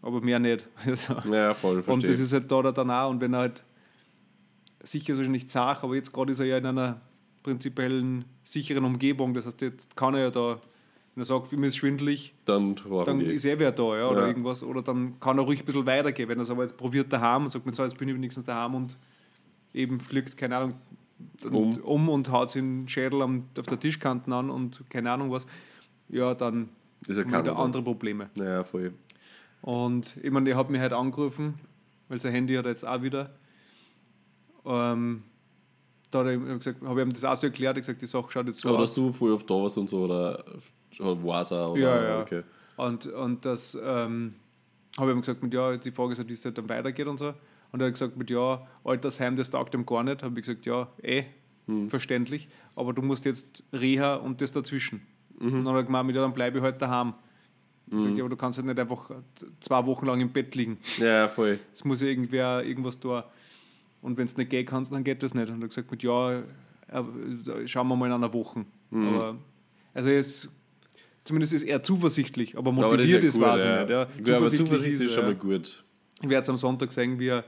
Aber 0.00 0.20
mehr 0.20 0.38
nicht. 0.38 0.66
Also, 0.86 1.14
ja, 1.30 1.54
voll, 1.54 1.76
und 1.76 1.82
verstehe. 1.84 2.10
das 2.10 2.20
ist 2.20 2.32
halt 2.32 2.50
da 2.50 2.56
oder 2.56 2.72
dann 2.72 2.90
auch. 2.90 3.10
Und 3.10 3.20
wenn 3.20 3.34
er 3.34 3.40
halt 3.40 3.62
sicher 4.82 5.12
ist 5.14 5.20
er 5.20 5.28
nicht 5.28 5.50
zart, 5.50 5.84
aber 5.84 5.94
jetzt 5.94 6.12
gerade 6.12 6.32
ist 6.32 6.40
er 6.40 6.46
ja 6.46 6.58
in 6.58 6.66
einer 6.66 7.00
prinzipiellen 7.42 8.24
sicheren 8.42 8.84
Umgebung. 8.84 9.34
Das 9.34 9.46
heißt, 9.46 9.60
jetzt 9.62 9.96
kann 9.96 10.14
er 10.14 10.20
ja 10.22 10.30
da, 10.30 10.60
wenn 11.14 11.22
er 11.22 11.24
sagt, 11.24 11.52
mir 11.52 11.66
ist 11.66 11.76
schwindelig, 11.76 12.34
dann 12.44 12.74
dann 13.04 13.20
ist 13.20 13.44
er 13.44 13.58
wer 13.58 13.70
da, 13.72 13.96
ja, 13.96 14.08
oder 14.08 14.22
Ja. 14.22 14.26
irgendwas. 14.28 14.62
Oder 14.64 14.82
dann 14.82 15.18
kann 15.20 15.38
er 15.38 15.44
ruhig 15.44 15.60
ein 15.60 15.64
bisschen 15.64 15.86
weitergehen. 15.86 16.28
Wenn 16.28 16.38
er 16.38 16.42
es 16.42 16.50
aber 16.50 16.62
jetzt 16.62 16.76
probiert 16.76 17.12
daheim 17.12 17.44
und 17.44 17.50
sagt, 17.50 17.66
mit 17.66 17.76
so, 17.76 17.82
jetzt 17.84 17.96
bin 17.98 18.08
ich 18.08 18.14
wenigstens 18.14 18.44
daheim 18.44 18.74
und 18.74 18.96
eben 19.74 20.00
fliegt, 20.00 20.36
keine 20.36 20.56
Ahnung, 20.56 20.74
und, 21.44 21.54
Um. 21.54 21.78
um. 21.84 22.08
und 22.08 22.30
haut 22.32 22.50
sich 22.50 22.60
den 22.62 22.88
Schädel 22.88 23.22
am, 23.22 23.44
auf 23.58 23.66
der 23.66 23.78
Tischkanten 23.78 24.32
an 24.32 24.50
und 24.50 24.82
keine 24.90 25.10
Ahnung 25.12 25.30
was, 25.30 25.46
ja, 26.08 26.34
dann 26.34 26.68
Ist 27.06 27.18
ja 27.18 27.24
andere 27.54 27.82
Probleme. 27.82 28.28
Ja, 28.34 28.64
voll. 28.64 28.92
Und 29.62 30.18
ich 30.22 30.30
meine, 30.30 30.44
der 30.44 30.56
hat 30.56 30.70
mich 30.70 30.80
halt 30.80 30.92
angerufen, 30.92 31.54
weil 32.08 32.20
sein 32.20 32.32
Handy 32.32 32.54
hat 32.54 32.66
er 32.66 32.72
jetzt 32.72 32.86
auch 32.86 33.00
wieder. 33.02 33.30
Ähm, 34.64 35.22
da 36.10 36.18
habe 36.20 36.34
ich 36.34 36.40
ihm 36.40 36.58
gesagt, 36.58 36.82
habe 36.82 37.00
ich 37.00 37.06
ihm 37.06 37.12
das 37.12 37.24
auch 37.24 37.36
so 37.36 37.46
erklärt, 37.46 37.76
ich 37.78 37.82
gesagt, 37.82 38.02
die 38.02 38.06
Sache 38.06 38.30
schaut 38.30 38.46
jetzt 38.46 38.60
so 38.60 38.68
aus. 38.70 38.80
dass 38.80 38.94
du 38.94 39.12
voll 39.12 39.32
oft 39.32 39.48
da 39.48 39.54
warst 39.54 39.78
und 39.78 39.88
so, 39.88 40.04
oder 40.04 40.44
war 40.98 41.40
es 41.42 41.52
auch? 41.52 41.72
Oder? 41.72 41.80
Ja, 41.80 42.02
ja. 42.08 42.20
Okay. 42.20 42.42
Und, 42.76 43.06
und 43.06 43.44
das 43.44 43.78
ähm, 43.82 44.34
habe 44.98 45.10
ich 45.10 45.16
ihm 45.16 45.20
gesagt, 45.20 45.42
mit 45.42 45.54
ja, 45.54 45.76
die 45.76 45.90
Frage 45.90 46.12
ist 46.12 46.18
halt, 46.18 46.28
wie 46.28 46.34
es 46.34 46.44
halt 46.44 46.58
dann 46.58 46.68
weitergeht 46.68 47.06
und 47.06 47.18
so. 47.18 47.32
Und 47.70 47.80
er 47.80 47.86
hat 47.86 47.94
gesagt, 47.94 48.16
mit 48.16 48.28
ja, 48.30 48.66
Altersheim, 48.84 49.36
das 49.36 49.48
taugt 49.50 49.74
ihm 49.74 49.86
gar 49.86 50.02
nicht. 50.02 50.22
Habe 50.22 50.38
ich 50.38 50.46
gesagt, 50.46 50.66
ja, 50.66 50.88
eh, 51.02 51.24
Hm. 51.66 51.88
verständlich, 51.88 52.48
aber 52.74 52.92
du 52.92 53.02
musst 53.02 53.24
jetzt 53.24 53.62
Reha 53.72 54.16
und 54.16 54.42
das 54.42 54.50
dazwischen. 54.50 55.00
Mhm. 55.38 55.60
Und 55.60 55.64
dann 55.64 55.74
hat 55.74 55.82
er 55.82 55.84
gemeint, 55.84 56.08
mit, 56.08 56.16
ja, 56.16 56.22
dann 56.22 56.34
bleibe 56.34 56.58
ich 56.58 56.64
halt 56.64 56.82
daheim. 56.82 57.14
Ich 57.86 57.96
gesagt, 57.96 58.16
ja, 58.16 58.22
aber 58.22 58.30
du 58.30 58.36
kannst 58.36 58.58
halt 58.58 58.66
nicht 58.66 58.78
einfach 58.78 59.10
zwei 59.60 59.84
Wochen 59.86 60.06
lang 60.06 60.20
im 60.20 60.30
Bett 60.32 60.54
liegen. 60.54 60.78
Ja, 60.98 61.28
voll. 61.28 61.58
Es 61.74 61.84
muss 61.84 62.00
ja 62.00 62.08
irgendwer 62.08 62.64
irgendwas 62.64 62.98
da. 62.98 63.30
Und 64.00 64.16
wenn 64.16 64.24
es 64.24 64.36
nicht 64.36 64.50
gehen 64.50 64.64
kannst, 64.66 64.92
dann 64.92 65.04
geht 65.04 65.22
das 65.22 65.34
nicht. 65.34 65.48
Und 65.48 65.60
er 65.60 65.64
hat 65.64 65.68
gesagt, 65.70 65.90
mit, 65.90 66.02
ja, 66.02 66.38
äh, 66.38 66.42
schauen 67.66 67.88
wir 67.88 67.96
mal 67.96 68.06
in 68.06 68.12
einer 68.12 68.32
Woche. 68.32 68.64
Mhm. 68.90 69.08
Aber, 69.08 69.36
also 69.94 70.10
ist, 70.10 70.50
zumindest 71.24 71.52
ist 71.52 71.62
er 71.62 71.82
zuversichtlich, 71.82 72.56
aber 72.56 72.72
motiviert 72.72 73.22
ist, 73.24 73.34
gut, 73.34 73.42
weiß 73.42 73.62
ja. 73.62 73.74
ich 73.74 73.80
nicht. 73.80 73.90
Ja. 73.90 74.04
Gut, 74.04 74.30
aber 74.30 74.48
Zuversicht 74.48 74.94
ist 74.94 75.00
er, 75.02 75.08
schon 75.08 75.22
ja. 75.24 75.28
mal 75.28 75.36
gut. 75.36 75.84
Ich 76.20 76.28
werde 76.28 76.42
es 76.42 76.48
am 76.48 76.56
Sonntag 76.56 76.92
sehen, 76.92 77.18
wie 77.18 77.28
er, 77.28 77.44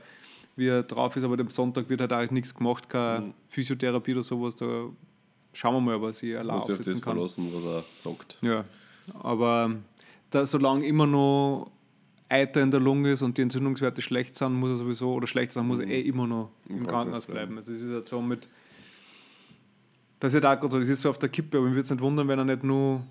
wie 0.55 0.67
er 0.67 0.83
drauf 0.83 1.15
ist, 1.15 1.23
aber 1.23 1.39
am 1.39 1.49
Sonntag 1.49 1.89
wird 1.89 2.01
halt 2.01 2.13
auch 2.13 2.31
nichts 2.31 2.53
gemacht, 2.53 2.89
keine 2.89 3.27
Mhm. 3.27 3.33
Physiotherapie 3.49 4.13
oder 4.13 4.23
sowas. 4.23 4.55
Da 4.55 4.85
schauen 5.53 5.73
wir 5.75 5.81
mal, 5.81 5.95
ob 5.95 6.03
er 6.03 6.13
sich 6.13 6.37
allein 6.37 6.57
Muss 6.57 6.69
auf 6.69 6.77
das 6.77 7.01
kann. 7.01 7.13
verlassen, 7.15 7.49
was 7.53 7.65
er 7.65 7.83
sagt. 7.95 8.37
Ja, 8.41 8.63
aber 9.19 9.75
da, 10.35 10.45
solange 10.45 10.85
immer 10.85 11.07
noch 11.07 11.71
Eiter 12.27 12.61
in 12.61 12.71
der 12.71 12.79
Lunge 12.79 13.11
ist 13.11 13.21
und 13.21 13.37
die 13.37 13.41
Entzündungswerte 13.43 14.01
schlecht 14.01 14.35
sind, 14.35 14.53
muss 14.53 14.69
er 14.69 14.75
sowieso, 14.77 15.13
oder 15.13 15.27
schlecht 15.27 15.51
sein, 15.51 15.67
muss 15.67 15.79
er 15.79 15.87
eh 15.87 16.01
immer 16.01 16.27
noch 16.27 16.51
im, 16.67 16.77
Im 16.77 16.87
Krankenhaus 16.87 17.25
Krankenhaus 17.25 17.25
bleiben. 17.27 17.57
Also 17.57 17.71
es 17.71 17.81
ist 17.81 17.91
halt 17.91 18.07
so 18.07 18.21
mit, 18.21 18.49
das 20.19 20.33
ist 20.33 20.43
halt 20.43 20.63
auch 20.63 20.69
so, 20.69 20.79
das 20.79 20.89
ist 20.89 21.01
so 21.01 21.09
auf 21.09 21.19
der 21.19 21.29
Kippe, 21.29 21.57
aber 21.57 21.67
mich 21.67 21.75
würde 21.75 21.83
es 21.83 21.91
nicht 21.91 22.01
wundern, 22.01 22.27
wenn 22.27 22.39
er 22.39 22.45
nicht 22.45 22.63
nur 22.63 23.01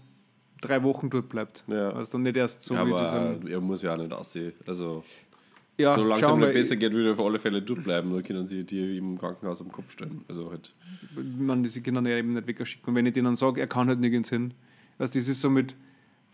drei 0.60 0.82
Wochen 0.82 1.10
dort 1.10 1.28
bleibt. 1.28 1.64
Ja. 1.68 1.90
Also 1.90 2.12
dann 2.12 2.22
nicht 2.22 2.36
erst 2.36 2.62
so 2.62 2.74
wie 2.74 2.78
aber 2.78 3.38
er 3.48 3.60
muss 3.60 3.82
ja 3.82 3.94
auch 3.94 3.98
nicht 3.98 4.12
aussehen. 4.12 4.52
Also, 4.66 5.04
ja, 5.76 5.94
solange 5.94 6.22
es 6.22 6.28
ihm 6.28 6.38
nicht 6.40 6.52
besser 6.52 6.76
geht, 6.76 6.92
würde 6.92 7.10
er 7.10 7.12
auf 7.14 7.20
alle 7.24 7.38
Fälle 7.38 7.62
dort 7.62 7.84
bleiben. 7.84 8.12
Dann 8.12 8.22
können 8.22 8.44
sie 8.44 8.64
die 8.64 8.98
im 8.98 9.18
Krankenhaus 9.18 9.60
am 9.60 9.70
Kopf 9.70 9.92
stellen. 9.92 10.24
Also 10.28 10.50
halt. 10.50 10.72
man, 11.38 11.64
können 11.64 12.06
ja 12.06 12.16
eben 12.16 12.30
nicht 12.30 12.46
wegschicken. 12.46 12.88
Und 12.88 12.94
wenn 12.94 13.06
ich 13.06 13.12
denen 13.12 13.36
sage, 13.36 13.60
er 13.60 13.66
kann 13.66 13.88
halt 13.88 14.00
nirgends 14.00 14.30
hin, 14.30 14.54
also 14.98 15.12
das 15.12 15.28
ist 15.28 15.40
so 15.40 15.50
mit, 15.50 15.74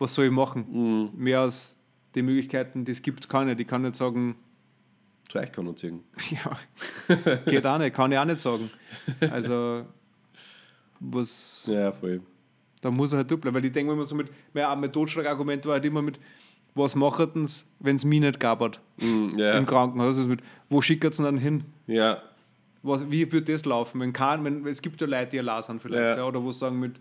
was 0.01 0.13
soll 0.15 0.25
ich 0.25 0.31
machen? 0.33 0.67
Mhm. 0.69 1.11
Mehr 1.23 1.41
als 1.41 1.79
die 2.17 2.23
Möglichkeiten, 2.23 2.85
die 2.85 2.91
es 2.93 3.01
gibt, 3.03 3.29
kann 3.29 3.49
ich. 3.49 3.61
Ich 3.61 3.67
kann 3.69 3.83
nicht 3.83 3.95
sagen, 3.95 4.35
Zu 5.29 5.39
euch 5.39 5.53
kann 5.53 5.67
er 5.69 5.77
ziehen. 5.77 6.01
Ja, 6.31 7.37
geht 7.47 7.65
auch 7.65 7.79
nicht, 7.79 7.95
kann 7.95 8.11
ich 8.11 8.19
auch 8.19 8.25
nicht 8.25 8.41
sagen. 8.41 8.69
Also, 9.31 9.85
was, 10.99 11.67
Ja, 11.71 11.93
voll. 11.93 12.21
da 12.81 12.91
muss 12.91 13.13
er 13.13 13.19
halt 13.19 13.29
bleiben. 13.29 13.55
Weil 13.55 13.65
ich 13.65 13.73
denke 13.73 13.93
immer 13.93 14.05
so 14.05 14.15
mit, 14.15 14.29
mein, 14.53 14.81
mein 14.81 14.93
Totschlagargument 14.93 15.65
war 15.67 15.75
halt 15.75 15.85
immer 15.85 16.03
mit, 16.03 16.19
was 16.75 16.95
macht 16.95 17.35
denn 17.35 17.49
wenn 17.81 17.97
es 17.97 18.05
mich 18.05 18.21
nicht 18.21 18.39
gabert 18.41 18.81
Mhm, 18.99 19.35
ja. 19.39 19.57
im 19.59 19.67
Krankenhaus? 19.67 20.19
Also 20.19 20.29
mit, 20.29 20.41
wo 20.69 20.81
schickt 20.81 21.05
es 21.05 21.17
dann 21.19 21.37
hin? 21.39 21.65
ja. 21.87 22.23
Was, 22.83 23.11
wie 23.11 23.31
wird 23.31 23.47
das 23.51 23.67
laufen? 23.67 24.01
Wenn 24.01 24.15
kein, 24.15 24.43
wenn, 24.43 24.65
es 24.67 24.81
gibt 24.81 24.99
ja 25.03 25.07
Leute, 25.07 25.33
die 25.33 25.39
allein 25.41 25.63
sind 25.63 25.83
vielleicht, 25.83 26.01
Ja. 26.03 26.17
ja. 26.17 26.25
oder 26.27 26.43
wo 26.43 26.51
sagen 26.51 26.81
mit, 26.81 26.99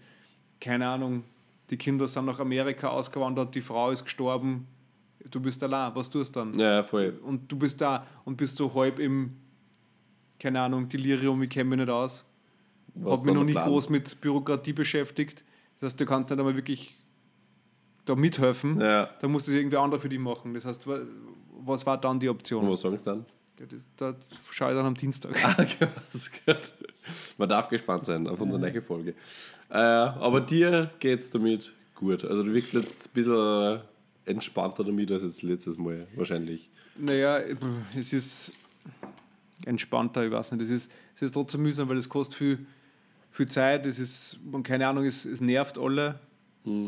keine 0.60 0.86
Ahnung, 0.90 1.24
die 1.70 1.78
Kinder 1.78 2.08
sind 2.08 2.26
nach 2.26 2.40
Amerika 2.40 2.88
ausgewandert, 2.90 3.54
die 3.56 3.62
Frau 3.62 3.92
ist 3.92 4.04
gestorben, 4.04 4.68
du 5.30 5.40
bist 5.40 5.62
allein, 5.64 5.94
was 5.96 6.10
tust 6.10 6.36
du 6.36 6.40
dann? 6.40 6.54
Ja, 6.60 6.84
voll. 6.84 7.20
und 7.24 7.52
du 7.52 7.58
bist 7.58 7.80
da 7.82 8.06
und 8.26 8.38
bist 8.38 8.58
so 8.58 8.74
halb 8.74 9.00
im, 9.00 9.36
keine 10.40 10.62
Ahnung, 10.62 10.88
Delirium, 10.90 11.42
ich 11.44 11.50
kenne 11.50 11.70
mich 11.70 11.80
nicht 11.80 11.90
aus. 11.90 12.26
Was 12.96 13.20
Habe 13.20 13.32
mich 13.32 13.36
noch 13.36 13.46
Plan? 13.46 13.68
groß 13.70 13.90
mit 13.90 14.20
Bürokratie 14.20 14.74
beschäftigt. 14.74 15.44
Das 15.80 15.92
heißt, 15.92 16.02
du 16.02 16.06
kannst 16.06 16.30
nicht 16.30 16.40
einmal 16.40 16.56
wirklich 16.56 16.98
da 18.06 18.16
mithelfen. 18.16 18.82
Ja. 18.82 19.10
Da 19.22 19.28
muss 19.28 19.46
das 19.46 19.54
irgendwie 19.54 19.78
andere 19.78 20.02
für 20.02 20.10
dich 20.10 20.20
machen. 20.20 20.54
Das 20.56 20.66
heißt, 20.66 20.88
wa- 20.88 21.02
was 21.62 21.86
war 21.86 22.00
dann 22.00 22.20
die 22.20 22.30
Option? 22.30 22.66
Und 22.66 22.72
was 22.72 22.82
sagen 22.82 22.98
sie 22.98 23.04
dann? 23.06 23.26
Ja, 23.60 23.66
das, 23.68 23.86
da 23.96 24.16
schaue 24.50 24.72
ich 24.72 24.76
dann 24.78 24.86
am 24.88 24.96
Dienstag. 24.96 25.38
Ah, 25.46 25.56
okay, 25.62 25.88
was 26.12 26.32
gut. 26.46 26.74
Man 27.38 27.50
darf 27.50 27.70
gespannt 27.70 28.06
sein 28.06 28.28
auf 28.28 28.40
unsere 28.40 28.62
nächste 28.62 28.82
Folge. 28.82 29.16
Äh, 29.70 29.76
aber 29.78 30.42
dir 30.42 30.92
geht's 31.00 31.30
damit 31.30 31.74
gut. 31.96 32.24
Also 32.26 32.44
du 32.44 32.54
wirkst 32.54 32.74
jetzt 32.74 33.08
ein 33.08 33.14
bisschen 33.14 33.82
entspannter 34.26 34.84
damit 34.84 35.12
als 35.12 35.24
jetzt 35.24 35.42
letztes 35.42 35.78
Mal 35.78 36.08
wahrscheinlich. 36.16 36.70
Naja, 36.98 37.40
es 37.98 38.14
ist 38.14 38.52
entspannter, 39.66 40.26
ich 40.26 40.32
weiß 40.32 40.52
nicht. 40.54 40.64
Es 40.64 40.70
ist, 40.70 40.92
es 41.16 41.22
ist 41.24 41.34
trotzdem 41.34 41.64
mühsam, 41.64 41.90
weil 41.90 41.98
es 41.98 42.08
kostet 42.08 42.36
viel, 42.36 42.66
viel 43.32 43.48
Zeit. 43.48 43.86
Es 43.86 44.00
ist, 44.00 44.40
man, 44.50 44.64
keine 44.64 44.88
Ahnung, 44.88 45.06
es, 45.06 45.26
es 45.26 45.42
nervt 45.42 45.78
alle. 45.78 46.20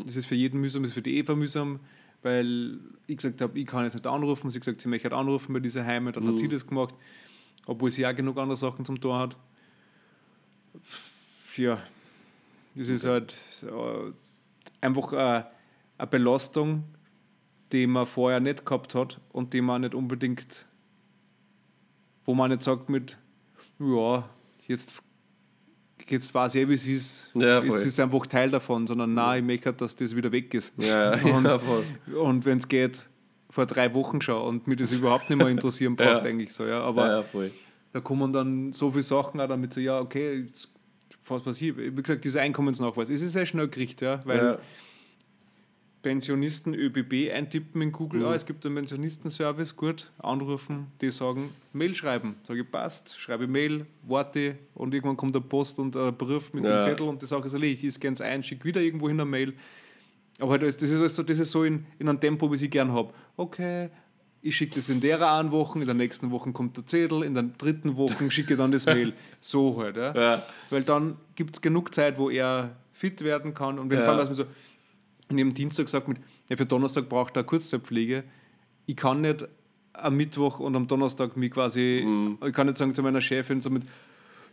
Es 0.06 0.16
ist 0.16 0.26
für 0.26 0.36
jeden 0.36 0.60
mühsam, 0.60 0.84
es 0.84 0.90
ist 0.90 0.94
für 0.94 1.02
die 1.02 1.18
Eva 1.18 1.34
mühsam, 1.34 1.80
weil 2.22 2.78
ich 3.08 3.18
gesagt 3.18 3.42
habe, 3.42 3.58
ich 3.58 3.66
kann 3.66 3.84
jetzt 3.84 3.96
nicht 3.96 4.06
anrufen. 4.06 4.52
Sie 4.52 4.60
hat 4.60 4.66
gesagt, 4.66 4.82
sie 4.82 4.90
möchte 4.90 5.12
anrufen 5.12 5.54
bei 5.54 5.60
dieser 5.60 5.86
Heime. 5.86 6.12
Dann 6.12 6.28
hat 6.28 6.38
sie 6.38 6.48
das 6.48 6.68
gemacht, 6.68 6.94
obwohl 7.66 7.90
sie 7.90 8.06
auch 8.06 8.16
genug 8.16 8.38
andere 8.38 8.58
Sachen 8.58 8.86
zum 8.86 9.00
Tor 9.00 9.18
hat. 9.18 9.38
Ja, 11.58 11.82
das 12.76 12.90
ist 12.90 13.06
halt 13.06 13.38
einfach 14.80 15.14
äh, 15.14 15.44
eine 15.98 16.08
Belastung, 16.10 16.84
die 17.72 17.88
man 17.88 18.06
vorher 18.06 18.40
nicht 18.40 18.66
gehabt 18.66 18.96
hat 18.96 19.20
und 19.32 19.54
die 19.54 19.62
man 19.62 19.82
nicht 19.82 19.96
unbedingt, 19.96 20.66
wo 22.26 22.34
man 22.34 22.52
nicht 22.52 22.64
sagt 22.64 22.90
mit, 22.90 23.18
ja, 23.80 24.28
jetzt, 24.68 25.02
jetzt 26.08 26.34
weiß 26.34 26.56
ich 26.56 26.62
eh, 26.62 26.70
wie 26.70 26.74
es 26.74 26.88
ist, 26.88 27.32
Ja, 27.36 27.62
jetzt 27.62 27.86
ist 27.86 27.94
es 27.94 28.00
einfach 28.00 28.26
Teil 28.28 28.50
davon, 28.50 28.88
sondern 28.88 29.14
nein, 29.14 29.40
ich 29.40 29.48
möchte, 29.48 29.66
halt, 29.68 29.82
dass 29.82 29.96
das 29.96 30.16
wieder 30.16 30.32
weg 30.32 30.54
ist. 30.54 30.74
Ja, 30.78 31.14
und 31.14 31.46
ja, 31.46 32.18
und 32.18 32.46
wenn 32.46 32.58
es 32.58 32.68
geht, 32.68 33.08
vor 33.50 33.66
drei 33.66 33.94
Wochen 33.94 34.22
schon 34.22 34.42
und 34.42 34.68
mich 34.68 34.78
das 34.78 34.94
überhaupt 34.94 35.30
nicht 35.30 35.38
mehr 35.38 35.48
interessieren 35.50 35.96
braucht, 35.96 36.24
eigentlich 36.24 36.54
so, 36.54 36.66
ja. 36.66 36.82
Aber. 36.82 37.26
Da 37.94 38.00
kommen 38.00 38.32
dann 38.34 38.74
so 38.74 38.92
viele 38.92 39.04
Sachen 39.04 39.40
auch 39.42 39.48
damit 39.48 39.74
so, 39.74 39.80
ja, 39.82 40.00
okay, 40.00 40.48
was 41.28 41.44
passiert? 41.44 41.78
Wie 41.78 41.92
gesagt, 42.02 42.24
dieser 42.26 42.42
Einkommensnachweis, 42.42 43.10
es 43.10 43.22
ist 43.22 43.34
sehr 43.34 43.46
schnell 43.46 43.68
gerichtet, 43.68 44.02
ja, 44.02 44.20
weil 44.26 44.38
Ja. 44.38 44.60
Pensionisten 46.02 46.74
ÖBB 46.74 47.32
eintippen 47.32 47.80
in 47.84 47.92
Google, 47.92 48.26
ah, 48.26 48.34
es 48.34 48.48
gibt 48.48 48.66
einen 48.66 48.74
Pensionistenservice, 48.74 49.76
gut, 49.76 50.10
anrufen, 50.18 50.88
die 51.00 51.12
sagen, 51.12 51.52
Mail 51.74 51.94
schreiben. 51.94 52.38
Sage 52.48 52.62
ich, 52.62 52.72
passt, 52.72 53.20
schreibe 53.20 53.46
Mail, 53.48 53.86
warte 54.02 54.58
und 54.74 54.96
irgendwann 54.96 55.16
kommt 55.16 55.36
der 55.36 55.42
Post 55.42 55.78
und 55.78 55.96
ein 55.96 56.18
Brief 56.18 56.54
mit 56.54 56.64
Ja. 56.66 56.80
dem 56.80 56.82
Zettel 56.82 57.08
und 57.08 57.22
die 57.22 57.28
Sache 57.28 57.46
ist 57.46 57.54
erledigt. 57.54 57.84
Ich 57.84 57.94
scanne 57.94 58.14
es 58.14 58.22
ein, 58.22 58.44
schicke 58.44 58.66
wieder 58.66 58.82
irgendwo 58.82 59.10
hin 59.10 59.20
eine 59.20 59.30
Mail. 59.30 59.54
Aber 60.40 60.54
halt, 60.54 60.64
das 60.64 60.82
ist, 60.82 61.20
das 61.20 61.38
ist 61.38 61.52
so 61.52 61.64
in, 61.66 61.86
in 62.00 62.10
einem 62.10 62.20
Tempo, 62.20 62.52
wie 62.52 62.56
ich 62.56 62.72
gern 62.72 62.92
habe. 62.92 63.14
Okay, 63.38 63.90
ich 64.42 64.56
schicke 64.56 64.76
das 64.76 64.90
in 64.90 65.02
der 65.02 65.22
einen 65.32 65.52
Woche, 65.52 65.80
in 65.80 65.86
der 65.86 65.94
nächsten 65.94 66.32
Woche 66.32 66.52
kommt 66.52 66.76
der 66.78 66.86
Zettel, 66.86 67.24
in 67.24 67.34
der 67.36 67.44
dritten 67.58 67.96
Woche 67.98 68.30
schicke 68.32 68.54
ich 68.54 68.58
dann 68.60 68.72
das 68.72 68.86
Mail. 68.86 69.14
So 69.40 69.80
halt. 69.82 69.98
Ja. 69.98 70.14
Ja. 70.16 70.46
Weil 70.70 70.84
dann 70.84 71.18
gibt 71.36 71.56
es 71.56 71.62
genug 71.62 71.94
Zeit, 71.94 72.18
wo 72.18 72.30
er 72.30 72.76
fit 72.92 73.22
werden 73.24 73.54
kann. 73.54 73.78
Und 73.80 73.90
wenn 73.90 74.00
Ja. 74.00 74.06
Fall, 74.06 74.18
dass 74.18 74.30
man 74.30 74.36
so, 74.36 74.46
am 75.30 75.54
Dienstag 75.54 75.86
gesagt, 75.86 76.08
mit, 76.08 76.18
ja, 76.50 76.58
für 76.58 76.66
Donnerstag 76.66 77.08
braucht 77.10 77.36
er 77.38 77.44
Kurzzeitpflege. 77.44 78.24
Ich 78.86 78.96
kann 78.96 79.22
nicht 79.22 79.48
am 79.94 80.16
Mittwoch 80.18 80.60
und 80.60 80.76
am 80.76 80.88
Donnerstag 80.88 81.38
mich 81.38 81.52
quasi, 81.52 82.02
Mhm. 82.06 82.38
ich 82.46 82.54
kann 82.54 82.68
nicht 82.68 82.78
sagen 82.78 82.96
zu 82.96 83.04
meiner 83.04 83.22
Chefin 83.22 83.62
so 83.62 83.70
mit, 83.70 83.84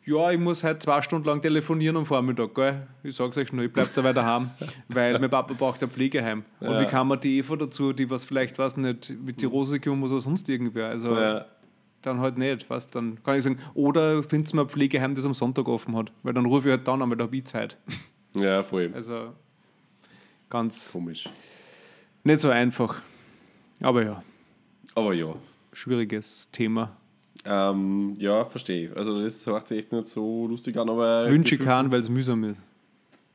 ja, 0.09 0.31
ich 0.31 0.39
muss 0.39 0.65
heute 0.65 0.79
zwei 0.79 1.03
Stunden 1.03 1.27
lang 1.29 1.41
telefonieren 1.43 1.97
am 1.97 2.07
Vormittag, 2.07 2.55
gell? 2.55 2.87
Ich 3.03 3.15
sag's 3.17 3.37
euch 3.37 3.53
nur, 3.53 3.65
ich 3.65 3.73
bleib 3.73 3.93
dabei 3.95 4.13
daheim, 4.13 4.51
weil 4.89 5.19
mein 5.19 5.29
Papa 5.31 5.55
braucht 5.55 5.83
ein 5.83 5.91
Pflegeheim. 5.91 6.45
Und 6.61 6.71
Ja. 6.71 6.81
wie 6.81 6.87
kann 6.87 7.07
man 7.09 7.21
die 7.21 7.39
Eva 7.39 7.57
dazu, 7.57 7.93
die 7.93 8.09
was 8.11 8.25
vielleicht, 8.25 8.59
weiß 8.59 8.77
nicht, 8.79 9.11
mit 9.11 9.41
die 9.43 9.47
Rose 9.47 9.79
kümmern 9.81 10.01
muss 10.01 10.11
oder 10.13 10.21
sonst 10.21 10.49
irgendwer? 10.49 10.89
Also 10.89 11.15
Ja. 11.17 11.47
dann 12.03 12.21
halt 12.21 12.39
nicht, 12.39 12.69
was 12.71 12.89
dann 12.91 13.23
kann 13.23 13.37
ich 13.37 13.45
sagen, 13.45 13.59
oder 13.75 14.23
findest 14.23 14.53
du 14.53 14.57
mal 14.57 14.63
ein 14.63 14.69
Pflegeheim, 14.69 15.15
das 15.15 15.27
am 15.27 15.35
Sonntag 15.35 15.69
offen 15.69 15.95
hat, 15.97 16.13
weil 16.23 16.33
dann 16.33 16.47
rufe 16.47 16.69
ich 16.69 16.77
halt 16.77 16.89
dann 16.89 17.03
an, 17.03 17.11
weil 17.11 17.17
da 17.17 17.25
habe 17.25 17.37
ich 17.37 17.45
Zeit. 17.45 17.77
ja, 18.37 18.63
voll. 18.63 18.91
Also 18.95 19.35
ganz 20.51 20.93
Komisch. 20.93 21.29
nicht 22.25 22.41
so 22.41 22.51
einfach. 22.51 23.03
Aber 23.81 24.03
ja, 24.05 24.23
Aber 24.95 25.13
ja. 25.15 25.35
schwieriges 25.73 26.51
Thema. 26.51 26.97
Ähm, 27.45 28.15
ja, 28.19 28.45
verstehe. 28.45 28.95
Also 28.97 29.23
das 29.23 29.47
hört 29.47 29.69
sich 29.69 29.79
echt 29.79 29.93
nicht 29.93 30.09
so 30.09 30.47
lustig 30.47 30.77
an, 30.77 30.89
aber 30.91 31.31
Wünsche 31.31 31.55
ich 31.55 31.61
keinen, 31.61 31.91
weil 31.93 32.01
es 32.01 32.09
mühsam 32.09 32.45
ist. 32.45 32.61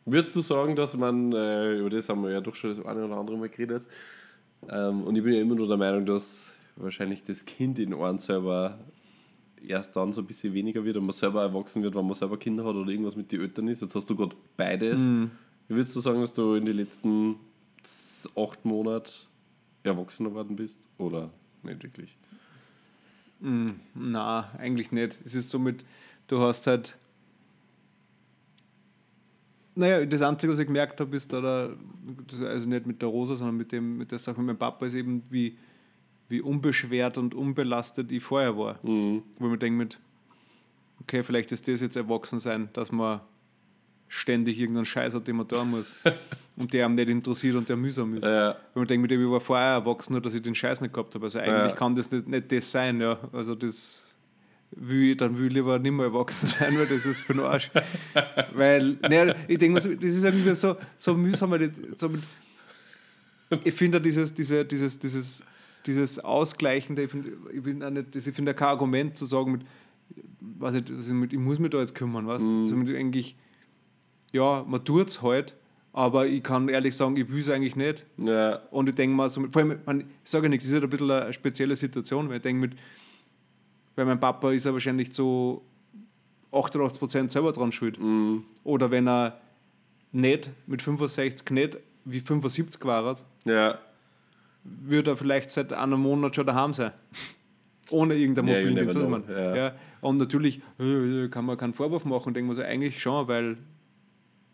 Würdest 0.06 0.36
du 0.36 0.42
sagen, 0.42 0.76
dass 0.76 0.98
man, 0.98 1.32
äh, 1.32 1.78
über 1.78 1.89
das 1.89 2.10
haben 2.10 2.24
wir 2.24 2.32
ja 2.32 2.42
doch 2.42 2.56
schon 2.56 2.70
das 2.70 2.86
eine 2.86 3.06
oder 3.06 3.18
andere 3.18 3.38
Mal 3.38 3.50
geredet, 3.50 3.88
ähm, 4.70 5.04
und 5.04 5.16
ich 5.16 5.24
bin 5.24 5.34
ja 5.34 5.42
immer 5.42 5.56
nur 5.56 5.68
der 5.68 5.78
Meinung, 5.78 6.06
dass 6.06 6.56
wahrscheinlich 6.76 7.24
das 7.24 7.46
Kind 7.46 7.80
in 7.80 7.94
einem 7.94 8.20
selber 8.20 8.80
erst 9.66 9.96
dann 9.96 10.12
so 10.12 10.22
ein 10.22 10.28
bisschen 10.28 10.54
weniger 10.54 10.84
wird 10.84 10.98
und 10.98 11.06
man 11.06 11.13
selber 11.13 11.42
erwachsen 11.42 11.84
wird, 11.84 11.96
wenn 11.96 12.06
man 12.06 12.16
selber 12.16 12.38
Kinder 12.38 12.66
hat 12.66 12.76
oder 12.76 12.89
irgendwas 12.89 13.16
mit 13.16 13.32
den 13.32 13.42
Eltern 13.42 13.68
ist. 13.68 13.82
Jetzt 13.82 13.96
hast 13.96 14.10
du 14.10 14.16
gerade 14.16 14.36
beides. 14.58 15.08
Wie 15.68 15.76
würdest 15.76 15.96
du 15.96 16.02
sagen, 16.02 16.20
dass 16.20 16.34
du 16.34 16.56
in 16.56 16.66
den 16.66 16.76
letzten 16.76 17.36
acht 18.36 18.66
Monaten 18.66 19.28
erwachsener 19.84 20.30
geworden 20.30 20.56
bist? 20.56 20.89
Oder 20.98 21.30
nicht 21.63 21.84
wirklich? 21.84 22.18
Na, 23.43 24.51
eigentlich 24.58 24.93
nicht. 24.93 25.19
Es 25.25 25.36
ist 25.36 25.49
somit, 25.49 25.84
du 26.27 26.39
hast 26.39 26.65
halt. 26.65 26.97
Naja, 29.75 30.06
das 30.06 30.21
Einzige, 30.21 30.53
was 30.53 30.60
ich 30.60 30.67
gemerkt 30.67 31.01
habe, 31.01 31.15
ist 31.15 31.34
da, 31.34 31.75
also 32.45 32.69
nicht 32.69 32.86
mit 32.86 33.01
der 33.01 33.10
Rosa, 33.10 33.36
sondern 33.36 33.58
mit, 33.58 33.71
dem, 33.71 33.97
mit 33.97 34.12
der 34.12 34.19
Sache 34.19 34.38
mit 34.38 34.47
meinem 34.47 34.58
Papa, 34.58 34.86
ist 34.86 34.93
eben, 34.93 35.23
wie, 35.29 35.58
wie 36.29 36.41
unbeschwert 36.41 37.17
und 37.17 37.34
unbelastet 37.34 38.12
ich 38.12 38.23
vorher 38.23 38.58
war. 38.58 38.79
Mhm. 38.84 39.23
Wo 39.39 39.45
ich 39.45 39.51
mir 39.51 39.58
denke, 39.58 39.77
mit, 39.77 39.99
okay, 41.01 41.23
vielleicht 41.23 41.51
ist 41.51 41.67
das 41.67 41.82
jetzt 41.82 41.95
Erwachsensein, 41.95 42.69
dass 42.73 42.91
man 42.91 43.21
ständig 44.15 44.60
irgendeinen 44.60 44.86
Scheiß 44.86 45.15
hat, 45.15 45.28
den 45.28 45.38
man 45.38 45.47
tun 45.47 45.71
muss 45.71 45.95
und 46.56 46.71
der 46.71 46.86
einem 46.86 46.93
nicht 46.95 47.10
interessiert 47.10 47.56
und 47.56 47.67
der 47.67 47.76
mühsam 47.76 48.13
ist. 48.15 48.26
Ja. 48.26 48.56
Wenn 48.73 48.82
man 48.82 48.88
denkt, 48.88 49.12
ich 49.12 49.19
war 49.19 49.41
vorher 49.41 49.69
erwachsen, 49.71 50.13
nur 50.13 50.21
dass 50.21 50.36
ich 50.36 50.41
den 50.43 50.54
Scheiß 50.54 50.82
nicht 50.82 50.93
gehabt 50.93 51.15
habe. 51.15 51.26
Also 51.26 51.39
eigentlich 51.39 51.71
Ja. 51.71 51.76
kann 51.76 51.95
das 51.95 52.12
nicht, 52.12 52.28
nicht 52.28 52.52
das 52.52 52.71
sein, 52.71 53.02
ja. 53.02 53.17
Also 53.32 53.56
das 53.56 54.08
will 54.76 55.12
ich, 55.12 55.17
dann 55.17 55.36
will 55.38 55.47
ich 55.47 55.54
lieber 55.54 55.80
nicht 55.80 55.91
mehr 55.91 56.06
erwachsen 56.06 56.45
sein, 56.47 56.78
weil 56.78 56.86
das 56.88 57.06
ist 57.08 57.21
für 57.21 57.34
den 57.34 57.41
Arsch. 57.41 57.71
weil, 58.54 58.97
ne, 59.10 59.36
ich 59.47 59.58
denke 59.58 59.80
das 59.82 59.86
ist 59.88 60.23
irgendwie 60.23 60.54
so, 60.56 60.76
so 60.95 61.15
mühsam, 61.15 61.49
weil 61.52 61.63
ich, 61.63 61.71
so 61.97 62.10
mit, 62.10 62.21
ich 63.63 63.73
finde 63.73 63.99
dieses, 64.02 64.34
diese, 64.34 64.63
dieses, 64.65 64.99
dieses, 64.99 65.43
dieses 65.86 66.19
Ausgleichende, 66.19 67.04
ich 67.04 67.12
finde 67.12 67.32
ich 67.52 67.62
bin 67.63 67.84
auch 67.84 67.89
nicht, 67.89 68.13
das- 68.15 68.28
ich 68.28 68.36
finde 68.36 68.54
kein 68.54 68.67
Argument 68.69 69.17
zu 69.17 69.26
sagen, 69.26 69.54
mit, 69.54 69.62
weiß 70.60 70.76
ich, 70.76 70.84
ich, 70.89 71.08
mit, 71.13 71.34
ich 71.34 71.39
muss 71.39 71.60
mich 71.60 71.69
da 71.71 71.80
jetzt 71.80 71.95
kümmern, 71.95 72.28
weißt 72.28 72.43
du? 72.43 72.62
Also 72.62 72.76
mit 72.76 72.95
eigentlich, 72.95 73.36
ja, 74.34 74.65
man 74.67 74.84
tut 74.84 75.08
es 75.08 75.22
halt, 75.22 75.56
aber 75.93 76.26
ich 76.28 76.43
kann 76.43 76.67
ehrlich 76.69 76.96
sagen, 76.96 77.15
ich 77.17 77.30
will 77.30 77.39
es 77.39 77.50
eigentlich 77.50 77.76
nicht. 77.76 78.06
Ja. 78.17 78.56
Und 78.72 78.89
ich 78.89 78.96
denke 78.96 79.15
mal, 79.15 79.30
so, 79.30 79.41
vor 79.50 79.62
allem, 79.62 80.02
ich 80.24 80.30
sage 80.30 80.46
ja 80.46 80.50
nichts, 80.50 80.65
es 80.65 80.72
ist 80.72 80.76
halt 80.76 80.84
ein 80.86 80.89
bisschen 80.89 81.12
eine 81.12 81.32
spezielle 81.34 81.76
Situation, 81.76 82.28
weil 82.30 82.38
ich 82.38 82.41
denke, 82.41 82.60
mit, 82.62 82.76
bei 83.96 84.04
meinem 84.04 84.19
Papa 84.19 84.52
ist 84.52 84.65
er 84.65 84.74
wahrscheinlich 84.74 85.13
zu 85.13 85.62
88% 86.52 87.30
selber 87.30 87.52
dran 87.54 87.72
schuld. 87.72 88.00
Mhm. 88.00 88.43
Oder 88.63 88.91
wenn 88.91 89.08
er 89.08 89.39
nicht 90.12 90.52
mit 90.67 90.82
65 90.82 91.50
nicht 91.52 91.78
wie 92.06 92.19
75 92.19 92.84
war, 92.86 93.15
Ja. 93.46 93.80
würde 94.63 95.12
er 95.12 95.17
vielleicht 95.17 95.52
seit 95.52 95.74
einem 95.74 96.00
Monat 96.02 96.36
schon 96.36 96.46
daheim 96.46 96.74
sein. 96.74 96.91
Ohne 97.91 98.15
irgendeinen 98.15 98.48
Ja, 98.48 98.60
you 98.60 98.67
mobilen 98.69 98.76
Dienst. 98.88 98.96
never 98.98 99.08
Also 99.15 99.22
know, 99.26 99.36
man, 99.36 99.43
ja. 99.43 99.56
ja. 99.56 99.76
Und 100.02 100.17
natürlich 100.17 100.62
äh, 100.80 101.28
kann 101.30 101.46
man 101.46 101.58
keinen 101.58 101.74
Vorwurf 101.74 102.06
machen, 102.06 102.34
denken 102.34 102.50
wir 102.50 102.56
so, 102.56 102.62
eigentlich 102.62 103.02
schon, 103.02 103.28
weil 103.28 103.58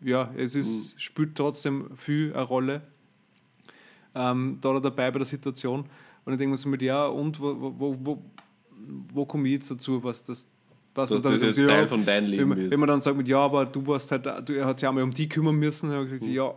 ja, 0.02 0.30
es 0.36 0.54
ist, 0.54 0.94
Mhm. 0.94 0.98
spielt 1.00 1.34
trotzdem 1.36 1.96
viel 1.96 2.32
eine 2.32 2.42
Rolle 2.42 2.82
ähm, 4.14 4.58
da 4.60 4.70
oder 4.70 4.80
dabei 4.80 5.10
bei 5.10 5.18
der 5.18 5.26
Situation. 5.26 5.84
Und 6.24 6.32
ich 6.32 6.38
denke 6.38 6.50
mir 6.52 6.56
so 6.56 6.68
mit, 6.68 6.82
ja, 6.82 7.06
und 7.06 7.38
wo, 7.40 7.54
wo, 7.78 7.96
wo, 8.04 8.22
wo, 9.12 9.24
komme 9.26 9.46
ich 9.48 9.54
jetzt 9.54 9.70
dazu, 9.70 10.02
was 10.02 10.24
das 10.24 10.46
was 10.94 11.10
Dass 11.10 11.22
das 11.22 11.40
so- 11.40 11.46
jetzt 11.46 11.56
ja, 11.58 11.66
Teil 11.68 11.86
von 11.86 12.04
deinem 12.04 12.26
Leben 12.28 12.42
wenn 12.42 12.48
man, 12.48 12.58
ist. 12.58 12.70
Wenn 12.72 12.80
man 12.80 12.88
dann 12.88 13.00
sagt, 13.00 13.16
mit, 13.16 13.28
ja, 13.28 13.38
aber 13.38 13.64
du 13.64 13.86
warst 13.86 14.10
halt, 14.10 14.26
du 14.48 14.52
er 14.54 14.66
hat 14.66 14.80
sich 14.80 14.88
einmal 14.88 15.04
um 15.04 15.12
die 15.12 15.28
kümmern 15.28 15.54
müssen, 15.54 15.88
dann 15.88 15.98
habe 16.00 16.06
ich 16.08 16.14
gesagt, 16.18 16.32
ja, 16.34 16.52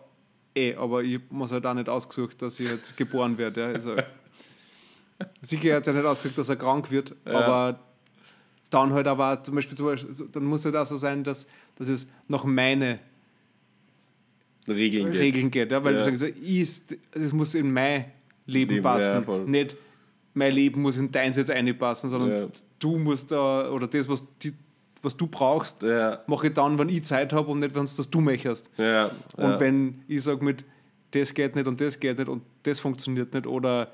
eh, 0.56 0.74
aber 0.76 1.04
ich 1.04 1.16
habe 1.16 1.36
mir 1.36 1.48
halt 1.50 1.66
auch 1.68 1.74
nicht 1.76 1.88
ausgesucht, 1.88 2.41
dass 2.41 2.60
ich 2.60 2.68
halt 2.68 2.98
geboren 2.98 3.38
werde. 3.38 3.62
Ja. 3.62 3.68
Also, 3.68 3.96
sicher 5.44 5.76
hat 5.76 5.88
er 5.88 5.94
nicht 5.94 6.06
ausgesucht, 6.06 6.38
dass 6.39 6.50
er 6.50 6.56
krank 6.56 6.89
wird, 6.91 7.16
Ja. 7.28 7.34
aber 7.39 7.80
dann 8.72 8.91
halt 8.91 9.06
aber 9.06 9.44
zum 9.44 9.54
Beispiel, 9.56 9.78
zum 9.78 9.86
Beispiel 9.86 10.16
dann 10.32 10.46
muss 10.46 10.66
es 10.66 10.74
auch 10.74 10.86
so 10.86 10.98
sein, 10.98 11.24
dass, 11.24 11.46
dass 11.76 11.89
es 11.89 12.08
nach 12.28 12.44
meine 12.44 13.00
Regeln 14.68 15.11
geht. 15.11 15.20
Regeln 15.20 15.51
geht. 15.51 15.72
Ja? 15.72 15.84
Weil 15.84 15.93
Ja. 15.93 15.99
du 15.99 16.05
sagst, 16.05 16.22
so, 16.22 16.28
ich 16.28 16.59
ist, 16.61 16.95
es 17.11 17.34
muss 17.34 17.53
in 17.55 17.72
mein 17.72 18.05
Leben, 18.45 18.72
Leben, 18.74 18.76
ja, 18.76 18.82
passen. 18.93 19.24
voll. 19.24 19.45
nicht 19.45 19.76
mein 20.36 20.51
Leben 20.53 20.82
muss 20.82 20.97
in 20.97 21.11
deins 21.11 21.38
jetzt 21.38 21.51
einpassen, 21.51 22.09
sondern 22.09 22.38
Ja. 22.38 22.47
du 22.80 22.97
musst 22.97 23.32
da, 23.32 23.70
oder 23.70 23.88
das, 23.88 24.09
was, 24.09 24.24
die, 24.39 24.51
was 25.01 25.16
du 25.16 25.28
brauchst, 25.28 25.84
Ja. 25.84 26.22
mache 26.28 26.47
ich 26.47 26.53
dann, 26.53 26.78
wenn 26.80 26.89
ich 26.89 27.03
Zeit 27.03 27.32
habe 27.34 27.51
und 27.51 27.59
nicht, 27.59 27.76
wenn 27.76 27.84
es 27.84 27.95
das 27.95 28.09
du 28.09 28.20
möchtest. 28.20 28.72
Ja. 28.78 29.11
Und 29.38 29.43
ja. 29.43 29.59
wenn 29.59 30.01
ich 30.07 30.24
sage 30.24 30.43
mit, 30.43 30.66
das 31.11 31.34
geht 31.34 31.55
nicht 31.55 31.68
und 31.68 31.80
das 31.80 31.99
geht 31.99 32.18
nicht 32.18 32.28
und 32.30 32.41
das 32.64 32.80
funktioniert 32.80 33.34
nicht 33.34 33.45
oder 33.45 33.91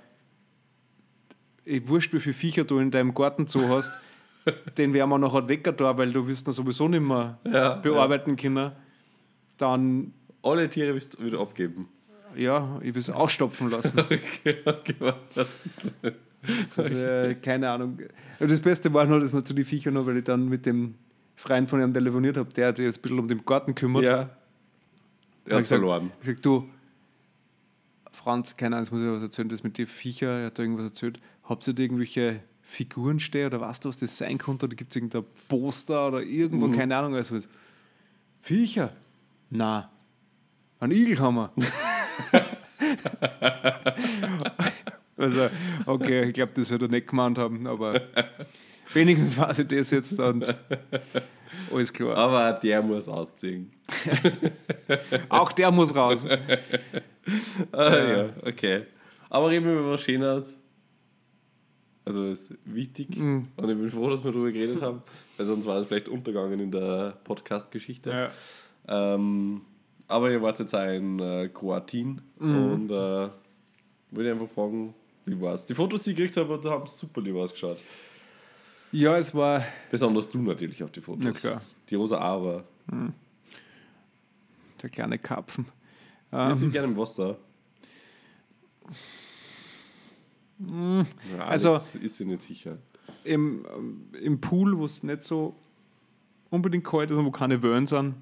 ich 1.66 1.88
wurscht, 1.88 2.14
wie 2.14 2.20
viele 2.20 2.34
Viecher 2.34 2.64
du 2.64 2.80
in 2.80 2.92
deinem 2.92 3.14
Garten 3.14 3.48
zu 3.48 3.68
hast, 3.70 4.00
den 4.78 4.94
werden 4.94 5.10
wir 5.10 5.18
nachher 5.20 5.42
da, 5.42 5.98
weil 5.98 6.12
du 6.12 6.28
wirst 6.28 6.48
ihn 6.48 6.52
sowieso 6.54 6.88
nicht 6.88 7.02
mehr 7.02 7.38
Ja, 7.44 7.76
bearbeiten 7.76 8.36
können. 8.36 8.72
Dann, 9.58 10.14
Alle 10.44 10.70
Tiere 10.70 10.94
willst 10.94 11.20
du 11.20 11.24
wieder 11.26 11.40
abgeben. 11.40 11.90
ja, 12.36 12.80
ich 12.82 12.94
will 12.94 13.02
es 13.02 13.10
ausstopfen 13.10 13.70
lassen. 13.70 13.98
Okay, 14.10 14.58
okay? 14.66 14.96
Das 15.36 16.78
ist, 16.78 16.92
äh, 16.94 17.36
keine 17.36 17.70
Ahnung. 17.70 18.00
Aber 18.40 18.48
das 18.48 18.62
Beste 18.62 18.94
war 18.94 19.06
nur, 19.06 19.20
dass 19.20 19.34
wir 19.34 19.44
zu 19.44 19.54
den 19.54 19.66
Viechern 19.66 19.94
noch, 19.96 20.06
weil 20.06 20.18
ich 20.18 20.24
dann 20.24 20.48
mit 20.48 20.66
dem 20.66 20.96
Freund 21.36 21.70
von 21.70 21.82
ihm 21.82 21.94
telefoniert 21.94 22.38
habe, 22.38 22.54
der 22.54 22.70
hat 22.70 22.78
sich 22.78 22.86
jetzt 22.86 23.00
ein 23.00 23.02
bisschen 23.02 23.20
um 23.20 23.28
den 23.28 23.44
Garten 23.46 23.76
kümmert. 23.76 24.04
Ja. 24.06 24.12
Er 24.12 24.22
Hab 24.22 24.30
hat 25.52 25.58
gesagt- 25.58 25.68
verloren. 25.68 26.12
Ich 26.22 26.28
sag, 26.28 26.42
du, 26.42 26.70
Franz, 28.12 28.56
keine 28.56 28.76
Ahnung, 28.78 28.86
jetzt 28.86 28.92
muss 28.94 29.02
ich 29.02 29.08
was 29.10 29.22
erzählen, 29.22 29.50
das 29.50 29.64
mit 29.64 29.78
den 29.78 29.88
Viecher, 29.88 30.40
er 30.40 30.46
hat 30.48 30.60
da 30.60 30.64
irgendwas 30.64 30.86
erzählt. 30.86 31.20
Habt 31.44 31.68
ihr 31.68 31.74
da 31.74 31.84
irgendwelche 31.84 32.42
Figuren 32.62 33.20
stehen 33.20 33.48
oder 33.48 33.60
weißt 33.62 33.84
du, 33.84 33.90
was 33.90 33.98
das 34.00 34.18
sein 34.18 34.38
könnte? 34.38 34.66
Oder 34.66 34.76
gibt 34.76 34.92
es 34.92 34.96
irgendein 34.96 35.24
Poster 35.48 36.08
oder 36.08 36.22
irgendwo, 36.22 36.68
Mhm. 36.68 36.76
keine 36.76 36.96
Ahnung. 36.98 37.16
Also, 37.16 37.40
Viecher? 38.42 38.94
Na, 39.50 39.92
ein 40.80 40.92
Igel 40.92 41.20
haben 41.20 41.36
wir. 41.36 41.52
also, 45.18 45.50
okay, 45.86 46.26
ich 46.26 46.34
glaube, 46.34 46.52
das 46.56 46.70
wird 46.72 46.82
er 46.84 46.88
nicht 46.88 47.08
gemeint 47.08 47.38
haben, 47.38 47.68
aber 47.68 48.02
wenigstens 48.94 49.38
weiß 49.38 49.60
ich 49.60 49.68
das 49.68 49.92
jetzt 49.92 50.20
und 50.20 50.56
alles 51.74 51.92
klar. 51.94 52.16
Aber 52.18 52.54
der 52.54 52.82
muss 52.82 53.08
ausziehen. 53.10 53.72
Auch 55.30 55.52
der 55.52 55.72
muss 55.72 55.94
raus. 55.96 56.26
Ah, 57.72 57.96
ja, 57.98 58.30
okay. 58.46 58.84
Aber 59.30 59.50
reden 59.50 59.66
wir 59.66 59.74
über 59.80 59.92
was 59.94 60.02
Schönes. 60.02 60.60
Also 62.06 62.26
ist 62.26 62.56
wichtig 62.66 63.16
Mhm. 63.18 63.50
und 63.58 63.70
ich 63.70 63.78
bin 63.78 63.92
froh, 63.92 64.10
dass 64.10 64.24
wir 64.24 64.32
darüber 64.32 64.52
geredet 64.52 64.82
haben, 64.82 65.04
weil 65.38 65.46
sonst 65.46 65.66
war 65.68 65.76
das 65.76 65.86
vielleicht 65.86 66.10
untergegangen 66.10 66.60
in 66.60 66.72
der 66.72 67.18
Podcast-Geschichte. 67.24 68.32
Ja. 68.88 69.14
Ähm, 69.14 69.62
aber 70.10 70.30
ihr 70.32 70.42
wart 70.42 70.60
jetzt 70.60 70.74
auch 70.76 70.88
in 70.92 71.20
äh, 71.20 71.50
Kroatien 71.54 72.22
Mhm. 72.40 72.72
und 72.72 72.92
äh, 72.92 73.30
würde 74.12 74.32
einfach 74.32 74.50
fragen, 74.50 74.94
wie 75.26 75.40
war's? 75.40 75.66
Die 75.66 75.76
Fotos, 75.76 76.04
die 76.04 76.12
ich 76.12 76.18
gekriegt 76.18 76.36
habe, 76.38 76.60
haben 76.70 76.88
super 76.88 77.22
lieb 77.22 77.36
ausgeschaut. 77.36 77.78
Ja, 78.92 79.18
es 79.18 79.34
war 79.36 79.64
Besonders 79.92 80.30
du 80.30 80.40
natürlich 80.42 80.84
auf 80.84 80.92
die 80.92 81.02
Fotos. 81.02 81.24
Na 81.24 81.32
klar. 81.32 81.62
Die 81.90 81.96
rosa 81.96 82.18
Aber. 82.18 82.64
der 84.82 84.90
kleine 84.90 85.20
Karpfen. 85.20 85.66
Wir 86.32 86.40
Ähm, 86.40 86.52
sind 86.54 86.72
gerne 86.72 86.88
im 86.88 86.98
Wasser. 86.98 87.38
Ja, 90.60 91.06
also- 91.46 91.76
ist 92.02 92.18
sie 92.18 92.26
nicht 92.26 92.42
sicher. 92.42 92.78
im, 93.24 93.66
ähm, 93.76 94.06
Im 94.22 94.42
Pool, 94.42 94.78
wo 94.78 94.86
es 94.86 95.04
nicht 95.04 95.24
so 95.24 95.56
unbedingt 96.50 96.84
kalt 96.86 97.12
ist 97.12 97.18
und 97.18 97.26
wo 97.26 97.32
keine 97.32 97.62
Wellen 97.62 97.86
sind, 97.86 98.16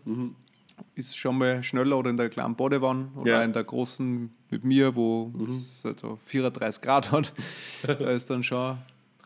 ist 0.96 1.18
schon 1.18 1.38
mal 1.38 1.64
schneller 1.64 1.98
oder 1.98 2.10
in 2.10 2.18
der 2.18 2.30
kleinen 2.30 2.56
Badewanne 2.56 3.10
oder 3.16 3.32
Ja. 3.34 3.44
in 3.44 3.54
der 3.54 3.64
großen 3.64 4.30
mit 4.50 4.64
mir, 4.64 4.96
wo 4.96 5.32
es 5.50 5.84
halt 5.84 6.00
so 6.00 6.18
34 6.26 6.82
Grad 6.82 7.12
hat. 7.12 7.34
da 7.84 8.10
ist 8.12 8.30
dann 8.30 8.44
schon 8.44 8.78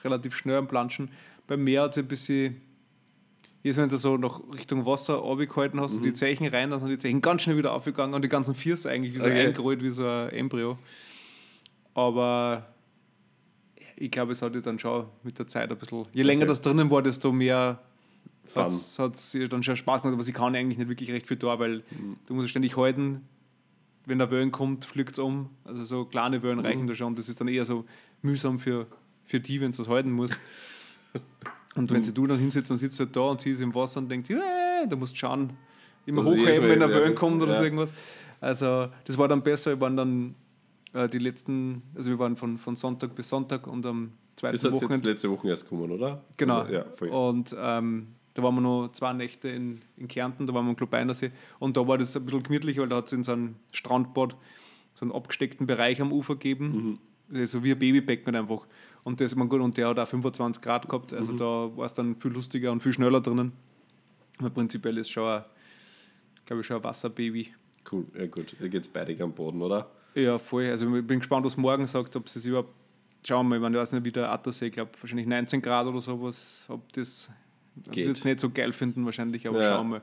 relativ 0.04 0.36
schnell 0.36 0.58
am 0.58 0.68
Planschen. 0.68 1.10
Beim 1.47 1.64
Meer 1.64 1.84
hat 1.84 1.91
es 1.91 1.97
ein 1.97 2.08
bisschen, 2.08 2.62
jetzt 3.64 3.78
wenn 3.78 3.89
du 3.89 3.97
so 3.97 4.18
noch 4.18 4.41
Richtung 4.54 4.86
Wasser 4.86 5.24
abgehalten 5.24 5.80
hast 5.82 5.93
und 5.95 6.04
die 6.04 6.14
Zeichen 6.14 6.47
rein, 6.47 6.72
dann 6.72 6.80
sind 6.80 6.89
die 6.89 6.97
Zeichen 6.97 7.22
ganz 7.22 7.41
schnell 7.43 7.58
wieder 7.58 7.74
aufgegangen 7.74 8.14
und 8.14 8.22
die 8.24 8.30
ganzen 8.30 8.56
Viers 8.56 8.86
eigentlich 8.86 9.14
wie 9.14 9.20
so 9.20 9.26
Okay. 9.26 9.47
eingerollt, 9.47 9.82
wie 9.84 9.91
so 9.91 10.08
ein 10.08 10.30
Embryo. 10.30 10.78
Aber 11.93 12.68
ich 13.97 14.10
glaube, 14.12 14.32
es 14.32 14.41
hat 14.41 14.56
ja 14.56 14.62
dann 14.62 14.80
schon 14.80 15.06
mit 15.24 15.38
der 15.38 15.47
Zeit 15.47 15.72
ein 15.72 15.78
bisschen, 15.78 16.06
je 16.14 16.24
länger 16.24 16.43
Okay. 16.43 16.47
das 16.47 16.62
drinnen 16.62 16.89
war, 16.89 17.02
desto 17.02 17.32
mehr. 17.32 17.80
Hat 18.56 19.16
es 19.16 19.34
ihr 19.36 19.48
dann 19.48 19.64
schon 19.64 19.76
Spaß 19.76 20.02
gemacht, 20.02 20.14
aber 20.14 20.24
sie 20.24 20.34
kann 20.34 20.56
eigentlich 20.56 20.78
nicht 20.78 20.89
wirklich 20.89 21.12
recht 21.12 21.28
viel 21.28 21.38
da, 21.38 21.58
weil 21.60 21.84
Mhm. 21.92 22.18
du 22.26 22.34
musst 22.34 22.50
ständig 22.50 22.76
halten, 22.78 23.22
wenn 24.06 24.18
der 24.18 24.32
Wellen 24.32 24.52
kommt, 24.52 24.86
fliegt 24.86 25.14
es 25.14 25.20
um. 25.20 25.50
Also 25.64 25.84
so 25.84 26.06
kleine 26.06 26.42
Wellen 26.44 26.60
Mhm. 26.60 26.66
reichen 26.66 26.88
da 26.88 26.96
schon. 26.96 27.16
Das 27.16 27.30
ist 27.30 27.39
dann 27.39 27.48
eher 27.48 27.66
so 27.66 27.86
mühsam 28.22 28.60
für, 28.60 28.88
für 29.26 29.39
die, 29.39 29.62
wenn 29.62 29.72
du 29.72 29.78
das 29.78 29.88
halten 29.88 30.12
musst. 30.12 30.36
Und 31.76 31.89
Mhm. 31.89 31.96
wenn 31.96 32.04
sie 32.04 32.14
du 32.14 32.28
dann 32.28 32.38
hinsetzt 32.39 32.70
und 32.70 32.78
sitzt 32.78 33.00
halt 33.00 33.16
da 33.16 33.22
und 33.22 33.39
sie 33.39 33.52
ist 33.52 33.62
im 33.62 33.74
Wasser 33.74 34.00
und 34.02 34.10
denkt, 34.10 34.30
äh, 34.30 34.36
da 34.89 34.96
musst 34.98 35.14
du 35.14 35.18
schauen, 35.20 35.52
immer 36.06 36.22
Das 36.24 36.34
ist 36.34 36.39
hochheben, 36.42 36.68
wenn 36.68 36.80
der 36.80 36.89
wieder- 36.89 37.00
Wellen 37.02 37.16
kommt 37.16 37.42
oder 37.42 37.54
ja. 37.54 37.60
so 37.60 37.64
irgendwas. 37.64 37.94
Also 38.42 38.89
das 39.06 39.18
war 39.18 39.30
dann 39.30 39.42
besser, 39.42 39.72
wir 39.72 39.80
waren 39.80 39.96
dann 39.96 40.36
äh, 40.94 41.08
die 41.08 41.20
letzten, 41.20 41.82
also 41.96 42.10
wir 42.10 42.20
waren 42.20 42.36
von, 42.36 42.58
von 42.58 42.76
Sonntag 42.76 43.16
bis 43.16 43.30
Sonntag 43.30 43.68
und 43.68 43.86
am 43.86 44.12
zweiten 44.36 44.56
Ist 44.56 44.64
jetzt, 44.66 44.74
jetzt 44.74 44.84
Wochenende 44.84 45.10
letzte 45.12 45.30
Woche 45.32 45.48
erst 45.48 45.64
gekommen, 45.64 45.92
oder? 45.92 46.26
Genau. 46.36 46.60
Also, 46.60 46.74
ja. 46.74 47.12
Und 47.12 47.56
ähm, 47.58 48.08
da 48.34 48.43
waren 48.43 48.55
wir 48.55 48.61
noch 48.61 48.89
zwei 48.91 49.13
Nächte 49.13 49.49
in, 49.49 49.82
in 49.97 50.07
Kärnten, 50.07 50.47
da 50.47 50.53
waren 50.53 50.65
wir 50.65 50.69
am 50.69 50.75
Klubeinersee. 50.75 51.32
Und 51.59 51.75
da 51.77 51.88
war 51.88 51.97
das 51.97 52.15
ein 52.15 52.25
bisschen 52.25 52.43
gemütlich, 52.43 52.77
weil 52.77 52.88
da 52.88 52.97
hat 52.97 53.07
es 53.07 53.13
in 53.13 53.23
so 53.23 53.34
einem 53.34 53.55
Strandbad 53.73 54.36
so 54.93 55.05
einen 55.05 55.11
abgesteckten 55.11 55.67
Bereich 55.67 56.01
am 56.01 56.11
Ufer 56.11 56.36
gegeben. 56.36 56.99
Also 57.34 57.63
wie 57.63 57.71
ein 57.71 57.79
Babybecken 57.79 58.36
einfach. 58.36 58.67
Und, 59.03 59.19
das, 59.21 59.36
man, 59.36 59.49
gut, 59.49 59.61
und 59.61 59.77
der 59.77 59.88
hat 59.88 59.99
auch 59.99 60.07
25 60.07 60.61
Grad 60.61 60.88
gehabt, 60.88 61.13
also 61.13 61.34
da 61.34 61.75
war 61.75 61.86
es 61.86 61.93
dann 61.93 62.15
viel 62.17 62.32
lustiger 62.32 62.71
und 62.71 62.84
viel 62.84 62.93
schneller 62.93 63.19
drinnen. 63.19 63.51
Aber 64.38 64.49
prinzipiell 64.49 64.97
ist 64.97 65.09
schon, 65.09 65.27
ein, 65.27 65.43
glaube 66.45 66.61
ich, 66.61 66.67
schon 66.67 66.77
ein 66.77 66.84
Wasserbaby. 66.84 67.53
Cool, 67.91 68.05
ja 68.17 68.27
gut. 68.27 68.55
Ihr 68.59 68.69
geht's 68.69 68.88
beide 68.88 69.21
am 69.23 69.34
Boden, 69.34 69.61
oder? 69.61 69.89
Ja, 70.13 70.38
voll. 70.38 70.67
Also 70.67 70.93
ich 70.95 71.07
bin 71.07 71.19
gespannt, 71.19 71.45
was 71.45 71.57
morgen 71.57 71.88
sagt, 71.88 72.15
ob 72.15 72.29
sie 72.29 72.39
es 72.39 72.45
überhaupt. 72.45 72.73
Schauen 73.23 73.45
wir 73.45 73.49
mal, 73.49 73.55
ich 73.55 73.61
meine, 73.61 73.77
ich 73.77 73.82
weiß 73.82 73.91
nicht, 73.93 74.05
wie 74.05 74.11
der 74.11 74.32
Attersee, 74.32 74.67
ich 74.67 74.73
glaube, 74.73 74.91
wahrscheinlich 74.99 75.27
19 75.27 75.61
Grad 75.61 75.86
oder 75.86 75.99
sowas, 75.99 76.65
ob 76.67 76.91
das 76.93 77.29
Geht. 77.91 78.05
wird 78.07 78.17
es 78.17 78.26
nicht 78.26 78.39
so 78.39 78.49
geil 78.49 78.74
finden, 78.74 79.05
wahrscheinlich, 79.05 79.47
aber 79.47 79.61
Ja. 79.61 79.76
schauen 79.76 79.91
wir. 79.91 80.01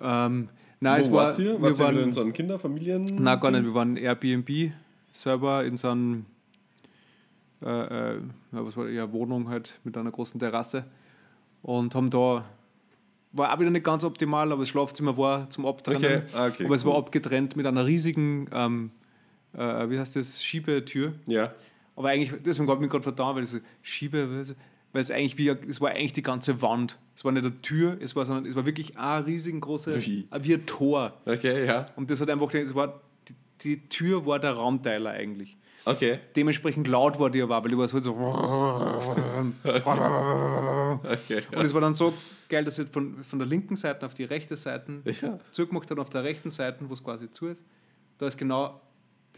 Ähm, 0.00 0.48
nein, 0.80 1.00
es 1.00 1.10
Wo 1.10 1.14
war. 1.16 1.24
wart 1.26 1.38
ihr? 1.38 1.54
wir 1.54 1.60
Wart 1.62 1.74
wieder 1.78 1.90
in 1.90 1.96
waren, 1.96 2.12
so 2.12 2.20
einem 2.20 2.32
Kinderfamilien? 2.32 3.04
nein, 3.04 3.40
gar 3.40 3.50
nicht. 3.50 3.64
Wir 3.64 3.74
waren 3.74 3.96
Airbnb 3.96 4.72
selber 5.12 5.64
in 5.64 5.76
so 5.76 5.88
einem. 5.90 6.26
Äh, 7.60 8.14
äh, 8.16 8.20
was 8.52 8.76
war 8.76 8.88
ja, 8.88 9.10
Wohnung 9.12 9.48
halt 9.48 9.78
mit 9.82 9.96
einer 9.96 10.10
großen 10.12 10.38
Terrasse 10.38 10.84
und 11.62 11.94
haben 11.94 12.10
da. 12.10 12.44
War 13.32 13.52
auch 13.54 13.58
wieder 13.60 13.70
nicht 13.70 13.84
ganz 13.84 14.04
optimal, 14.04 14.50
aber 14.52 14.62
das 14.62 14.70
Schlafzimmer 14.70 15.16
war 15.18 15.50
zum 15.50 15.66
Abtrennen. 15.66 16.02
Okay, 16.02 16.22
ah, 16.32 16.46
okay, 16.46 16.64
aber 16.64 16.74
es 16.74 16.84
war 16.86 16.92
cool. 16.94 17.00
abgetrennt 17.00 17.56
mit 17.56 17.66
einer 17.66 17.84
riesigen, 17.84 18.48
ähm, 18.52 18.90
äh, 19.52 19.90
wie 19.90 19.98
heißt 19.98 20.16
das, 20.16 20.42
Schiebetür. 20.42 21.12
Ja. 21.26 21.50
Aber 21.94 22.08
eigentlich, 22.08 22.32
deswegen 22.42 22.70
hat 22.70 22.80
mich 22.80 22.88
gerade 22.88 23.02
verdammt, 23.02 23.36
weil 23.36 23.42
es 23.42 23.60
Schiebe, 23.82 24.44
weil 24.92 25.02
es 25.02 25.10
eigentlich 25.10 25.36
wie, 25.38 25.48
es 25.48 25.80
war 25.80 25.90
eigentlich 25.90 26.12
die 26.12 26.22
ganze 26.22 26.62
Wand. 26.62 26.98
Es 27.14 27.24
war 27.24 27.32
nicht 27.32 27.44
eine 27.44 27.60
Tür, 27.62 27.96
es 28.00 28.14
war, 28.16 28.24
sondern 28.24 28.46
es 28.46 28.54
war 28.56 28.64
wirklich 28.66 28.96
ein 28.98 29.22
riesengroße, 29.24 29.94
Wie? 30.04 30.28
wie 30.40 30.54
ein 30.54 30.66
Tor. 30.66 31.14
Okay, 31.26 31.66
ja. 31.66 31.86
Und 31.96 32.10
das 32.10 32.20
hat 32.20 32.30
einfach, 32.30 32.52
es 32.54 32.74
war, 32.74 33.00
die, 33.28 33.34
die 33.62 33.88
Tür 33.88 34.24
war 34.26 34.38
der 34.38 34.52
Raumteiler 34.52 35.10
eigentlich. 35.10 35.56
Okay. 35.84 36.18
Dementsprechend 36.36 36.86
laut 36.86 37.18
war 37.18 37.30
die 37.30 37.40
aber, 37.40 37.62
weil 37.62 37.70
die 37.70 37.78
war 37.78 37.88
so, 37.88 37.98
so 38.00 38.12
Okay. 41.04 41.42
und 41.56 41.64
es 41.64 41.72
war 41.74 41.80
dann 41.80 41.94
so 41.94 42.12
geil, 42.48 42.64
dass 42.64 42.78
es 42.78 42.88
von, 42.90 43.22
von 43.22 43.38
der 43.38 43.48
linken 43.48 43.76
Seite 43.76 44.04
auf 44.06 44.14
die 44.14 44.24
rechte 44.24 44.56
Seite 44.56 45.00
Ja. 45.20 45.38
zugemacht 45.50 45.90
hat, 45.90 45.98
auf 45.98 46.10
der 46.10 46.24
rechten 46.24 46.50
Seite, 46.50 46.78
wo 46.88 46.94
es 46.94 47.02
quasi 47.02 47.30
zu 47.30 47.46
ist. 47.48 47.64
Da 48.18 48.26
ist 48.26 48.36
genau 48.36 48.80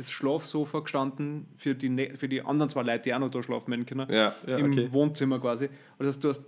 das 0.01 0.11
Schlafsofa 0.11 0.81
gestanden 0.81 1.47
für 1.57 1.75
die, 1.75 1.89
ne- 1.89 2.17
für 2.17 2.29
die 2.29 2.43
anderen 2.43 2.69
zwei 2.71 2.83
Leute, 2.83 3.03
die 3.05 3.15
auch 3.15 3.19
noch 3.19 3.31
da 3.31 3.43
schlafen 3.43 3.71
werden 3.71 3.87
können. 3.87 4.11
Ja, 4.13 4.35
ja, 4.47 4.57
Im 4.59 4.73
okay. 4.73 4.89
Wohnzimmer 4.93 5.39
quasi. 5.39 5.67
Und 5.67 5.73
das 5.99 6.09
heißt, 6.09 6.25
du 6.25 6.29
hast 6.31 6.45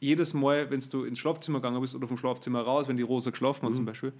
jedes 0.00 0.34
Mal, 0.34 0.70
wenn 0.70 0.80
du 0.92 1.04
ins 1.04 1.18
Schlafzimmer 1.18 1.58
gegangen 1.60 1.80
bist 1.80 1.94
oder 1.94 2.06
vom 2.08 2.18
Schlafzimmer 2.18 2.60
raus, 2.62 2.88
wenn 2.88 2.96
die 2.96 3.02
Rosa 3.02 3.30
geschlafen 3.30 3.62
hat 3.62 3.70
Mhm. 3.70 3.76
zum 3.76 3.84
Beispiel, 3.86 4.12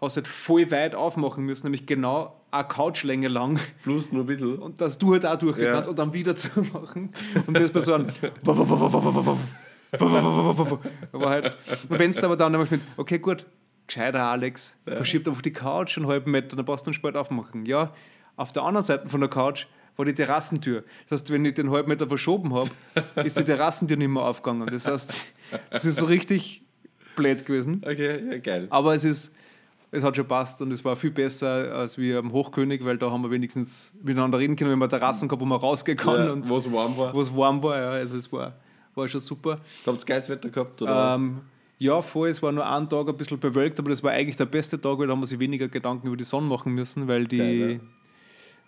hast 0.00 0.16
du 0.16 0.20
halt 0.20 0.28
voll 0.28 0.70
weit 0.70 0.94
aufmachen 0.94 1.44
müssen, 1.44 1.66
nämlich 1.66 1.84
genau 1.86 2.40
eine 2.50 2.66
Couchlänge 2.66 3.28
lang. 3.28 3.60
Plus 3.82 4.12
nur 4.12 4.22
ein 4.24 4.26
bisschen. 4.26 4.58
Und 4.58 4.80
dass 4.80 4.96
du 4.98 5.12
halt 5.12 5.26
auch 5.26 5.36
durchgehen 5.36 5.66
Ja. 5.66 5.72
kannst 5.74 5.90
und 5.90 5.98
dann 5.98 6.14
wieder 6.14 6.34
zu 6.36 6.48
machen. 6.72 7.10
Und 7.46 7.56
das 7.58 7.70
bei 7.70 7.80
so 7.80 7.92
einem. 7.94 8.06
Aber 11.12 11.28
halt, 11.28 11.58
und 11.88 11.98
wenn 11.98 12.10
es 12.10 12.22
aber 12.22 12.36
dann 12.36 12.52
nämlich 12.52 12.70
mit, 12.70 12.80
okay, 12.96 13.18
gut, 13.18 13.44
gescheiter 13.90 14.22
Alex, 14.22 14.76
verschiebt 14.86 15.28
einfach 15.28 15.42
die 15.42 15.52
Couch 15.52 15.96
einen 15.98 16.06
halben 16.06 16.30
Meter, 16.30 16.56
dann 16.56 16.64
passt 16.64 16.86
du 16.86 16.88
einen 16.90 16.94
Spalt 16.94 17.16
aufmachen. 17.16 17.66
Ja, 17.66 17.92
auf 18.36 18.52
der 18.52 18.62
anderen 18.62 18.84
Seite 18.84 19.08
von 19.08 19.20
der 19.20 19.28
Couch 19.28 19.66
war 19.96 20.04
die 20.06 20.14
Terrassentür. 20.14 20.84
Das 21.08 21.20
heißt, 21.20 21.30
wenn 21.32 21.44
ich 21.44 21.54
den 21.54 21.70
halben 21.70 21.88
Meter 21.88 22.06
verschoben 22.08 22.54
habe, 22.54 22.70
ist 23.24 23.38
die 23.38 23.44
Terrassentür 23.44 23.96
nicht 23.96 24.08
mehr 24.08 24.22
aufgegangen. 24.22 24.66
Das 24.70 24.86
heißt, 24.86 25.14
es 25.70 25.84
ist 25.84 25.96
so 25.96 26.06
richtig 26.06 26.62
blöd 27.16 27.44
gewesen. 27.44 27.82
Okay, 27.84 28.30
ja, 28.30 28.38
geil. 28.38 28.66
Aber 28.70 28.94
es 28.94 29.04
ist, 29.04 29.34
es 29.90 30.04
hat 30.04 30.14
schon 30.16 30.26
passt 30.26 30.62
und 30.62 30.72
es 30.72 30.84
war 30.84 30.94
viel 30.96 31.10
besser 31.10 31.74
als 31.74 31.98
wie 31.98 32.14
am 32.14 32.32
Hochkönig, 32.32 32.84
weil 32.84 32.96
da 32.96 33.10
haben 33.10 33.22
wir 33.22 33.30
wenigstens 33.30 33.92
miteinander 34.02 34.38
reden 34.38 34.54
können, 34.56 34.70
wenn 34.70 34.78
wir 34.78 34.88
Terrassen 34.88 35.28
gehabt, 35.28 35.42
wo 35.42 35.46
man 35.46 35.58
rausgehen 35.58 35.98
kann 35.98 36.26
Ja, 36.26 36.32
und 36.32 36.48
wo 36.48 36.56
es 36.56 36.70
warm 36.72 36.96
war. 36.96 37.12
wo 37.12 37.20
es 37.20 37.34
warm 37.34 37.62
war. 37.62 37.76
Ja, 37.78 37.90
also 37.90 38.16
es 38.16 38.32
war, 38.32 38.54
war 38.94 39.08
schon 39.08 39.20
super. 39.20 39.60
Habt 39.84 40.02
ihr 40.02 40.06
geiles 40.06 40.28
Wetter 40.28 40.48
gehabt? 40.48 40.80
Oder? 40.80 41.16
Ähm, 41.16 41.40
ja, 41.80 42.02
voll, 42.02 42.28
es 42.28 42.42
war 42.42 42.52
nur 42.52 42.66
ein 42.66 42.88
Tag 42.90 43.08
ein 43.08 43.16
bisschen 43.16 43.40
bewölkt, 43.40 43.78
aber 43.78 43.88
das 43.88 44.02
war 44.02 44.12
eigentlich 44.12 44.36
der 44.36 44.44
beste 44.44 44.78
Tag, 44.78 44.98
weil 44.98 45.06
da 45.06 45.14
haben 45.14 45.20
wir 45.20 45.26
sich 45.26 45.40
weniger 45.40 45.66
Gedanken 45.66 46.06
über 46.08 46.16
die 46.16 46.24
Sonne 46.24 46.46
machen 46.46 46.74
müssen, 46.74 47.08
weil 47.08 47.26
die, 47.26 47.80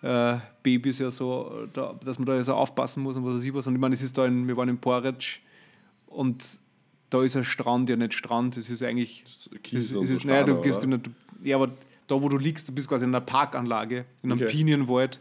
äh, 0.03 0.39
Babys 0.63 0.99
ja 0.99 1.11
so, 1.11 1.69
da, 1.75 1.95
dass 2.05 2.19
man 2.19 2.25
da 2.25 2.43
so 2.43 2.55
aufpassen 2.55 3.03
muss 3.03 3.17
und 3.17 3.25
was 3.25 3.37
weiß 3.37 3.45
ich 3.45 3.53
was. 3.53 3.67
Und 3.67 3.75
ich 3.75 3.81
meine, 3.81 3.95
es 3.95 4.03
ist 4.03 4.17
da 4.17 4.25
in, 4.25 4.49
wir 4.49 4.57
waren 4.57 4.71
in 4.71 4.79
Porridge 4.79 5.41
und 6.07 6.59
da 7.11 7.23
ist 7.23 7.37
ein 7.37 7.45
Strand 7.45 7.91
ja 7.91 7.97
nicht 7.97 8.15
Strand, 8.15 8.57
es 8.57 8.71
ist 8.71 8.83
eigentlich. 8.83 9.25
Kies 9.63 9.91
es, 9.91 9.95
es 9.95 10.11
ist, 10.11 10.23
so 10.23 10.29
naja, 10.29 10.45
du 10.45 10.61
gehst 10.63 10.83
in 10.83 10.95
eine, 10.95 11.03
ja, 11.45 11.57
aber 11.57 11.73
da, 12.07 12.21
wo 12.21 12.31
du 12.31 12.39
liegst, 12.39 12.67
du 12.67 12.73
bist 12.73 12.89
quasi 12.89 13.05
in 13.05 13.11
einer 13.11 13.21
Parkanlage, 13.21 14.07
in 14.23 14.33
einem 14.33 14.41
okay. 14.41 14.51
Pinienwald 14.51 15.21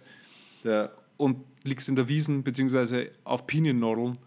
ja. 0.64 0.90
und 1.18 1.44
liegst 1.64 1.90
in 1.90 1.98
der 1.98 2.08
Wiesen 2.08 2.44
beziehungsweise 2.44 3.12
auf 3.26 3.46
Piniennadeln. 3.46 4.18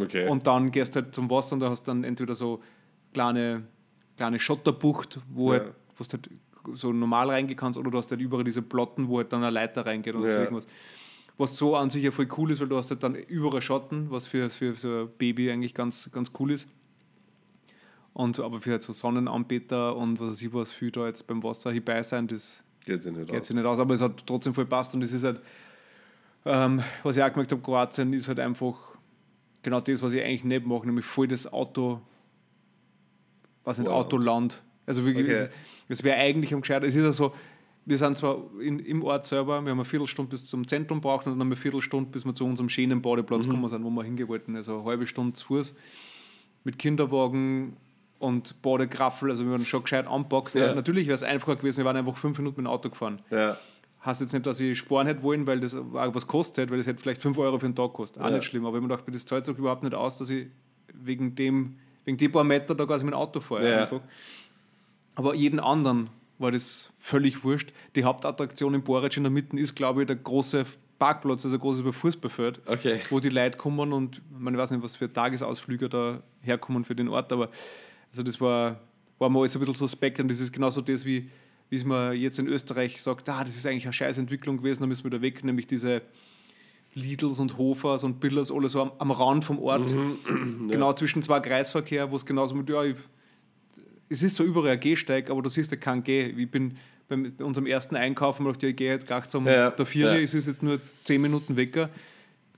Okay. 0.00 0.28
Und 0.28 0.46
dann 0.46 0.70
gehst 0.70 0.94
du 0.94 1.02
halt 1.02 1.14
zum 1.14 1.28
Wasser 1.28 1.54
und 1.54 1.60
da 1.60 1.70
hast 1.70 1.82
du 1.82 1.90
dann 1.90 2.04
entweder 2.04 2.34
so 2.34 2.62
kleine, 3.14 3.62
kleine 4.18 4.38
Schotterbucht, 4.38 5.20
wo 5.32 5.54
ja. 5.54 5.60
halt, 5.60 5.74
du 5.98 6.04
halt 6.12 6.30
so 6.74 6.92
normal 6.92 7.30
reingehen 7.30 7.56
kannst, 7.56 7.78
oder 7.78 7.90
du 7.90 7.96
hast 7.96 8.10
halt 8.10 8.20
überall 8.20 8.44
diese 8.44 8.60
Plotten, 8.60 9.08
wo 9.08 9.18
halt 9.18 9.32
dann 9.32 9.42
eine 9.42 9.50
Leiter 9.50 9.86
reingeht 9.86 10.14
oder 10.14 10.28
ja. 10.28 10.34
so 10.34 10.40
irgendwas. 10.40 10.66
Was 11.36 11.56
so 11.56 11.76
an 11.76 11.90
sich 11.90 12.04
ja 12.04 12.10
voll 12.10 12.28
cool 12.36 12.50
ist, 12.50 12.60
weil 12.60 12.68
du 12.68 12.76
hast 12.76 12.90
halt 12.90 13.02
dann 13.02 13.14
überall 13.14 13.60
Schotten, 13.60 14.10
was 14.10 14.26
für, 14.26 14.50
für 14.50 14.74
so 14.76 14.88
ein 14.88 15.08
Baby 15.18 15.50
eigentlich 15.50 15.74
ganz, 15.74 16.10
ganz 16.12 16.32
cool 16.38 16.52
ist. 16.52 16.68
Und 18.12 18.38
aber 18.38 18.60
für 18.60 18.70
halt 18.70 18.82
so 18.84 18.92
Sonnenanbeter 18.92 19.96
und 19.96 20.20
was 20.20 20.30
weiß 20.30 20.42
ich 20.42 20.54
was, 20.54 20.70
viel 20.70 20.92
da 20.92 21.06
jetzt 21.06 21.26
beim 21.26 21.42
Wasser 21.42 21.72
hierbei 21.72 22.00
sein, 22.04 22.28
das 22.28 22.62
geht 22.84 23.02
sich 23.02 23.12
nicht, 23.12 23.28
geht 23.28 23.40
aus. 23.40 23.50
nicht 23.50 23.64
aus. 23.64 23.80
Aber 23.80 23.94
es 23.94 24.00
hat 24.00 24.24
trotzdem 24.24 24.54
voll 24.54 24.66
passt 24.66 24.94
und 24.94 25.02
es 25.02 25.12
ist 25.12 25.24
halt, 25.24 25.40
ähm, 26.44 26.80
was 27.02 27.16
ich 27.16 27.22
auch 27.24 27.30
gemerkt 27.30 27.50
habe, 27.50 27.62
Kroatien 27.62 28.12
ist 28.12 28.28
halt 28.28 28.38
einfach 28.38 28.76
genau 29.62 29.80
das, 29.80 30.00
was 30.02 30.12
ich 30.12 30.22
eigentlich 30.22 30.44
nicht 30.44 30.64
mache, 30.64 30.86
nämlich 30.86 31.04
voll 31.04 31.26
das 31.26 31.52
Auto, 31.52 32.00
was 33.64 33.80
ein 33.80 33.86
Autoland. 33.86 34.62
Also 34.86 35.04
wirklich, 35.04 35.28
okay. 35.28 35.48
es, 35.88 36.04
wäre 36.04 36.16
eigentlich 36.16 36.52
am 36.52 36.60
gescheiter. 36.60 36.86
Es 36.86 36.94
ist 36.94 37.02
ja 37.02 37.12
so, 37.12 37.34
wir 37.86 37.98
sind 37.98 38.16
zwar 38.16 38.38
in, 38.60 38.78
im 38.78 39.02
Ort 39.02 39.26
selber, 39.26 39.62
wir 39.62 39.70
haben 39.70 39.78
eine 39.78 39.84
Viertelstunde 39.84 40.30
bis 40.30 40.46
zum 40.46 40.66
Zentrum 40.66 41.00
braucht 41.00 41.26
und 41.26 41.38
dann 41.38 41.46
eine 41.46 41.56
Viertelstunde, 41.56 42.10
bis 42.10 42.24
wir 42.24 42.34
zu 42.34 42.44
unserem 42.44 42.68
schönen 42.68 43.02
Badeplatz 43.02 43.46
mhm. 43.46 43.50
gekommen 43.50 43.68
sind, 43.68 43.84
wo 43.84 43.90
wir 43.90 44.04
hingehen 44.04 44.56
Also 44.56 44.78
eine 44.78 44.84
halbe 44.84 45.06
Stunde 45.06 45.34
zu 45.34 45.46
Fuß 45.46 45.74
mit 46.64 46.78
Kinderwagen 46.78 47.76
und 48.18 48.62
Badegraffel, 48.62 49.30
also 49.30 49.44
wir 49.44 49.52
waren 49.52 49.66
schon 49.66 49.82
gescheit 49.82 50.06
anpackt. 50.06 50.54
Ja. 50.54 50.74
Natürlich 50.74 51.06
wäre 51.06 51.14
es 51.14 51.22
einfacher 51.22 51.56
gewesen, 51.56 51.78
wir 51.78 51.84
waren 51.84 51.96
einfach 51.96 52.16
fünf 52.16 52.38
Minuten 52.38 52.62
mit 52.62 52.66
dem 52.66 52.72
Auto 52.72 52.88
gefahren. 52.88 53.20
Ja. 53.30 53.58
Heißt 54.04 54.20
jetzt 54.20 54.32
nicht, 54.32 54.46
dass 54.46 54.60
ich 54.60 54.78
sparen 54.78 55.06
hätte 55.06 55.22
wollen, 55.22 55.46
weil 55.46 55.60
das 55.60 55.74
auch 55.74 56.14
was 56.14 56.26
kostet, 56.26 56.70
weil 56.70 56.78
das 56.78 56.86
hätte 56.86 57.00
vielleicht 57.00 57.22
5 57.22 57.38
Euro 57.38 57.58
für 57.58 57.66
einen 57.66 57.74
Tag 57.74 57.94
kostet. 57.94 58.22
Auch 58.22 58.28
ja. 58.28 58.36
nicht 58.36 58.44
schlimm. 58.44 58.66
Aber 58.66 58.76
ich 58.76 58.82
habe 58.82 58.88
mir 58.88 58.96
gedacht, 58.96 59.14
das 59.14 59.24
zahlt 59.24 59.46
sich 59.46 59.56
überhaupt 59.56 59.82
nicht 59.82 59.94
aus, 59.94 60.18
dass 60.18 60.28
ich 60.28 60.48
wegen 60.92 61.34
dem, 61.34 61.76
wegen 62.04 62.16
die 62.16 62.28
paar 62.28 62.44
Meter 62.44 62.74
da 62.74 62.86
quasi 62.86 63.04
mit 63.04 63.14
dem 63.14 63.18
Auto 63.18 63.40
fahre. 63.40 63.70
Ja. 63.70 63.82
Einfach. 63.82 64.00
Aber 65.14 65.34
jeden 65.34 65.60
anderen 65.60 66.10
war 66.38 66.52
das 66.52 66.90
völlig 66.98 67.44
wurscht. 67.44 67.72
Die 67.96 68.04
Hauptattraktion 68.04 68.74
in 68.74 68.82
Boric 68.82 69.16
in 69.16 69.22
der 69.22 69.30
Mitte 69.30 69.56
ist, 69.56 69.74
glaube 69.74 70.02
ich, 70.02 70.06
der 70.06 70.16
große 70.16 70.66
Parkplatz, 70.98 71.44
also 71.44 71.56
ein 71.56 71.60
großes 71.60 71.94
Fußballfeld, 71.94 72.60
okay. 72.66 73.00
wo 73.10 73.20
die 73.20 73.28
Leute 73.28 73.58
kommen 73.58 73.92
und 73.92 74.22
man 74.30 74.56
weiß 74.56 74.70
nicht, 74.70 74.82
was 74.82 74.96
für 74.96 75.12
Tagesausflüge 75.12 75.88
da 75.88 76.22
herkommen 76.40 76.84
für 76.84 76.94
den 76.94 77.08
Ort, 77.08 77.32
aber 77.32 77.50
also 78.10 78.22
das 78.22 78.40
war, 78.40 78.80
war 79.18 79.28
mir 79.28 79.40
alles 79.40 79.56
ein 79.56 79.60
bisschen 79.60 79.74
suspekt 79.74 80.20
und 80.20 80.30
das 80.30 80.40
ist 80.40 80.52
genauso 80.52 80.80
das, 80.80 81.04
wie, 81.04 81.28
wie 81.68 81.76
es 81.76 81.84
man 81.84 82.16
jetzt 82.16 82.38
in 82.38 82.46
Österreich 82.46 83.02
sagt, 83.02 83.28
ah, 83.28 83.42
das 83.44 83.56
ist 83.56 83.66
eigentlich 83.66 83.84
eine 83.84 83.92
scheiß 83.92 84.18
Entwicklung 84.18 84.58
gewesen, 84.58 84.82
da 84.82 84.86
müssen 84.86 85.04
wir 85.04 85.10
da 85.10 85.20
weg, 85.20 85.44
nämlich 85.44 85.66
diese 85.66 86.02
Lidls 86.94 87.40
und 87.40 87.58
Hofers 87.58 88.04
und 88.04 88.20
Billers, 88.20 88.50
alle 88.50 88.68
so 88.68 88.82
am, 88.82 88.92
am 88.98 89.10
Rand 89.10 89.44
vom 89.44 89.58
Ort, 89.58 89.94
mhm. 89.94 90.18
ja. 90.66 90.72
genau 90.72 90.92
zwischen 90.92 91.22
zwei 91.22 91.40
Kreisverkehr, 91.40 92.10
wo 92.10 92.16
es 92.16 92.24
genauso 92.24 92.54
mit, 92.54 92.68
ja, 92.68 92.82
ich, 92.84 92.96
es 94.08 94.22
ist 94.22 94.36
so 94.36 94.44
überall 94.44 94.70
ein 94.70 94.80
Gehsteig, 94.80 95.30
aber 95.30 95.42
du 95.42 95.48
siehst 95.48 95.72
ja 95.72 95.76
kein 95.76 96.04
Geh. 96.04 96.26
Ich 96.26 96.50
bin 96.50 96.76
bei 97.08 97.44
unserem 97.44 97.66
ersten 97.66 97.96
Einkaufen 97.96 98.44
gedacht, 98.44 98.62
ja, 98.62 98.68
ich 98.70 98.76
gehe 98.76 98.90
jetzt 98.90 99.06
gleich 99.06 99.28
zum 99.28 99.46
ja, 99.46 99.70
der 99.70 99.86
Vier, 99.86 100.14
ja. 100.14 100.18
es 100.18 100.34
ist 100.34 100.46
jetzt 100.46 100.62
nur 100.62 100.78
zehn 101.04 101.20
Minuten 101.20 101.56
weg 101.56 101.88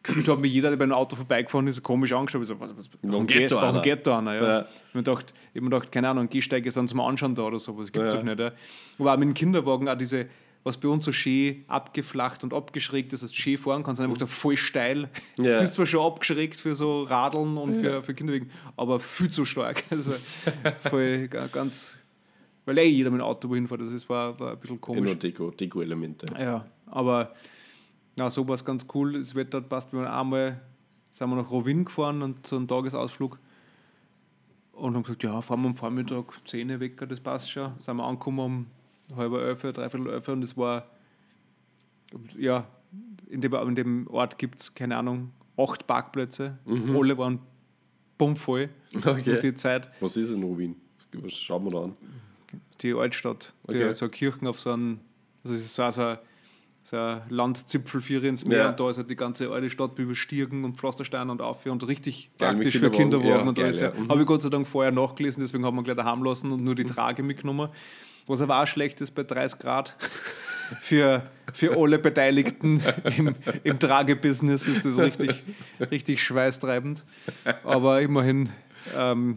gefühlt 0.06 0.28
hat 0.28 0.38
mir 0.38 0.46
jeder, 0.46 0.70
der 0.70 0.76
bei 0.76 0.84
einem 0.84 0.92
Auto 0.92 1.16
vorbeigefahren 1.16 1.66
ist, 1.66 1.82
komisch 1.82 2.12
angeschaut. 2.12 2.42
Ich 2.42 2.48
so, 2.48 2.58
was, 2.60 2.70
was, 2.76 2.88
warum, 3.02 3.26
geht, 3.26 3.50
da 3.50 3.56
warum 3.56 3.82
geht 3.82 4.06
da 4.06 4.18
einer? 4.18 4.34
Ja. 4.34 4.40
Ja. 4.40 4.60
Ich 4.60 4.66
habe 4.66 4.70
mir 4.94 5.02
gedacht, 5.02 5.34
ich 5.52 5.60
mir 5.60 5.70
gedacht, 5.70 5.92
keine 5.92 6.08
Ahnung, 6.08 6.28
Gehsteige 6.28 6.70
sind 6.70 6.88
zum 6.88 7.00
Anschauen 7.00 7.34
da 7.34 7.42
oder 7.42 7.58
so, 7.58 7.72
das 7.72 7.92
gibt 7.92 8.06
es 8.06 8.12
ja. 8.12 8.18
doch 8.18 8.24
nicht. 8.24 8.38
Ja. 8.38 8.52
Aber 8.98 9.12
auch 9.12 9.18
mit 9.18 9.28
dem 9.28 9.34
Kinderwagen 9.34 9.88
auch 9.88 9.96
diese, 9.96 10.26
was 10.66 10.78
bei 10.78 10.88
uns 10.88 11.04
so 11.04 11.12
schön 11.12 11.64
abgeflacht 11.68 12.42
und 12.42 12.52
abgeschrägt 12.52 13.12
ist, 13.12 13.22
dass 13.22 13.30
du 13.30 13.36
schön 13.36 13.56
fahren 13.56 13.84
kannst, 13.84 14.00
einfach 14.00 14.18
da 14.18 14.26
voll 14.26 14.56
steil. 14.56 15.08
Ja. 15.36 15.52
Es 15.52 15.62
ist 15.62 15.74
zwar 15.74 15.86
schon 15.86 16.04
abgeschrägt 16.04 16.56
für 16.60 16.74
so 16.74 17.04
Radeln 17.04 17.56
und 17.56 17.76
für, 17.76 18.02
für 18.02 18.14
Kinderwagen, 18.14 18.50
aber 18.76 18.98
viel 18.98 19.30
zu 19.30 19.44
stark. 19.44 19.84
Also 19.90 20.12
voll 20.80 21.28
ganz, 21.28 21.96
weil 22.64 22.78
eh 22.78 22.88
jeder 22.88 23.10
mit 23.10 23.20
dem 23.20 23.24
Auto 23.24 23.48
wohin 23.48 23.68
fährt, 23.68 23.80
das 23.80 24.08
war, 24.08 24.38
war 24.40 24.52
ein 24.52 24.58
bisschen 24.58 24.80
komisch. 24.80 24.98
Immer 24.98 25.14
Deko, 25.14 25.52
Deko-Elemente. 25.52 26.26
Ja, 26.36 26.66
aber 26.86 27.32
ja, 28.18 28.28
so 28.28 28.46
war 28.48 28.56
es 28.56 28.64
ganz 28.64 28.88
cool. 28.92 29.12
Das 29.20 29.36
Wetter 29.36 29.58
hat 29.58 29.68
passt. 29.68 29.92
Wir 29.92 30.00
waren 30.00 30.08
einmal 30.08 30.60
sind 31.12 31.30
wir 31.30 31.36
nach 31.36 31.50
Rovin 31.50 31.84
gefahren 31.84 32.22
und 32.22 32.44
so 32.44 32.56
einen 32.56 32.66
Tagesausflug. 32.66 33.38
Und 34.72 34.94
haben 34.94 35.04
gesagt, 35.04 35.22
ja, 35.22 35.40
fahren 35.40 35.62
wir 35.62 35.68
am 35.68 35.76
Vormittag 35.76 36.24
10 36.44 36.70
Uhr 36.72 36.80
weg, 36.80 37.02
das 37.08 37.20
passt 37.20 37.52
schon. 37.52 37.72
Sind 37.80 37.96
wir 37.96 38.04
angekommen 38.04 38.38
um 38.40 38.66
halb 39.14 39.32
elf, 39.32 39.60
dreiviertel 39.60 40.08
elf 40.10 40.28
und 40.28 40.42
es 40.42 40.56
war, 40.56 40.90
ja, 42.36 42.66
in 43.28 43.40
dem, 43.40 43.52
in 43.54 43.74
dem 43.74 44.06
Ort 44.08 44.38
gibt 44.38 44.60
es, 44.60 44.74
keine 44.74 44.96
Ahnung, 44.96 45.32
acht 45.56 45.86
Parkplätze. 45.86 46.58
Mhm. 46.64 46.96
Alle 46.96 47.18
waren 47.18 47.40
bummvoll 48.18 48.70
okay. 49.04 49.38
die 49.40 49.54
Zeit. 49.54 49.90
Was 50.00 50.16
ist 50.16 50.30
in 50.30 50.42
Rovin? 50.42 50.76
Was 51.12 51.34
schauen 51.34 51.64
wir 51.64 51.70
da 51.70 51.84
an? 51.84 51.96
Die 52.80 52.94
Altstadt. 52.94 53.52
Okay. 53.64 53.78
Die 53.78 53.84
hat 53.84 53.96
so 53.96 54.08
Kirchen 54.08 54.46
auf 54.46 54.60
so 54.60 54.72
einem, 54.72 55.00
also 55.42 55.54
es 55.54 55.64
ist 55.64 55.74
so, 55.74 55.90
so 55.90 56.00
ein 56.02 56.18
so 56.86 57.20
Landzipfel 57.30 58.24
ins 58.24 58.44
Meer 58.44 58.58
ja. 58.58 58.68
und 58.68 58.78
da 58.78 58.88
ist 58.88 58.98
halt 58.98 59.10
die 59.10 59.16
ganze 59.16 59.50
alte 59.50 59.68
Stadt 59.70 59.98
über 59.98 60.14
Stiegen 60.14 60.64
und 60.64 60.76
Pflastersteine 60.76 61.32
und 61.32 61.42
auf 61.42 61.66
und 61.66 61.86
richtig 61.88 62.30
praktisch 62.38 62.78
für 62.78 62.92
Kinderwagen 62.92 63.28
ja, 63.28 63.40
und 63.40 63.58
alles. 63.58 63.80
Ja. 63.80 63.90
Mhm. 63.90 64.08
Habe 64.08 64.20
ich 64.20 64.26
Gott 64.28 64.42
sei 64.42 64.50
Dank 64.50 64.68
vorher 64.68 64.92
nachgelesen, 64.92 65.42
deswegen 65.42 65.66
haben 65.66 65.74
wir 65.74 65.82
gleich 65.82 65.96
daheim 65.96 66.22
lassen 66.22 66.52
und 66.52 66.62
nur 66.62 66.76
die 66.76 66.84
Trage 66.84 67.24
mitgenommen. 67.24 67.70
Was 68.28 68.40
aber 68.40 68.62
auch 68.62 68.66
schlecht 68.68 69.00
ist 69.00 69.10
bei 69.12 69.24
30 69.24 69.58
Grad. 69.58 69.96
Für, 70.80 71.22
für 71.52 71.76
alle 71.76 71.96
Beteiligten 71.96 72.82
im, 73.16 73.36
im 73.62 73.78
Tragebusiness 73.78 74.66
ist 74.66 74.84
das 74.84 74.98
richtig, 74.98 75.44
richtig 75.92 76.20
schweißtreibend. 76.20 77.04
Aber 77.62 78.02
immerhin 78.02 78.48
ähm, 78.96 79.36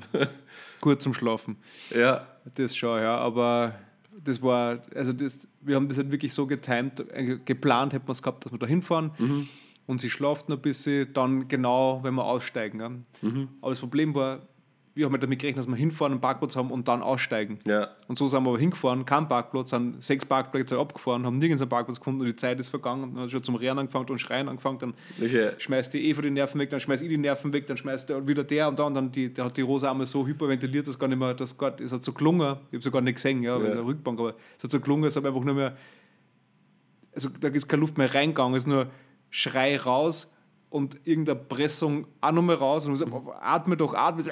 gut 0.81 1.03
zum 1.03 1.13
Schlafen. 1.13 1.57
Ja. 1.95 2.25
Das 2.55 2.75
schon, 2.75 2.99
ja. 2.99 3.15
Aber 3.15 3.75
das 4.23 4.41
war, 4.41 4.81
also 4.95 5.13
das, 5.13 5.47
wir 5.61 5.75
haben 5.75 5.87
das 5.87 5.97
halt 5.97 6.11
wirklich 6.11 6.33
so 6.33 6.47
getimt, 6.47 6.99
äh, 7.11 7.37
geplant 7.43 7.93
hätten 7.93 8.07
wir 8.07 8.11
es 8.11 8.21
gehabt, 8.21 8.45
dass 8.45 8.51
wir 8.51 8.59
da 8.59 8.67
hinfahren 8.67 9.11
mhm. 9.17 9.47
und 9.87 10.01
sie 10.01 10.09
schlaft 10.09 10.49
noch 10.49 10.57
ein 10.57 10.61
bisschen, 10.61 11.13
dann 11.13 11.47
genau, 11.47 12.01
wenn 12.03 12.15
wir 12.15 12.25
aussteigen. 12.25 13.05
Mhm. 13.21 13.49
Aber 13.61 13.71
das 13.71 13.79
Problem 13.79 14.13
war, 14.13 14.41
wir 14.99 15.05
haben 15.05 15.13
halt 15.13 15.23
damit 15.23 15.39
gerechnet, 15.39 15.63
dass 15.63 15.69
wir 15.69 15.77
hinfahren, 15.77 16.13
einen 16.13 16.21
Parkplatz 16.21 16.55
haben 16.55 16.71
und 16.71 16.87
dann 16.87 17.01
aussteigen. 17.01 17.57
Ja. 17.65 17.89
Und 18.07 18.17
so 18.17 18.27
sind 18.27 18.43
wir 18.43 18.49
aber 18.49 18.59
hingefahren, 18.59 19.05
kein 19.05 19.27
Parkplatz, 19.27 19.69
sind 19.69 20.03
sechs 20.03 20.25
Parkplätze 20.25 20.77
abgefahren, 20.77 21.25
haben 21.25 21.37
nirgends 21.37 21.61
einen 21.61 21.69
Parkplatz 21.69 21.99
gefunden 21.99 22.21
und 22.21 22.27
die 22.27 22.35
Zeit 22.35 22.59
ist 22.59 22.67
vergangen. 22.67 23.15
Dann 23.15 23.23
hat 23.23 23.31
schon 23.31 23.41
zum 23.41 23.55
Rennen 23.55 23.79
angefangen 23.79 24.09
und 24.09 24.19
Schreien 24.19 24.49
angefangen. 24.49 24.79
Dann 24.79 24.93
okay. 25.21 25.51
schmeißt 25.57 25.93
die 25.93 26.09
Eva 26.09 26.21
die 26.21 26.31
Nerven 26.31 26.59
weg, 26.59 26.69
dann 26.69 26.79
schmeißt 26.79 27.01
ich 27.01 27.09
die 27.09 27.17
Nerven 27.17 27.53
weg, 27.53 27.65
dann 27.67 27.77
schmeißt 27.77 28.09
der 28.09 28.27
wieder 28.27 28.43
der 28.43 28.67
und 28.67 28.77
dann, 28.77 28.87
und 28.87 28.93
dann 28.95 29.11
die, 29.11 29.33
der 29.33 29.45
hat 29.45 29.57
die 29.57 29.61
Rosa 29.61 29.89
einmal 29.89 30.05
so 30.05 30.27
hyperventiliert, 30.27 30.87
dass 30.87 30.99
gar 30.99 31.07
nicht 31.07 31.19
mehr, 31.19 31.33
das, 31.33 31.57
gar, 31.57 31.79
es 31.79 31.91
hat 31.91 32.03
so 32.03 32.11
gelungen, 32.11 32.57
ich 32.71 32.77
habe 32.77 32.77
es 32.77 32.91
gar 32.91 33.01
nicht 33.01 33.15
gesehen, 33.15 33.41
ja, 33.41 33.57
ja. 33.57 33.75
der 33.75 33.85
Rückbank, 33.85 34.19
aber 34.19 34.35
es 34.57 34.63
hat 34.63 34.71
so 34.71 34.79
gelungen, 34.79 35.05
es 35.05 35.15
hat 35.15 35.25
einfach 35.25 35.41
nur 35.41 35.55
mehr, 35.55 35.77
also 37.13 37.29
da 37.39 37.47
ist 37.47 37.67
keine 37.67 37.81
Luft 37.81 37.97
mehr 37.97 38.13
reingegangen, 38.13 38.55
es 38.55 38.63
ist 38.63 38.67
nur 38.67 38.87
Schrei 39.29 39.77
raus 39.77 40.31
und 40.69 40.99
irgendeine 41.03 41.39
Pressung 41.39 42.07
auch 42.21 42.31
nochmal 42.31 42.55
raus 42.55 42.85
und 42.85 42.95
so, 42.95 43.33
atme 43.39 43.75
doch, 43.75 43.93
atme. 43.93 44.23
So, 44.23 44.31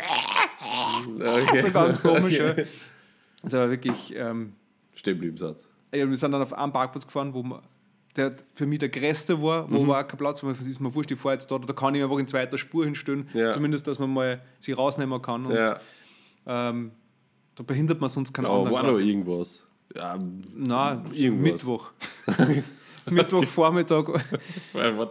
Okay. 1.16 1.62
so 1.62 1.72
ganz 1.72 2.02
komisch. 2.02 2.40
Okay. 2.40 2.66
Das 3.44 3.54
war 3.54 3.70
wirklich. 3.70 4.14
Ähm, 4.16 4.54
Stehenblieben-Satz. 4.94 5.70
Ja, 5.94 6.10
wir 6.10 6.18
sind 6.18 6.32
dann 6.32 6.42
auf 6.42 6.54
einen 6.54 6.74
Parkplatz 6.74 7.06
gefahren, 7.06 7.34
wo 7.34 7.44
man, 7.44 7.62
der 8.16 8.36
für 8.56 8.66
mich 8.66 8.80
der 8.80 8.90
größte 8.90 9.42
war, 9.42 9.70
wo 9.72 9.84
mhm. 9.84 9.88
war 9.88 10.06
kein 10.06 10.18
Platz, 10.18 10.44
man 10.44 10.54
ist 10.56 10.80
mir 10.80 10.94
wurscht, 10.94 11.12
ich 11.12 11.20
fahre 11.20 11.36
jetzt 11.36 11.50
da, 11.50 11.58
da 11.60 11.74
kann 11.74 11.96
ich 11.96 12.04
einfach 12.04 12.18
in 12.18 12.28
zweiter 12.28 12.58
Spur 12.58 12.86
hinstellen, 12.86 13.30
ja. 13.34 13.52
zumindest, 13.52 13.88
dass 13.88 14.00
man 14.00 14.12
mal 14.12 14.42
sie 14.60 14.74
rausnehmen 14.74 15.22
kann. 15.22 15.46
Und, 15.46 15.56
ja. 15.56 15.80
ähm, 16.46 16.92
da 17.56 17.64
behindert 17.64 18.02
man 18.02 18.10
sonst 18.10 18.34
keinen 18.34 18.48
oh, 18.48 18.64
anderen. 18.64 18.74
War 18.74 18.84
noch 18.84 19.00
irgendwas? 19.00 19.68
Ja, 19.96 20.18
Nein, 20.54 21.06
irgendwas. 21.14 21.52
Mittwoch. 21.52 21.92
Mittwochvormittag. 23.10 24.06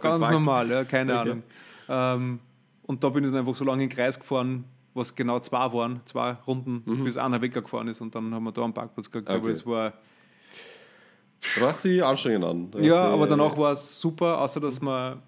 Ganz 0.01 0.29
normal, 0.29 0.69
ja, 0.69 0.83
keine 0.83 1.13
okay. 1.13 1.21
Ahnung. 1.21 1.43
Ähm, 1.89 2.39
und 2.83 3.03
da 3.03 3.09
bin 3.09 3.23
ich 3.23 3.31
dann 3.31 3.39
einfach 3.39 3.55
so 3.55 3.65
lange 3.65 3.83
in 3.83 3.89
den 3.89 3.95
Kreis 3.95 4.19
gefahren, 4.19 4.65
was 4.97 5.15
genau 5.15 5.39
zwei 5.39 5.71
waren, 5.71 6.01
zwei 6.05 6.31
Runden, 6.31 6.83
mhm. 6.85 7.03
bis 7.03 7.17
einer 7.17 7.41
weggefahren 7.41 7.87
ist 7.87 8.01
und 8.01 8.13
dann 8.15 8.33
haben 8.33 8.43
wir 8.43 8.51
da 8.51 8.63
einen 8.63 8.73
Parkplatz 8.73 9.09
gekriegt. 9.09 9.29
Okay. 9.29 9.39
Aber 9.39 9.49
es 9.49 9.65
war. 9.65 9.93
Macht 11.61 11.81
sich 11.81 12.03
anstrengend 12.03 12.43
an. 12.43 12.83
Ja, 12.83 13.01
aber 13.01 13.27
danach 13.27 13.55
war 13.57 13.71
es 13.71 14.01
super, 14.01 14.41
außer 14.41 14.59
dass 14.59 14.81
wir. 14.81 15.21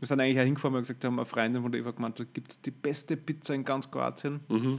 Wir 0.00 0.06
sind 0.06 0.20
eigentlich 0.20 0.38
auch 0.38 0.44
hingefahren 0.44 0.76
und 0.76 0.82
gesagt 0.82 1.04
haben, 1.04 1.18
eine 1.18 1.26
Freundin 1.26 1.60
von 1.60 1.72
der 1.72 1.80
Eva 1.80 1.90
gemeint, 1.90 2.20
da 2.20 2.24
gibt 2.32 2.52
es 2.52 2.60
die 2.60 2.70
beste 2.70 3.16
Pizza 3.16 3.52
in 3.54 3.64
ganz 3.64 3.90
Kroatien. 3.90 4.40
Mhm. 4.48 4.78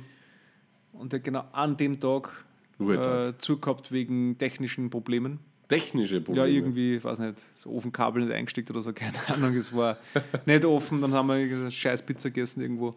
Und 0.94 1.12
der 1.12 1.20
genau 1.20 1.44
an 1.52 1.76
dem 1.76 2.00
Tag 2.00 2.46
äh, 2.80 3.34
zugehabt 3.38 3.92
wegen 3.92 4.38
technischen 4.38 4.90
Problemen. 4.90 5.40
Technische 5.68 6.20
Probleme. 6.20 6.48
Ja, 6.48 6.54
irgendwie, 6.54 7.04
weiß 7.04 7.20
nicht, 7.20 7.36
das 7.54 7.68
Ofenkabel 7.68 8.24
nicht 8.24 8.34
eingesteckt 8.34 8.72
oder 8.72 8.82
so, 8.82 8.94
keine 8.94 9.18
Ahnung. 9.28 9.56
Es 9.56 9.76
war 9.76 9.98
nicht 10.46 10.66
offen, 10.66 11.02
dann 11.02 11.14
haben 11.14 11.28
wir 11.28 11.36
eine 11.36 11.70
scheiß 11.70 12.04
Pizza 12.04 12.30
gegessen 12.30 12.62
irgendwo. 12.62 12.96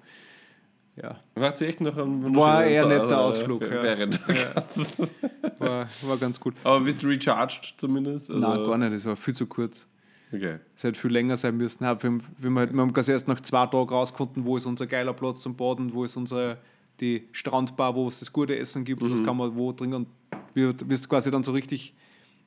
Ja. 0.97 1.21
War 1.35 1.61
echt 1.63 1.81
noch 1.81 1.97
ein 1.97 2.37
War 2.37 2.65
eher 2.65 2.87
netter 2.87 3.11
äh, 3.11 3.15
Ausflug, 3.15 3.63
ja. 3.63 3.95
Ja. 3.95 4.07
War, 5.59 5.89
war 6.03 6.17
ganz 6.19 6.39
gut. 6.39 6.55
Aber 6.65 6.81
bist 6.81 7.03
du 7.03 7.07
recharged 7.09 7.75
zumindest? 7.79 8.31
Also, 8.31 8.47
Nein, 8.47 8.67
gar 8.67 8.77
nicht, 8.79 8.93
das 8.93 9.05
war 9.07 9.17
viel 9.17 9.35
zu 9.35 9.47
kurz. 9.47 9.87
Okay. 10.33 10.59
Es 10.77 10.85
hätte 10.85 10.99
viel 10.99 11.11
länger 11.11 11.37
sein 11.37 11.57
müssen. 11.57 11.81
Wir 11.81 11.89
haben, 11.89 12.23
wir 12.39 12.51
haben, 12.83 12.93
ganz 12.93 13.09
erst 13.09 13.29
nach 13.29 13.41
zwei 13.41 13.67
Tagen 13.67 13.89
rausgefunden, 13.89 14.45
wo 14.45 14.57
ist 14.57 14.67
unser 14.67 14.87
geiler 14.87 15.13
Platz 15.13 15.41
zum 15.41 15.57
Baden, 15.57 15.93
wo 15.95 16.05
ist 16.05 16.17
unsere 16.17 16.59
die 17.01 17.29
Strandbar, 17.33 17.95
wo 17.95 18.07
es 18.09 18.21
das 18.21 18.33
gute 18.33 18.57
Essen 18.59 18.85
gibt, 18.85 19.03
Mhm. 19.03 19.13
was 19.13 19.25
kann 19.25 19.37
man 19.37 19.55
wo 19.57 19.73
trinken. 19.73 19.95
Und 19.97 20.09
wie 20.55 20.69
wie 20.69 20.95
du 20.97 21.09
quasi 21.09 21.31
dann 21.31 21.43
so 21.43 21.53
richtig 21.53 21.95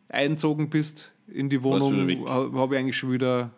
einzogen 0.09 0.69
bist 0.69 1.13
in 1.27 1.49
die 1.49 1.61
Wohnung, 1.63 2.27
habe 2.27 2.59
hab 2.59 2.71
ich 2.71 2.77
eigentlich 2.77 2.97
schon 2.97 3.11
wieder 3.11 3.51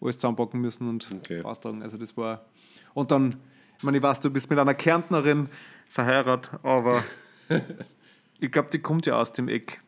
alles 0.00 0.16
zusammenpacken 0.16 0.60
müssen 0.60 0.88
und 0.88 1.06
Okay. 1.16 1.42
austragen. 1.42 1.82
Also 1.82 1.96
das 1.98 2.16
war. 2.16 2.46
Und 2.94 3.10
dann, 3.10 3.36
ich 3.80 3.84
meine, 3.84 3.96
ich 3.96 4.02
weiß, 4.02 4.20
du 4.20 4.28
bist 4.28 4.50
mit 4.50 4.58
einer 4.58 4.74
Kärntnerin 4.74 5.48
verheiratet, 5.88 6.50
aber 6.62 7.02
ich 8.38 8.52
glaube, 8.52 8.68
die 8.70 8.78
kommt 8.78 9.06
ja 9.06 9.18
aus 9.18 9.32
dem 9.32 9.48
Eck 9.48 9.80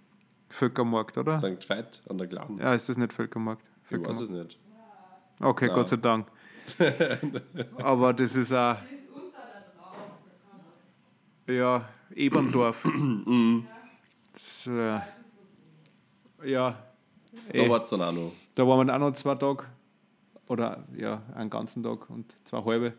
Völkermarkt, 0.49 1.19
oder? 1.19 1.37
St. 1.37 1.69
Veit 1.69 2.01
an 2.09 2.17
der 2.17 2.27
Glan. 2.27 2.57
Ja, 2.59 2.73
ist 2.75 2.89
das 2.89 2.97
nicht 2.97 3.13
Völkermarkt? 3.13 3.63
ich 3.85 3.93
weiß 3.93 4.17
Völkermarkt. 4.17 4.23
es 4.23 4.31
nicht. 4.31 4.59
Okay, 5.43 5.67
Ja. 5.69 5.75
Gott 5.75 5.89
sei 5.91 5.97
Dank. 5.99 6.27
Aber 7.77 8.15
das 8.15 8.35
ist 8.35 8.53
auch. 8.55 8.77
Ja, 11.47 11.87
Eberndorf. 12.15 12.89
das, 14.33 14.67
äh, 14.69 15.01
ja, 16.51 16.79
Da 17.53 17.59
eh, 17.59 17.69
war 17.69 17.83
es 17.83 17.91
dann 17.91 18.01
auch 18.01 18.13
noch. 18.13 18.33
da 18.55 18.67
waren 18.67 18.87
wir 18.87 18.95
auch 18.95 18.99
noch 18.99 19.13
zwei 19.13 19.35
Tage. 19.35 19.65
Oder 20.49 20.85
ja, 20.97 21.21
einen 21.35 21.51
ganzen 21.51 21.83
Tag 21.83 22.09
und 22.09 22.35
zwei 22.45 22.65
halbe. 22.65 22.95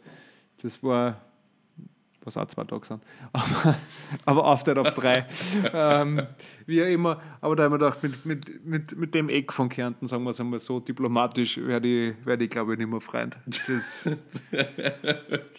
Das 0.63 0.81
war, 0.81 1.21
was 2.23 2.37
auch 2.37 2.45
zwei 2.45 2.63
Tage 2.63 2.85
sind. 2.85 3.03
Aber, 3.33 3.75
aber 4.25 4.45
aufteilt 4.45 4.77
auf 4.77 4.91
drei. 4.93 5.27
ähm, 5.73 6.21
wie 6.65 6.81
auch 6.81 6.87
immer. 6.87 7.21
Aber 7.41 7.55
da 7.55 7.63
haben 7.63 7.73
wir 7.73 7.79
gedacht, 7.79 8.01
mit, 8.01 8.25
mit, 8.25 8.65
mit, 8.65 8.97
mit 8.97 9.13
dem 9.13 9.29
Eck 9.29 9.51
von 9.51 9.69
Kärnten, 9.69 10.07
sagen 10.07 10.23
wir 10.23 10.31
es 10.31 10.39
einmal 10.39 10.59
so 10.59 10.79
diplomatisch, 10.79 11.57
werde 11.57 11.87
ich, 11.87 12.25
werd 12.25 12.41
ich 12.41 12.49
glaube 12.49 12.73
ich, 12.73 12.79
nicht 12.79 12.89
mehr 12.89 13.01
Freund. 13.01 13.37
Das, 13.67 14.09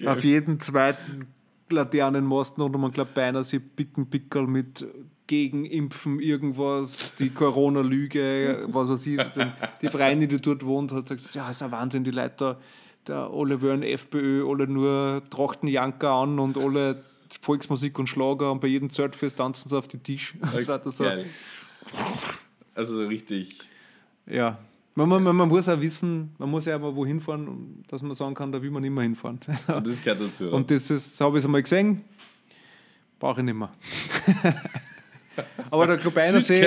Auf 0.07 0.25
jeden 0.25 0.59
zweiten 0.59 1.29
Laternenmasten 1.69 2.63
und 2.63 2.81
man 2.81 2.93
glaubt 2.93 3.15
beinahe 3.15 3.45
sie 3.45 3.59
picken 3.59 4.09
Pickel 4.09 4.47
mit 4.47 4.87
Gegenimpfen, 5.27 6.21
irgendwas, 6.21 7.15
die 7.15 7.31
Corona-Lüge, 7.31 8.67
was 8.69 8.89
weiß 8.89 9.07
ich. 9.07 9.21
Die 9.81 9.89
Freundin, 9.89 10.29
die 10.29 10.41
dort 10.41 10.65
wohnt, 10.67 10.93
hat 10.93 11.09
gesagt, 11.09 11.35
ja, 11.35 11.51
ist 11.51 11.63
ein 11.63 11.71
Wahnsinn, 11.71 12.05
die 12.05 12.11
Leute 12.11 12.35
da, 12.37 12.59
da 13.05 13.29
alle 13.31 13.61
wollen 13.61 13.83
FPÖ, 13.83 14.49
alle 14.49 14.67
nur 14.67 15.23
Trachtenjanker 15.31 16.11
an 16.11 16.39
und 16.39 16.57
alle 16.59 17.03
Volksmusik 17.41 17.99
und 17.99 18.09
Schlager 18.09 18.53
und 18.53 18.61
bei 18.61 18.69
jedem 18.69 18.91
Zeltfest 18.91 19.39
tanzen 19.39 19.69
sie 19.69 19.77
auf 19.77 19.89
die 19.89 19.99
Tisch. 19.99 20.35
Und 20.41 20.53
so. 20.93 21.05
Also 22.75 22.95
so 22.95 23.07
richtig. 23.07 23.59
Ja. 24.27 24.59
Man, 24.97 25.09
man, 25.09 25.23
man 25.25 25.49
muss 25.49 25.69
auch 25.69 25.81
wissen, 25.81 26.35
man 26.39 26.51
muss 26.51 26.67
ja 26.67 26.79
mal 26.79 26.95
wohin 26.95 27.21
fahren, 27.21 27.83
dass 27.89 28.01
man 28.03 28.15
sagen 28.15 28.35
kann, 28.35 28.53
da 28.53 28.63
will 28.63 28.71
man 28.71 28.83
mehr 28.83 29.03
hinfahren. 29.03 29.41
Und 29.67 29.69
das 29.89 30.03
gehört 30.03 30.21
dazu. 30.21 30.45
oder? 30.45 30.53
Und 30.57 30.71
das, 30.71 30.89
ist, 30.91 31.15
das 31.15 31.21
habe 31.21 31.39
ich 31.39 31.45
einmal 31.45 31.63
gesehen, 31.63 32.05
brauche 33.19 33.41
ich 33.41 33.45
nicht 33.45 33.57
mehr. 33.57 33.73
Aber 35.71 35.89
der 35.89 35.97
Globeiner 35.97 36.41
See, 36.41 36.65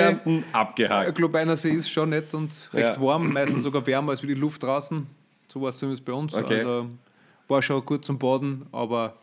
abgehakt. 0.52 1.14
Globeiner 1.14 1.56
See 1.56 1.70
ist 1.70 1.90
schon 1.90 2.10
nett 2.10 2.34
und 2.34 2.50
recht 2.74 2.96
Ja. 2.96 3.00
warm, 3.00 3.32
meistens 3.32 3.62
sogar 3.62 3.86
wärmer 3.86 4.10
als 4.10 4.22
wie 4.22 4.26
die 4.26 4.34
Luft 4.34 4.62
draußen. 4.62 5.06
So 5.50 5.60
war 5.62 5.70
es 5.70 5.78
zumindest 5.78 6.04
bei 6.04 6.12
uns. 6.12 6.34
Okay. 6.34 6.58
Also 6.60 6.86
war 7.48 7.62
schon 7.62 7.84
gut 7.84 8.04
zum 8.04 8.18
Baden, 8.18 8.66
aber 8.72 9.16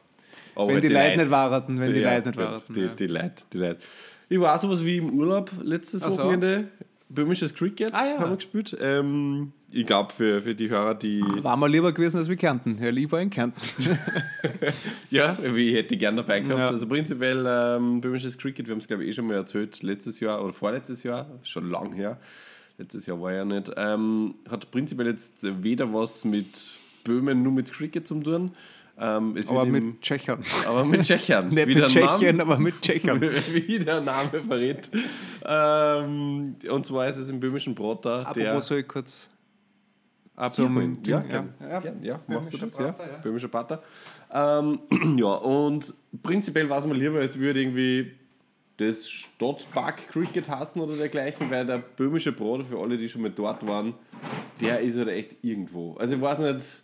Aber 0.56 0.68
wenn 0.70 0.82
die, 0.82 0.88
Leute 0.88 1.10
Leute- 1.10 1.22
nicht 1.24 1.32
warten, 1.32 1.80
wenn 1.80 1.94
die, 1.94 2.00
ja, 2.00 2.16
Leute 2.16 2.28
nicht 2.30 2.38
warten. 2.40 2.74
Die, 2.74 2.82
ja. 2.82 2.88
die 2.88 3.08
Leute, 3.08 3.44
die 3.54 3.58
Leute. 3.58 3.80
Ich 4.28 4.40
war 4.40 4.58
sowas 4.58 4.84
wie 4.84 4.98
im 4.98 5.12
Urlaub 5.14 5.52
letztes 5.62 6.02
so. 6.02 6.08
Wochenende. 6.10 6.68
Böhmisches 7.08 7.54
Cricket 7.54 7.94
Ah, 7.94 8.02
ja. 8.04 8.20
haben 8.20 8.32
wir 8.32 8.36
gespielt. 8.38 8.76
Ähm, 8.82 9.52
ich 9.70 9.86
glaube, 9.86 10.12
für, 10.12 10.42
für 10.42 10.56
die 10.56 10.68
Hörer, 10.70 10.96
die. 10.96 11.22
War 11.44 11.56
mal 11.56 11.70
lieber 11.70 11.92
gewesen 11.94 12.18
als 12.18 12.28
wir 12.28 12.36
Kärnten. 12.36 12.80
Ja, 12.82 12.90
lieber 12.90 13.22
in 13.22 13.30
Kärnten. 13.30 13.62
Ja, 15.12 15.38
ich 15.44 15.76
hätte 15.76 15.98
gern 15.98 16.16
dabei 16.18 16.40
gehabt. 16.42 16.58
Ja. 16.60 16.68
Also 16.68 16.88
prinzipiell 16.88 17.46
ähm, 17.48 18.02
böhmisches 18.02 18.38
Cricket, 18.38 18.68
wir 18.68 18.74
haben 18.74 18.80
es 18.80 18.88
glaube 18.88 19.04
ich 19.04 19.10
eh 19.10 19.14
schon 19.14 19.28
mal 19.28 19.36
erzählt, 19.36 19.82
letztes 19.84 20.20
Jahr 20.20 20.44
oder 20.44 20.52
vorletztes 20.54 21.04
Jahr, 21.04 21.28
schon 21.44 21.70
lang 21.70 21.94
her. 21.94 22.18
Letztes 22.78 23.06
Jahr 23.06 23.22
war 23.22 23.32
ja 23.34 23.46
nicht. 23.46 23.72
Ähm, 23.78 24.34
hat 24.50 24.70
prinzipiell 24.72 25.08
jetzt 25.08 25.46
weder 25.64 25.94
was 25.94 26.26
mit 26.26 26.74
Böhmen 27.04 27.42
nur 27.44 27.52
mit 27.54 27.72
Cricket 27.72 28.06
zu 28.08 28.20
tun. 28.22 28.52
Ähm, 28.98 29.36
es 29.38 29.50
aber 29.50 29.66
mit 29.66 30.02
Tschechern. 30.02 30.42
aber 30.68 30.86
mit 30.86 31.02
Tschechern. 31.04 31.50
Nicht 31.50 31.68
Wie 31.68 31.74
mit 31.74 31.78
der 31.84 31.88
Tschechien, 31.88 32.38
Name- 32.38 32.54
aber 32.54 32.62
mit 32.62 32.82
Tschechern. 32.82 33.20
Wie 33.52 33.80
der 33.80 34.00
Name 34.02 34.30
verrät. 34.48 34.90
Ähm, 35.46 36.56
und 36.70 36.86
zwar 36.86 37.08
ist 37.08 37.18
es 37.18 37.30
im 37.30 37.40
böhmischen 37.40 37.76
Brotter, 37.76 38.32
der. 38.36 38.48
Apropos 38.50 38.68
soll 38.68 38.80
ich 38.80 38.88
kurz 38.88 39.30
Ah, 40.38 40.50
zum 40.50 40.68
Bier 40.68 40.76
holen. 40.76 41.04
Ding, 41.04 41.14
ja, 41.14 41.22
ja. 41.22 41.28
gern, 41.28 41.54
Ja. 41.70 41.80
gern, 41.80 42.04
ja, 42.04 42.20
machst 42.28 42.54
du 42.54 42.58
Böhmischer 42.58 42.78
das, 42.78 42.86
ja? 42.86 42.92
Pater, 42.92 43.12
ja. 43.12 43.18
Böhmischer 43.20 43.48
Pater. 43.48 43.84
Ähm, 44.34 44.80
ja, 45.18 45.28
und 45.28 45.94
prinzipiell 46.24 46.70
war 46.70 46.80
es 46.80 46.86
mir 46.86 46.94
lieber, 46.94 47.22
es 47.22 47.38
würde 47.40 47.62
irgendwie 47.62 48.12
das 48.78 49.10
Stadtpark 49.10 50.10
Cricket 50.10 50.50
hassen 50.50 50.82
oder 50.82 50.96
dergleichen, 50.96 51.50
weil 51.50 51.66
der 51.66 51.78
böhmische 51.78 52.32
Bruder, 52.32 52.66
für 52.66 52.80
alle, 52.80 52.98
die 52.98 53.08
schon 53.08 53.22
mal 53.22 53.32
dort 53.32 53.66
waren, 53.66 53.94
der 54.60 54.82
ist 54.82 54.98
halt 54.98 55.08
echt 55.08 55.38
irgendwo. 55.42 55.96
Also 55.96 56.16
ich 56.16 56.22
weiß 56.22 56.40
nicht, 56.40 56.82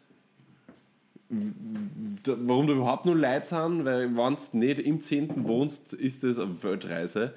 warum 2.25 2.67
da 2.67 2.73
überhaupt 2.73 3.05
nur 3.05 3.15
Leute 3.15 3.45
sind, 3.45 3.85
weil 3.85 4.15
wenn 4.15 4.35
du 4.35 4.57
nicht 4.57 4.79
im 4.79 5.01
10. 5.01 5.47
wohnst, 5.47 5.93
ist 5.93 6.23
das 6.23 6.39
eine 6.39 6.61
Weltreise. 6.63 7.33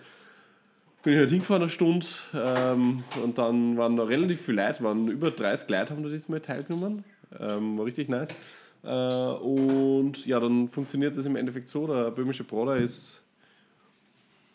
Bin 1.03 1.15
ich 1.15 1.19
halt 1.19 1.31
hingefahren 1.31 1.63
eine 1.63 1.71
Stunde 1.71 2.07
ähm, 2.35 3.03
und 3.23 3.37
dann 3.37 3.77
waren 3.77 3.97
da 3.97 4.05
relativ 4.05 4.41
viele 4.41 4.65
Leute, 4.67 4.83
waren 4.85 5.07
über 5.09 5.31
30 5.31 5.69
Leute 5.69 5.91
haben 5.95 6.03
da 6.03 6.09
diesmal 6.09 6.41
teilgenommen. 6.41 7.05
Ähm, 7.39 7.77
war 7.77 7.85
richtig 7.85 8.09
nice. 8.09 8.35
Äh, 8.83 8.89
und 8.89 10.25
ja, 10.27 10.41
dann 10.41 10.69
funktioniert 10.69 11.17
das 11.17 11.27
im 11.27 11.37
Endeffekt 11.37 11.69
so, 11.69 11.87
der 11.87 12.11
böhmische 12.11 12.45
Bruder 12.45 12.77
ist 12.77 13.24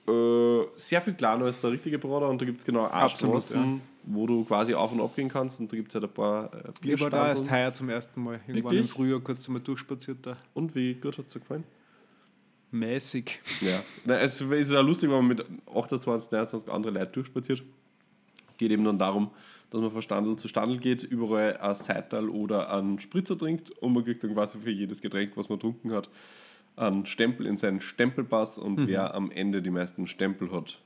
äh, 0.10 0.68
sehr 0.76 1.02
viel 1.02 1.14
kleiner 1.14 1.46
als 1.46 1.60
der 1.60 1.72
richtige 1.72 2.00
Bruder 2.00 2.30
und 2.30 2.42
da 2.42 2.46
gibt 2.46 2.60
es 2.60 2.66
genau 2.66 2.86
eine 2.86 2.94
Absolut, 2.94 3.44
Straßen, 3.44 3.82
wo 4.04 4.26
du 4.26 4.44
quasi 4.44 4.74
auf 4.74 4.92
und 4.92 5.02
ab 5.02 5.16
gehen 5.16 5.30
kannst 5.30 5.60
und 5.60 5.72
da 5.72 5.78
gibt 5.78 5.90
es 5.90 5.96
halt 5.96 6.06
ein 6.06 6.14
paar 6.14 6.54
äh, 6.54 6.72
Ich 6.84 7.00
war 7.00 7.10
da 7.10 7.28
erst 7.28 7.50
heuer 7.50 7.74
zum 7.74 7.90
ersten 7.90 8.24
Mal. 8.24 8.40
Irgendwann 8.48 8.72
Wirklich? 8.72 8.82
im 8.82 8.88
Frühjahr 8.88 9.20
kurz 9.20 9.48
einmal 9.48 9.62
durchspaziert 9.62 10.20
da. 10.24 10.38
Und 10.54 10.76
wie 10.76 10.96
gut 10.96 11.18
hat 11.18 11.28
es 11.28 11.34
dir 11.34 11.40
gefallen? 11.40 11.64
Mäßig. 12.72 13.40
Ja. 13.62 13.84
Na, 14.06 14.20
es 14.20 14.42
ist 14.42 14.72
ja 14.72 14.82
lustig, 14.82 15.10
wenn 15.10 15.18
man 15.18 15.28
mit 15.28 15.46
28, 15.74 16.32
29 16.32 16.70
andere 16.70 16.94
Leute 16.94 17.12
durchspaziert. 17.12 17.64
Geht 18.58 18.72
eben 18.72 18.84
dann 18.84 19.00
darum, 19.00 19.32
dass 19.70 19.82
man 19.82 19.90
von 19.90 20.02
Standel 20.02 20.36
zu 20.36 20.48
Standel 20.48 20.78
geht, 20.78 21.04
überall 21.04 21.58
ein 21.58 21.76
Seital 21.76 22.30
oder 22.30 22.72
einen 22.74 23.00
Spritzer 23.00 23.38
trinkt 23.38 23.72
und 23.72 23.94
man 23.94 24.04
kriegt 24.04 24.24
dann 24.24 24.34
quasi 24.34 24.60
für 24.60 24.70
jedes 24.70 25.02
Getränk, 25.02 25.36
was 25.36 25.50
man 25.50 25.58
getrunken 25.58 25.92
hat, 25.94 26.10
einen 26.80 27.06
Stempel 27.06 27.46
in 27.46 27.58
seinen 27.58 27.82
Stempelpass 27.82 28.58
und 28.58 28.88
wer 28.88 29.14
am 29.14 29.32
Ende 29.32 29.62
die 29.62 29.70
meisten 29.70 30.08
Stempel 30.08 30.52
hat, 30.52 30.80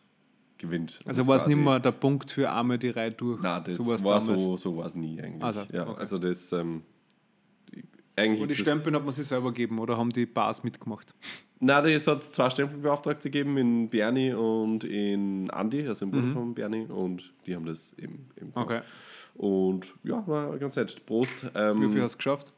gewinnt. 0.58 1.00
Also 1.06 1.28
war 1.28 1.36
es 1.36 1.48
nicht 1.48 1.58
mehr 1.58 1.80
der 1.80 1.92
Punkt 1.92 2.32
für 2.32 2.50
Arme 2.50 2.80
die 2.80 2.90
Reihe 2.90 3.12
durch. 3.12 3.42
Nein, 3.42 3.64
das 3.66 3.76
so 3.76 3.88
war 3.88 3.98
damals. 3.98 4.26
so, 4.26 4.58
so 4.58 4.78
war 4.78 4.86
es 4.86 4.96
nie 4.96 5.22
eigentlich. 5.22 5.44
Also, 5.44 5.62
ja, 5.72 5.88
okay. 5.88 6.00
also 6.00 6.18
das 6.18 6.52
ähm, 6.52 6.84
eigentlich 8.16 8.42
Und 8.42 8.50
die 8.50 8.56
Stempel 8.56 8.94
hat 8.94 9.04
man 9.04 9.14
sich 9.14 9.28
selber 9.28 9.52
gegeben 9.52 9.80
oder 9.80 9.98
haben 9.98 10.10
die 10.10 10.26
Bars 10.26 10.64
mitgemacht? 10.64 11.14
Nein, 11.60 11.86
es 11.86 12.08
hat 12.08 12.24
zwei 12.24 12.50
Stempelbeauftragte 12.50 13.30
gegeben, 13.30 13.58
in 13.58 13.90
Bernie 13.90 14.34
und 14.34 14.84
in 14.84 15.50
Andi, 15.50 15.88
also 15.88 16.06
im 16.06 16.12
Bruder 16.12 16.34
von 16.34 16.54
Bernie, 16.54 16.86
und 16.88 17.34
die 17.46 17.56
haben 17.56 17.66
das 17.66 17.94
eben, 17.94 18.28
eben 18.36 18.52
gemacht. 18.52 18.66
Okay. 18.66 18.82
Und 19.36 19.94
ja, 20.04 20.28
war 20.28 20.58
ganz 20.58 20.76
nett. 20.76 21.06
Prost. 21.06 21.52
Ähm, 21.56 21.82
Wie 21.82 21.94
viel 21.94 22.02
hast 22.02 22.16
du 22.16 22.18
geschafft? 22.18 22.52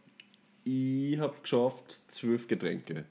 ich 0.65 1.19
habe 1.19 1.35
geschafft 1.41 2.11
zwölf 2.11 2.47
Getränke. 2.47 3.05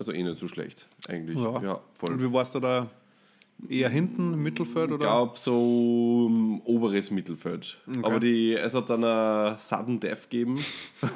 Also 0.00 0.12
eh 0.12 0.22
nicht 0.22 0.38
so 0.38 0.48
schlecht, 0.48 0.88
eigentlich. 1.08 1.38
Ja. 1.38 1.62
Ja, 1.62 1.80
voll. 1.92 2.14
Und 2.14 2.22
wie 2.22 2.32
warst 2.32 2.54
du 2.54 2.60
da? 2.60 2.88
Eher 3.68 3.90
hinten, 3.90 4.36
Mittelfeld 4.36 4.88
Ich 4.88 4.94
oder? 4.94 5.06
glaube, 5.06 5.38
so 5.38 6.24
um, 6.24 6.62
oberes 6.62 7.10
Mittelfeld. 7.10 7.76
Aber 8.00 8.18
die, 8.18 8.54
es 8.54 8.72
hat 8.74 8.88
dann 8.88 9.04
ein 9.04 9.56
Sudden 9.58 10.00
Death 10.00 10.30
gegeben. 10.30 10.58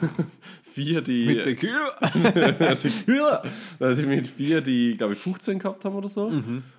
vier, 0.62 1.00
die. 1.00 1.24
Mit 1.24 1.46
der 1.46 1.56
Kühe? 1.56 1.80
die 2.82 2.90
vier, 2.90 3.42
also 3.80 4.02
mit 4.02 4.28
vier, 4.28 4.60
die, 4.60 4.98
glaube 4.98 5.14
ich, 5.14 5.18
15 5.20 5.58
gehabt 5.58 5.86
haben 5.86 5.94
oder 5.96 6.08
so. 6.08 6.30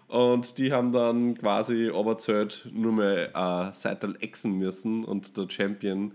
Und 0.08 0.60
die 0.60 0.72
haben 0.72 0.92
dann 0.92 1.36
quasi 1.36 1.90
aber 1.92 2.20
zählt 2.20 2.70
nur 2.72 2.94
mehr 2.94 3.36
ein 3.36 3.74
Seital 3.74 4.16
exen 4.20 4.60
müssen 4.60 5.04
und 5.04 5.36
der 5.36 5.50
Champion 5.50 6.14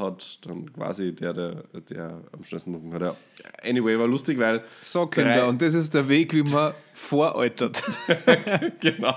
hat 0.00 0.38
dann 0.46 0.72
quasi 0.72 1.14
der, 1.14 1.32
der, 1.32 1.62
der 1.88 2.20
am 2.32 2.42
schnellsten 2.44 2.74
Rücken 2.74 2.92
hat. 2.92 3.16
Anyway, 3.62 3.98
war 3.98 4.08
lustig, 4.08 4.38
weil. 4.38 4.62
So, 4.82 5.06
Kinder, 5.06 5.46
und 5.48 5.62
das 5.62 5.74
ist 5.74 5.94
der 5.94 6.08
Weg, 6.08 6.34
wie 6.34 6.42
man 6.42 6.74
voraltert. 6.92 7.82
genau. 8.80 9.16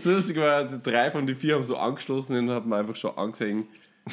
So 0.00 0.12
lustig 0.12 0.36
war, 0.36 0.64
drei 0.64 1.10
von 1.10 1.26
den 1.26 1.36
vier 1.36 1.56
haben 1.56 1.64
so 1.64 1.76
angestoßen 1.76 2.36
und 2.36 2.50
haben 2.50 2.72
einfach 2.72 2.96
schon 2.96 3.16
angesehen, 3.16 3.66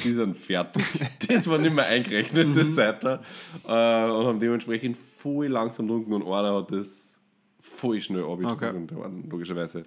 die 0.04 0.12
sind 0.12 0.36
fertig. 0.36 0.84
Das 1.28 1.48
war 1.48 1.58
nicht 1.58 1.74
mehr 1.74 1.86
eingerechnet, 1.86 2.56
das 2.56 2.74
Seite. 2.74 3.20
Äh, 3.64 3.68
und 4.10 4.26
haben 4.26 4.40
dementsprechend 4.40 4.96
voll 4.96 5.46
langsam 5.46 5.86
getrunken 5.86 6.14
und 6.14 6.22
einer 6.22 6.54
hat 6.54 6.72
das 6.72 7.20
voll 7.60 8.00
schnell 8.00 8.24
abgetrunken, 8.24 8.88
Okay. 8.96 9.28
logischerweise. 9.30 9.84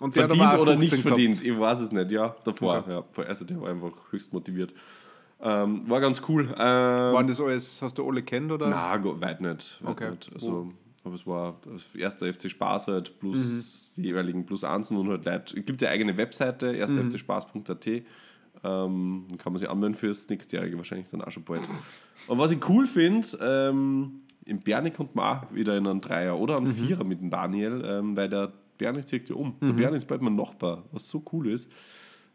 Und 0.00 0.14
der 0.14 0.24
hat 0.24 0.34
verdient 0.34 0.60
oder 0.60 0.76
nicht 0.76 0.90
15 0.90 1.08
verdient, 1.08 1.34
gehabt. 1.40 1.46
ich 1.48 1.60
weiß 1.60 1.80
es 1.80 1.92
nicht, 1.92 2.10
ja, 2.12 2.36
davor. 2.44 2.78
Okay. 2.78 3.02
Ja, 3.18 3.24
also 3.24 3.44
der 3.44 3.60
war 3.60 3.70
einfach 3.70 3.92
höchst 4.10 4.32
motiviert. 4.32 4.72
Ähm, 5.40 5.88
war 5.88 6.00
ganz 6.00 6.22
cool. 6.28 6.48
Ähm, 6.50 6.56
Waren 6.58 7.26
das 7.28 7.40
alles, 7.40 7.80
hast 7.80 7.96
du 7.98 8.08
alle 8.08 8.22
kennt 8.22 8.50
oder? 8.50 8.68
na, 8.68 8.98
weit 9.20 9.40
nicht. 9.40 9.78
Weit 9.82 9.90
Okay. 9.90 10.10
nicht. 10.10 10.32
Also, 10.34 10.72
aber 11.04 11.14
es 11.14 11.26
war 11.26 11.56
das 11.72 11.94
erste 11.94 12.32
FC 12.32 12.50
Spaß 12.50 12.88
halt 12.88 13.18
plus 13.20 13.92
die 13.96 14.02
jeweiligen 14.02 14.44
plus 14.46 14.64
Ansen 14.64 14.96
und 14.96 15.08
halt 15.08 15.24
Leute. 15.24 15.56
Es 15.58 15.64
gibt 15.64 15.80
ja 15.80 15.90
eigene 15.90 16.16
Webseite, 16.16 16.74
erstefcspaß.at. 16.74 17.86
Ähm, 18.64 19.26
dann 19.28 19.38
kann 19.38 19.52
man 19.52 19.58
sich 19.60 19.70
anmelden 19.70 19.94
fürs 19.94 20.28
nächstjährige 20.28 20.76
wahrscheinlich 20.76 21.08
dann 21.10 21.22
auch 21.22 21.30
schon 21.30 21.44
bald. 21.44 21.62
Und 22.26 22.38
was 22.38 22.50
ich 22.50 22.68
cool 22.68 22.86
finde, 22.88 23.28
ähm, 23.40 24.22
im 24.44 24.58
Bernie 24.60 24.90
kommt 24.90 25.14
man 25.14 25.38
auch 25.38 25.54
wieder 25.54 25.76
in 25.76 25.86
einen 25.86 26.00
Dreier 26.00 26.36
oder 26.36 26.56
einen 26.56 26.74
Vierer 26.74 27.04
mit 27.04 27.20
dem 27.20 27.30
Daniel, 27.30 27.82
ähm, 27.86 28.16
weil 28.16 28.28
der 28.28 28.52
Bernie 28.76 29.04
zieht 29.04 29.28
ja 29.28 29.36
um. 29.36 29.54
Der 29.60 29.72
Bernie 29.72 29.96
ist 29.98 30.06
bald 30.06 30.22
mein 30.22 30.34
Nachbar, 30.34 30.84
was 30.90 31.08
so 31.08 31.22
cool 31.32 31.48
ist. 31.48 31.70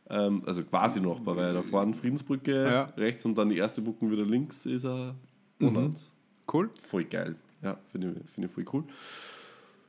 Ähm, 0.09 0.43
also 0.45 0.63
quasi 0.63 0.99
Nachbar, 0.99 1.35
weil 1.37 1.53
da 1.53 1.61
vorne 1.61 1.93
Friedensbrücke 1.93 2.51
Ja. 2.51 2.83
rechts 2.97 3.25
und 3.25 3.37
dann 3.37 3.49
die 3.49 3.57
erste 3.57 3.81
Brücke 3.81 4.09
wieder 4.11 4.25
links 4.25 4.65
ist 4.65 4.85
er. 4.85 5.15
Monats 5.59 6.13
Cool. 6.51 6.69
voll 6.81 7.05
geil. 7.05 7.35
Ja, 7.61 7.77
finde 7.89 8.15
ich, 8.23 8.29
finde 8.31 8.47
ich 8.47 8.53
voll 8.53 8.65
cool. 8.73 8.83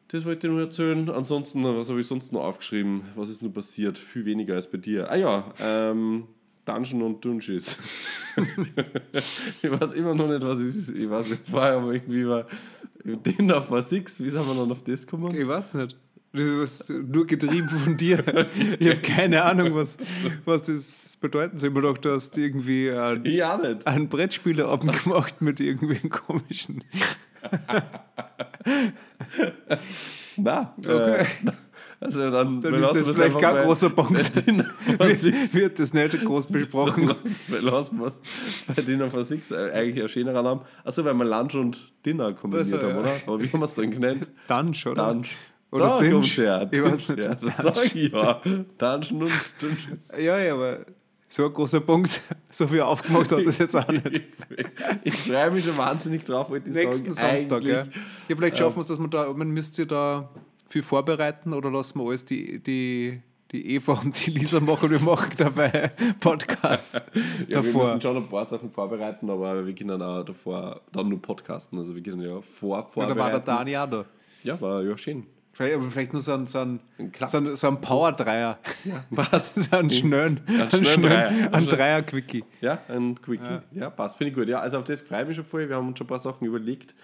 Das 0.08 0.24
wollte 0.24 0.46
ich 0.46 0.52
nur 0.52 0.60
erzählen. 0.62 1.10
Ansonsten, 1.10 1.64
was 1.64 1.88
habe 1.90 1.98
ich 2.00 2.06
sonst 2.06 2.32
noch 2.32 2.44
aufgeschrieben? 2.44 3.02
Was 3.16 3.28
ist 3.30 3.42
nur 3.42 3.52
passiert? 3.52 3.98
Viel 3.98 4.24
weniger 4.24 4.54
als 4.54 4.70
bei 4.70 4.78
dir. 4.78 5.10
Ah 5.10 5.16
ja, 5.16 5.52
ähm, 5.60 6.28
Dungeon 6.64 7.02
und 7.02 7.24
Dungeons. 7.24 7.78
ich 9.62 9.70
weiß 9.70 9.94
immer 9.94 10.14
noch 10.14 10.28
nicht, 10.28 10.42
was 10.42 10.58
es 10.60 10.76
ist. 10.76 10.90
Ich 10.96 11.08
weiß 11.10 11.28
nicht, 11.30 11.48
vorher 11.48 11.74
aber 11.78 11.92
irgendwie 11.94 12.26
war 12.28 12.46
Dinner 13.04 13.60
for 13.62 13.82
Six. 13.82 14.22
Wie 14.22 14.30
sind 14.30 14.46
wir 14.46 14.54
dann 14.54 14.70
auf 14.70 14.82
das 14.84 15.06
gekommen? 15.06 15.34
Ich 15.34 15.46
weiß 15.48 15.74
nicht. 15.74 15.98
Das 16.34 16.48
ist 16.48 16.90
nur 16.90 17.26
getrieben 17.26 17.68
von 17.68 17.96
dir. 17.96 18.24
Ich 18.78 18.88
habe 18.88 19.00
keine 19.00 19.44
Ahnung, 19.44 19.74
was, 19.74 19.96
was 20.44 20.62
das 20.62 21.16
bedeuten 21.20 21.58
soll. 21.58 21.70
Ich 21.70 21.74
hab 21.76 21.82
mir 21.82 21.88
gedacht, 21.88 22.04
du 22.04 22.10
hast 22.12 22.36
irgendwie 22.36 22.90
einen, 22.90 23.22
nicht. 23.22 23.86
einen 23.86 24.08
Brettspielerabend 24.08 25.04
gemacht 25.04 25.40
mit 25.40 25.60
irgendwelchen 25.60 26.10
komischen. 26.10 26.82
Nein. 30.36 30.66
Okay. 30.78 31.22
Äh, 31.22 31.26
also 32.00 32.30
dann, 32.30 32.60
Dann 32.60 32.74
ist 32.74 32.90
das 33.06 33.08
vielleicht 33.16 33.38
bei- 33.40 33.62
großer 33.64 33.88
Punkt. 33.90 34.12
Wird 34.46 35.78
das 35.80 35.94
nicht 35.94 36.24
groß 36.24 36.48
besprochen. 36.48 37.14
Lassen 37.62 37.98
wir 38.00 38.08
es 38.08 38.14
bei 38.74 38.82
Dinner 38.82 39.10
for 39.10 39.24
Six 39.24 39.50
äh, 39.52 39.70
eigentlich 39.72 40.02
ein 40.02 40.08
schönerer 40.08 40.42
Name. 40.42 40.62
Achso, 40.84 41.04
weil 41.04 41.14
wir 41.14 41.24
Lunch 41.24 41.54
und 41.54 41.92
Dinner 42.04 42.32
kombiniert 42.34 42.72
Also, 42.74 42.86
haben, 42.86 42.94
ja. 42.94 43.00
oder? 43.00 43.12
Aber 43.26 43.40
wie 43.40 43.46
haben 43.50 43.60
wir 43.60 43.64
es 43.64 43.74
dann 43.74 43.90
genannt? 43.90 44.30
Dunch, 44.48 44.86
oder? 44.86 45.12
Dunch. 45.14 45.36
Oder 45.74 45.98
da 46.00 46.10
kommt's 46.10 46.36
her. 46.38 46.68
Ich 46.70 46.82
weiß 46.82 47.08
nicht. 47.08 47.18
Ja, 47.18 47.34
das 47.34 47.56
sag 47.76 47.84
ich 47.94 47.94
ja. 48.12 48.40
Dungeon 48.78 49.22
und 49.24 49.32
Dungeons. 49.60 50.08
Ja, 50.16 50.38
ja, 50.38 50.54
aber 50.54 50.86
so 51.28 51.46
ein 51.46 51.52
großer 51.52 51.80
Punkt, 51.80 52.20
so 52.50 52.66
viel 52.68 52.80
aufgemacht 52.82 53.32
hat 53.32 53.44
das 53.44 53.58
jetzt 53.58 53.74
auch 53.76 53.88
nicht. 53.88 54.22
Ich, 55.02 55.14
freue 55.14 55.50
mich 55.50 55.64
schon 55.64 55.76
wahnsinnig 55.76 56.22
drauf, 56.24 56.48
wollte 56.48 56.70
ich 56.70 56.76
Nächsten 56.76 57.12
sagen. 57.12 57.48
Sonntag, 57.48 57.64
ja. 57.64 57.82
Ja. 58.28 58.36
Vielleicht 58.36 58.56
schaffen 58.58 58.76
wir 58.76 58.80
es, 58.82 58.86
dass 58.86 58.98
man 59.00 59.10
da, 59.10 59.32
man 59.32 59.50
müsst 59.50 59.76
ihr 59.78 59.86
da 59.86 60.30
viel 60.68 60.82
vorbereiten 60.84 61.52
oder 61.52 61.70
lassen 61.72 61.98
wir 61.98 62.06
alles 62.06 62.24
die, 62.24 62.60
die, 62.60 63.20
die 63.50 63.74
Eva 63.74 63.94
und 63.94 64.24
die 64.26 64.30
Lisa 64.30 64.60
machen, 64.60 64.90
wir 64.90 65.00
machen 65.00 65.32
dabei 65.36 65.92
Podcast 66.20 66.94
Ja, 66.94 67.02
wir 67.48 67.56
davor. 67.62 67.86
müssen 67.86 68.00
schon 68.00 68.16
ein 68.16 68.28
paar 68.28 68.46
Sachen 68.46 68.70
vorbereiten, 68.70 69.28
aber 69.28 69.66
wir 69.66 69.74
können 69.74 70.00
auch 70.00 70.22
davor 70.24 70.80
dann 70.92 71.08
nur 71.08 71.20
podcasten. 71.20 71.78
Also 71.78 71.94
wir 71.96 72.02
können 72.02 72.20
ja 72.22 72.40
vor 72.42 72.78
Ja, 72.78 72.82
vorbereiten. 72.84 73.18
da 73.18 73.22
war 73.24 73.30
der 73.30 73.40
Dani 73.40 73.76
auch 73.76 73.90
da. 73.90 74.04
Ja, 74.44 74.60
war 74.60 74.82
ja 74.82 74.96
schön. 74.96 75.26
Vielleicht, 75.54 75.76
aber 75.76 75.90
vielleicht 75.90 76.12
nur 76.12 76.20
so 76.20 76.34
ein, 76.34 76.46
so 76.48 76.58
ein, 76.58 76.80
Ein 76.98 77.12
so 77.26 77.36
ein, 77.38 77.46
so 77.46 77.68
ein 77.68 77.80
Power-Dreier. 77.80 78.58
Passt. 79.14 79.54
So 79.70 79.76
einen 79.76 79.90
schnellen, 79.90 80.40
ein 80.48 81.66
Dreier-Quickie. 81.66 82.44
Ja, 82.60 82.82
ein 82.88 83.20
Quickie. 83.20 83.60
Ja, 83.72 83.88
passt. 83.88 84.16
Finde 84.16 84.30
ich 84.30 84.36
gut. 84.36 84.48
Ja, 84.48 84.60
also 84.60 84.78
auf 84.78 84.84
das 84.84 85.00
freue 85.00 85.22
ich 85.22 85.28
mich 85.28 85.36
schon 85.36 85.44
voll. 85.44 85.68
Wir 85.68 85.76
haben 85.76 85.88
uns 85.88 85.98
schon 85.98 86.06
ein 86.06 86.08
paar 86.08 86.18
Sachen 86.18 86.44
überlegt. 86.46 86.94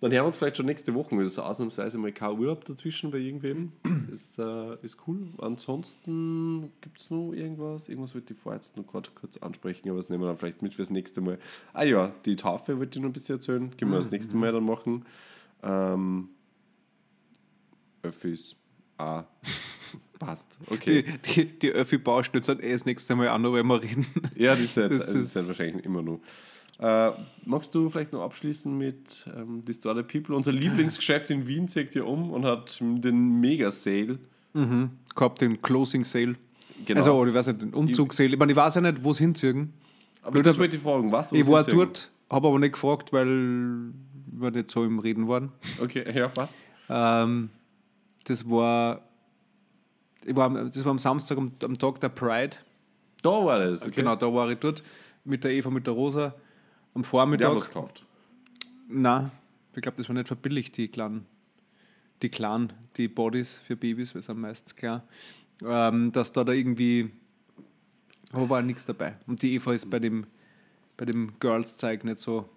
Dann 0.00 0.10
hören 0.10 0.22
wir 0.22 0.26
uns 0.26 0.38
vielleicht 0.38 0.56
schon 0.56 0.66
nächste 0.66 0.94
Woche. 0.94 1.14
Ist 1.22 1.38
ausnahmsweise 1.38 1.96
mal 1.98 2.10
kein 2.10 2.36
Urlaub 2.36 2.64
dazwischen 2.64 3.10
bei 3.10 3.18
irgendwem. 3.18 3.72
ist, 4.10 4.38
äh, 4.38 4.74
ist 4.82 4.96
cool. 5.06 5.28
Ansonsten 5.38 6.72
gibt 6.80 6.98
es 6.98 7.10
noch 7.10 7.32
irgendwas? 7.32 7.88
Irgendwas 7.88 8.14
wollte 8.14 8.32
ich 8.32 8.40
vorher 8.40 8.56
jetzt 8.58 8.76
noch 8.76 8.86
gerade 8.86 9.10
kurz 9.14 9.36
ansprechen, 9.36 9.88
aber 9.90 9.98
das 9.98 10.08
nehmen 10.08 10.22
wir 10.22 10.28
dann 10.28 10.38
vielleicht 10.38 10.62
mit 10.62 10.74
fürs 10.74 10.90
nächste 10.90 11.20
Mal. 11.20 11.38
Ah 11.72 11.84
ja, 11.84 12.12
die 12.24 12.34
Taufe 12.36 12.78
wollte 12.78 12.98
ich 12.98 13.02
noch 13.02 13.10
ein 13.10 13.12
bisschen 13.12 13.36
erzählen. 13.36 13.76
Können 13.76 13.92
wir 13.92 13.98
das 13.98 14.10
nächste 14.10 14.36
Mal 14.36 14.50
dann 14.50 14.64
machen. 14.64 15.04
Ähm, 15.62 16.30
Öffis. 18.02 18.56
Ah. 18.98 19.24
Passt. 20.18 20.58
Okay. 20.68 21.04
Die, 21.26 21.44
die, 21.46 21.58
die 21.58 21.70
Öffi-Baustelle 21.72 22.44
sind 22.44 22.62
eh 22.62 22.72
das 22.72 22.84
nächste 22.84 23.16
Mal 23.16 23.28
auch 23.30 23.38
noch, 23.38 23.54
wenn 23.54 23.66
wir 23.66 23.82
reden. 23.82 24.06
Ja, 24.36 24.54
die 24.54 24.70
Zeit, 24.70 24.92
Das 24.92 25.10
die 25.12 25.18
ist- 25.18 25.34
Zeit 25.34 25.48
wahrscheinlich 25.48 25.84
immer 25.84 26.02
noch. 26.02 26.20
Äh, 26.78 27.12
magst 27.44 27.74
du 27.74 27.88
vielleicht 27.90 28.12
noch 28.12 28.22
abschließen 28.22 28.76
mit 28.76 29.26
ähm, 29.36 29.62
Distorted 29.62 30.06
People? 30.08 30.34
Unser 30.34 30.52
Lieblingsgeschäft 30.52 31.30
in 31.30 31.46
Wien 31.46 31.68
zeigt 31.68 31.92
hier 31.92 32.06
um 32.06 32.30
und 32.30 32.44
hat 32.44 32.78
den 32.80 33.40
Mega-Sale. 33.40 34.18
Gehabt 35.14 35.40
den 35.40 35.62
Closing 35.62 36.04
Sale. 36.04 36.34
Genau. 36.84 36.98
Also, 36.98 37.26
ich 37.26 37.34
weiß 37.34 37.46
nicht, 37.48 37.62
den 37.62 37.72
Umzugssale. 37.74 38.30
Ich 38.30 38.38
meine, 38.38 38.52
ich 38.52 38.56
weiß 38.56 38.74
ja 38.76 38.80
nicht, 38.80 39.02
wo 39.04 39.12
es 39.12 39.18
hinziehen. 39.18 39.72
aber 40.22 40.42
das 40.42 40.58
wollte 40.58 40.76
ich 40.76 40.82
fragen. 40.82 41.10
Was? 41.12 41.32
Ich 41.32 41.46
war 41.46 41.62
dort, 41.64 42.10
habe 42.30 42.48
aber 42.48 42.58
nicht 42.58 42.72
gefragt, 42.74 43.12
weil 43.12 43.26
wir 44.32 44.50
nicht 44.50 44.70
so 44.70 44.84
im 44.84 44.98
Reden 44.98 45.26
waren. 45.28 45.52
Okay, 45.80 46.04
ja, 46.16 46.28
passt. 46.28 46.56
Ähm, 46.88 47.50
das 48.26 48.48
war, 48.48 49.02
ich 50.24 50.34
war, 50.36 50.46
am- 50.46 50.70
das 50.70 50.84
war 50.84 50.90
am 50.92 50.98
Samstag, 50.98 51.38
am, 51.38 51.50
am 51.62 51.78
Tag 51.78 52.00
der 52.00 52.08
Pride. 52.10 52.56
Da 53.22 53.30
war 53.30 53.58
das. 53.58 53.82
Okay. 53.82 53.92
Genau, 53.96 54.16
da 54.16 54.32
war 54.32 54.50
ich 54.50 54.58
dort 54.58 54.82
mit 55.24 55.44
der 55.44 55.52
Eva, 55.52 55.70
mit 55.70 55.86
der 55.86 55.94
Rosa. 55.94 56.34
Am 56.94 57.02
Wir 57.02 57.04
Vormittag. 57.04 57.54
was 57.56 57.66
gekauft. 57.68 58.04
Nein, 58.88 59.30
ich 59.74 59.80
glaube, 59.82 59.96
das 59.96 60.08
war 60.08 60.14
nicht 60.14 60.26
verbilligt, 60.28 60.76
die 60.76 60.88
kleinen, 60.88 61.24
die 62.20 62.28
kleinen, 62.28 62.72
die 62.96 63.08
Bodies 63.08 63.56
für 63.58 63.76
Babys, 63.76 64.14
es 64.14 64.28
am 64.28 64.40
meisten 64.40 64.74
klar. 64.76 65.04
Ähm, 65.64 66.12
dass 66.12 66.32
da 66.32 66.44
da 66.44 66.52
irgendwie, 66.52 67.10
aber 68.32 68.50
war 68.50 68.62
nichts 68.62 68.84
dabei. 68.84 69.16
Und 69.26 69.40
die 69.42 69.54
Eva 69.54 69.72
ist 69.72 69.88
bei 69.88 69.98
dem, 70.00 70.26
bei 70.96 71.04
dem 71.06 71.32
Girls-Zeug 71.40 72.04
nicht 72.04 72.18
so 72.18 72.48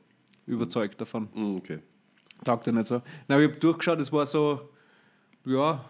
überzeugt 0.47 0.99
davon. 0.99 1.29
Mm, 1.33 1.55
okay. 1.55 1.79
Taugt 2.43 2.67
er 2.67 2.73
nicht 2.73 2.87
so. 2.87 3.01
Na, 3.27 3.39
ich 3.39 3.47
habe 3.49 3.59
durchgeschaut, 3.59 3.99
es 4.01 4.11
war 4.11 4.25
so, 4.25 4.69
ja, 5.45 5.85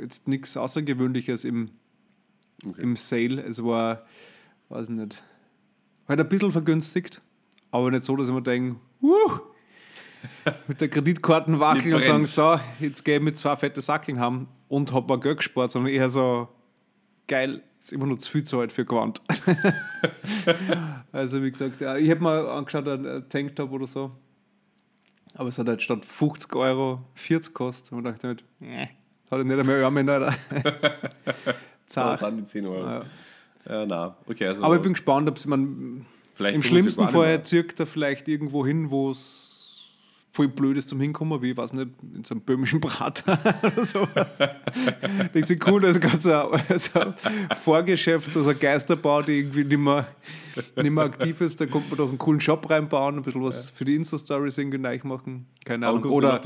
jetzt 0.00 0.28
nichts 0.28 0.56
Außergewöhnliches 0.56 1.44
im, 1.44 1.70
Okay. 2.66 2.82
im 2.82 2.96
Sale. 2.96 3.42
Es 3.42 3.64
war, 3.64 4.02
weiß 4.68 4.88
ich 4.88 4.94
nicht, 4.94 5.22
halt 6.08 6.20
ein 6.20 6.28
bisschen 6.28 6.52
vergünstigt, 6.52 7.22
aber 7.70 7.90
nicht 7.90 8.04
so, 8.04 8.16
dass 8.16 8.28
ich 8.28 8.34
mir 8.34 8.42
denke, 8.42 8.78
wuh, 9.00 9.38
mit 10.68 10.80
der 10.80 10.88
Kreditkarten 10.88 11.58
wackeln 11.60 11.94
und 11.94 12.04
sagen, 12.04 12.24
so, 12.24 12.60
jetzt 12.78 13.04
gehe 13.04 13.16
ich 13.16 13.22
mit 13.22 13.38
zwei 13.38 13.56
fette 13.56 13.80
Sackeln 13.80 14.20
haben 14.20 14.48
und 14.68 14.92
habe 14.92 15.06
mal 15.08 15.20
Geld 15.20 15.38
gespart, 15.38 15.70
sondern 15.70 15.92
eher 15.92 16.10
so, 16.10 16.48
geil, 17.26 17.62
ist 17.78 17.92
immer 17.92 18.06
noch 18.06 18.18
zu 18.18 18.30
viel 18.30 18.44
Zeit 18.44 18.72
für 18.72 18.84
Quant. 18.84 19.22
also 21.12 21.42
wie 21.42 21.50
gesagt, 21.50 21.80
ja, 21.80 21.96
ich 21.96 22.10
habe 22.10 22.20
mal 22.20 22.46
angeschaut, 22.46 22.86
ein 22.86 23.24
Tanktop 23.30 23.72
oder 23.72 23.86
so, 23.86 24.10
aber 25.34 25.48
es 25.48 25.58
hat 25.58 25.68
halt 25.68 25.82
statt 25.82 26.04
50 26.04 26.54
Euro 26.56 27.00
40 27.14 27.54
gekostet 27.54 27.92
und 27.92 28.06
ich 28.06 28.12
dachte 28.12 28.28
halt, 28.28 28.44
äh, 28.60 28.86
das 29.24 29.32
hat 29.32 29.40
ich 29.40 29.46
nicht 29.46 29.58
einmal 29.58 29.84
Arme, 29.84 30.00
Alter. 30.12 30.34
Da 31.92 32.16
Zart. 32.16 32.20
sind 32.20 32.36
die 32.38 32.44
10 32.44 32.66
Euro. 32.66 32.86
Ja. 32.86 33.04
Ja, 33.68 33.86
na. 33.86 34.16
Okay, 34.26 34.46
also. 34.46 34.64
Aber 34.64 34.76
ich 34.76 34.82
bin 34.82 34.92
gespannt, 34.92 35.28
ob 35.28 35.36
es 35.36 35.46
man 35.46 36.06
vielleicht 36.34 36.56
im 36.56 36.62
schlimmsten 36.62 37.08
Fall 37.08 37.42
zirkt 37.42 37.80
er 37.80 37.86
vielleicht 37.86 38.28
irgendwo 38.28 38.64
hin, 38.64 38.90
wo 38.90 39.10
es 39.10 39.59
voll 40.32 40.48
Blödes 40.48 40.86
zum 40.86 41.00
Hinkommen, 41.00 41.42
wie, 41.42 41.50
ich 41.50 41.56
weiß 41.56 41.72
nicht, 41.72 41.88
in 42.14 42.24
so 42.24 42.34
einem 42.34 42.42
böhmischen 42.42 42.80
Prater 42.80 43.38
oder 43.62 43.84
sowas. 43.84 44.38
Denkt 45.34 45.48
sich 45.48 45.66
cool, 45.66 45.80
das 45.80 45.96
ist 45.96 46.00
gerade 46.02 46.20
so, 46.20 46.32
ein- 46.32 46.78
so 46.78 47.00
ein 47.00 47.14
Vorgeschäft, 47.56 48.36
also 48.36 48.50
ein 48.50 48.58
Geisterbau, 48.58 49.22
die 49.22 49.38
irgendwie 49.40 49.64
nicht 49.64 49.78
mehr, 49.78 50.06
nicht 50.76 50.90
mehr 50.90 51.04
aktiv 51.04 51.40
ist. 51.40 51.60
Da 51.60 51.66
kommt 51.66 51.88
man 51.90 51.98
doch 51.98 52.08
einen 52.08 52.18
coolen 52.18 52.40
Shop 52.40 52.68
reinbauen, 52.70 53.16
ein 53.16 53.22
bisschen 53.22 53.42
was 53.42 53.70
für 53.70 53.84
die 53.84 53.96
Insta-Stories 53.96 54.58
irgendwie 54.58 54.78
neu 54.78 54.98
machen. 55.02 55.46
Keine 55.64 55.86
Ahnung. 55.88 56.04
Oder. 56.12 56.38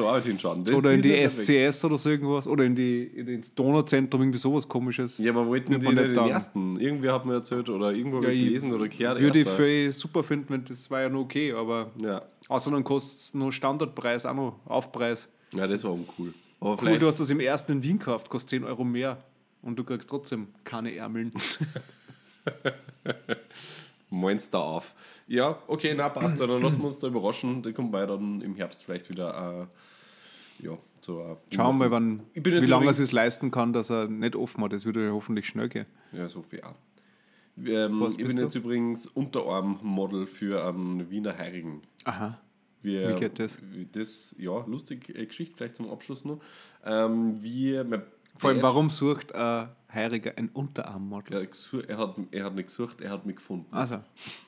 Das- 0.65 0.75
oder 0.77 0.93
in 0.93 1.03
die 1.03 1.11
perfekt. 1.11 1.45
SCS 1.45 1.85
oder 1.85 1.99
so 1.99 2.09
irgendwas. 2.11 2.47
Oder 2.47 2.65
in 2.65 2.75
die, 2.75 3.03
in 3.05 3.29
ins 3.29 3.55
Donauzentrum, 3.55 4.23
irgendwie 4.23 4.39
sowas 4.39 4.67
komisches. 4.69 5.19
Ja, 5.19 5.33
aber 5.33 5.47
wollten 5.47 5.79
die 5.79 5.87
man 5.87 5.95
nicht 5.95 6.05
nicht 6.05 6.17
den 6.17 6.29
ersten? 6.29 6.81
Irgendwer 6.81 7.13
hat 7.15 7.27
mir 7.27 7.35
erzählt 7.35 7.69
oder 7.69 7.93
irgendwo 7.93 8.23
Ja, 8.23 8.31
gelesen 8.31 8.73
oder 8.73 8.89
gehört. 8.89 9.21
Würde 9.21 9.41
ich 9.89 9.97
super 9.97 10.23
finden, 10.23 10.47
wenn 10.55 10.65
das 10.65 10.91
war 10.91 11.03
ja 11.03 11.09
noch 11.09 11.21
okay, 11.21 11.53
aber 11.53 11.91
Ja. 12.03 12.23
Außerdem 12.49 12.85
kostet 12.85 13.21
es 13.21 13.35
nur 13.35 13.53
Standardpreis, 13.53 14.27
auch 14.27 14.35
noch 14.35 14.61
Aufpreis. 14.67 15.29
ja, 15.53 15.67
das 15.67 15.85
war 15.85 15.93
uncool. 15.93 16.35
Aber 16.61 16.71
Cool, 16.71 16.79
vielleicht 16.79 17.03
du 17.03 17.07
hast 17.07 17.21
das 17.21 17.31
im 17.31 17.41
ersten 17.41 17.73
in 17.73 17.83
Wien 17.83 17.99
gekauft, 17.99 18.31
kostet 18.31 18.51
10 18.51 18.65
Euro 18.65 18.85
mehr 18.85 19.23
und 19.63 19.79
du 19.79 19.85
kriegst 19.85 20.09
trotzdem 20.09 20.49
keine 20.65 20.95
Ärmeln. 20.95 21.33
Monster 24.11 24.61
auf. 24.61 24.95
Ja, 25.27 25.59
okay, 25.67 25.95
na 25.95 26.09
passt. 26.09 26.41
Dann 26.41 26.63
lassen 26.63 26.79
wir 26.79 26.87
uns 26.87 26.99
da 27.01 27.09
überraschen. 27.09 27.63
Dann 27.63 27.75
kommen 27.75 27.93
wir 27.93 28.07
dann 28.07 28.41
im 28.41 28.55
Herbst 28.55 28.85
vielleicht 28.85 29.11
wieder 29.11 29.69
äh, 30.61 30.65
ja, 30.65 30.79
zu 31.01 31.21
äh, 31.21 31.37
Schauen 31.55 31.79
wir, 31.79 31.91
wann, 31.91 32.23
Ich 32.33 32.43
bin 32.43 32.55
wie 32.55 32.67
lange 32.67 32.87
er 32.87 32.91
es 32.91 33.13
leisten 33.13 33.51
kann, 33.51 33.73
dass 33.73 33.91
er 33.91 34.09
nicht 34.09 34.37
offen 34.37 34.63
hat. 34.65 34.73
Das 34.73 34.85
würde 34.87 35.05
ja 35.05 35.13
hoffentlich 35.13 35.47
schnell 35.47 35.69
gehen. 35.69 35.87
Ja, 36.13 36.29
so 36.29 36.43
viel 36.43 36.63
auch. 36.63 36.77
Ähm, 37.57 38.07
ich 38.11 38.17
bin 38.17 38.37
du? 38.37 38.43
jetzt 38.43 38.55
übrigens 38.55 39.07
Unterarm-Model 39.07 40.27
für 40.27 40.65
einen 40.67 41.11
Wiener 41.11 41.37
Heirigen. 41.37 41.83
Aha. 42.05 42.39
Wir, 42.83 43.11
Wie 43.11 43.15
geht 43.21 43.39
das? 43.39 43.57
Das, 43.93 44.35
ja, 44.39 44.65
lustige 44.67 45.15
äh, 45.15 45.25
Geschichte, 45.27 45.57
vielleicht 45.57 45.77
zum 45.77 45.89
Abschluss 45.91 46.25
noch. 46.25 46.41
Ähm, 46.85 47.43
wir, 47.43 48.07
Vor 48.37 48.51
allem, 48.51 48.61
warum 48.63 48.91
sucht 48.91 49.35
ein 49.35 49.69
Heiriger 49.91 50.33
ein 50.37 50.51
Unterarmmodel? 50.51 51.47
Gesucht- 51.47 51.89
er, 51.89 51.97
hat, 51.97 52.17
er 52.33 52.45
hat 52.45 52.55
nicht 52.57 52.67
gesucht, 52.67 53.01
er 53.01 53.11
hat 53.11 53.25
mich 53.25 53.37
gefunden. 53.37 53.67
Also, 53.71 54.01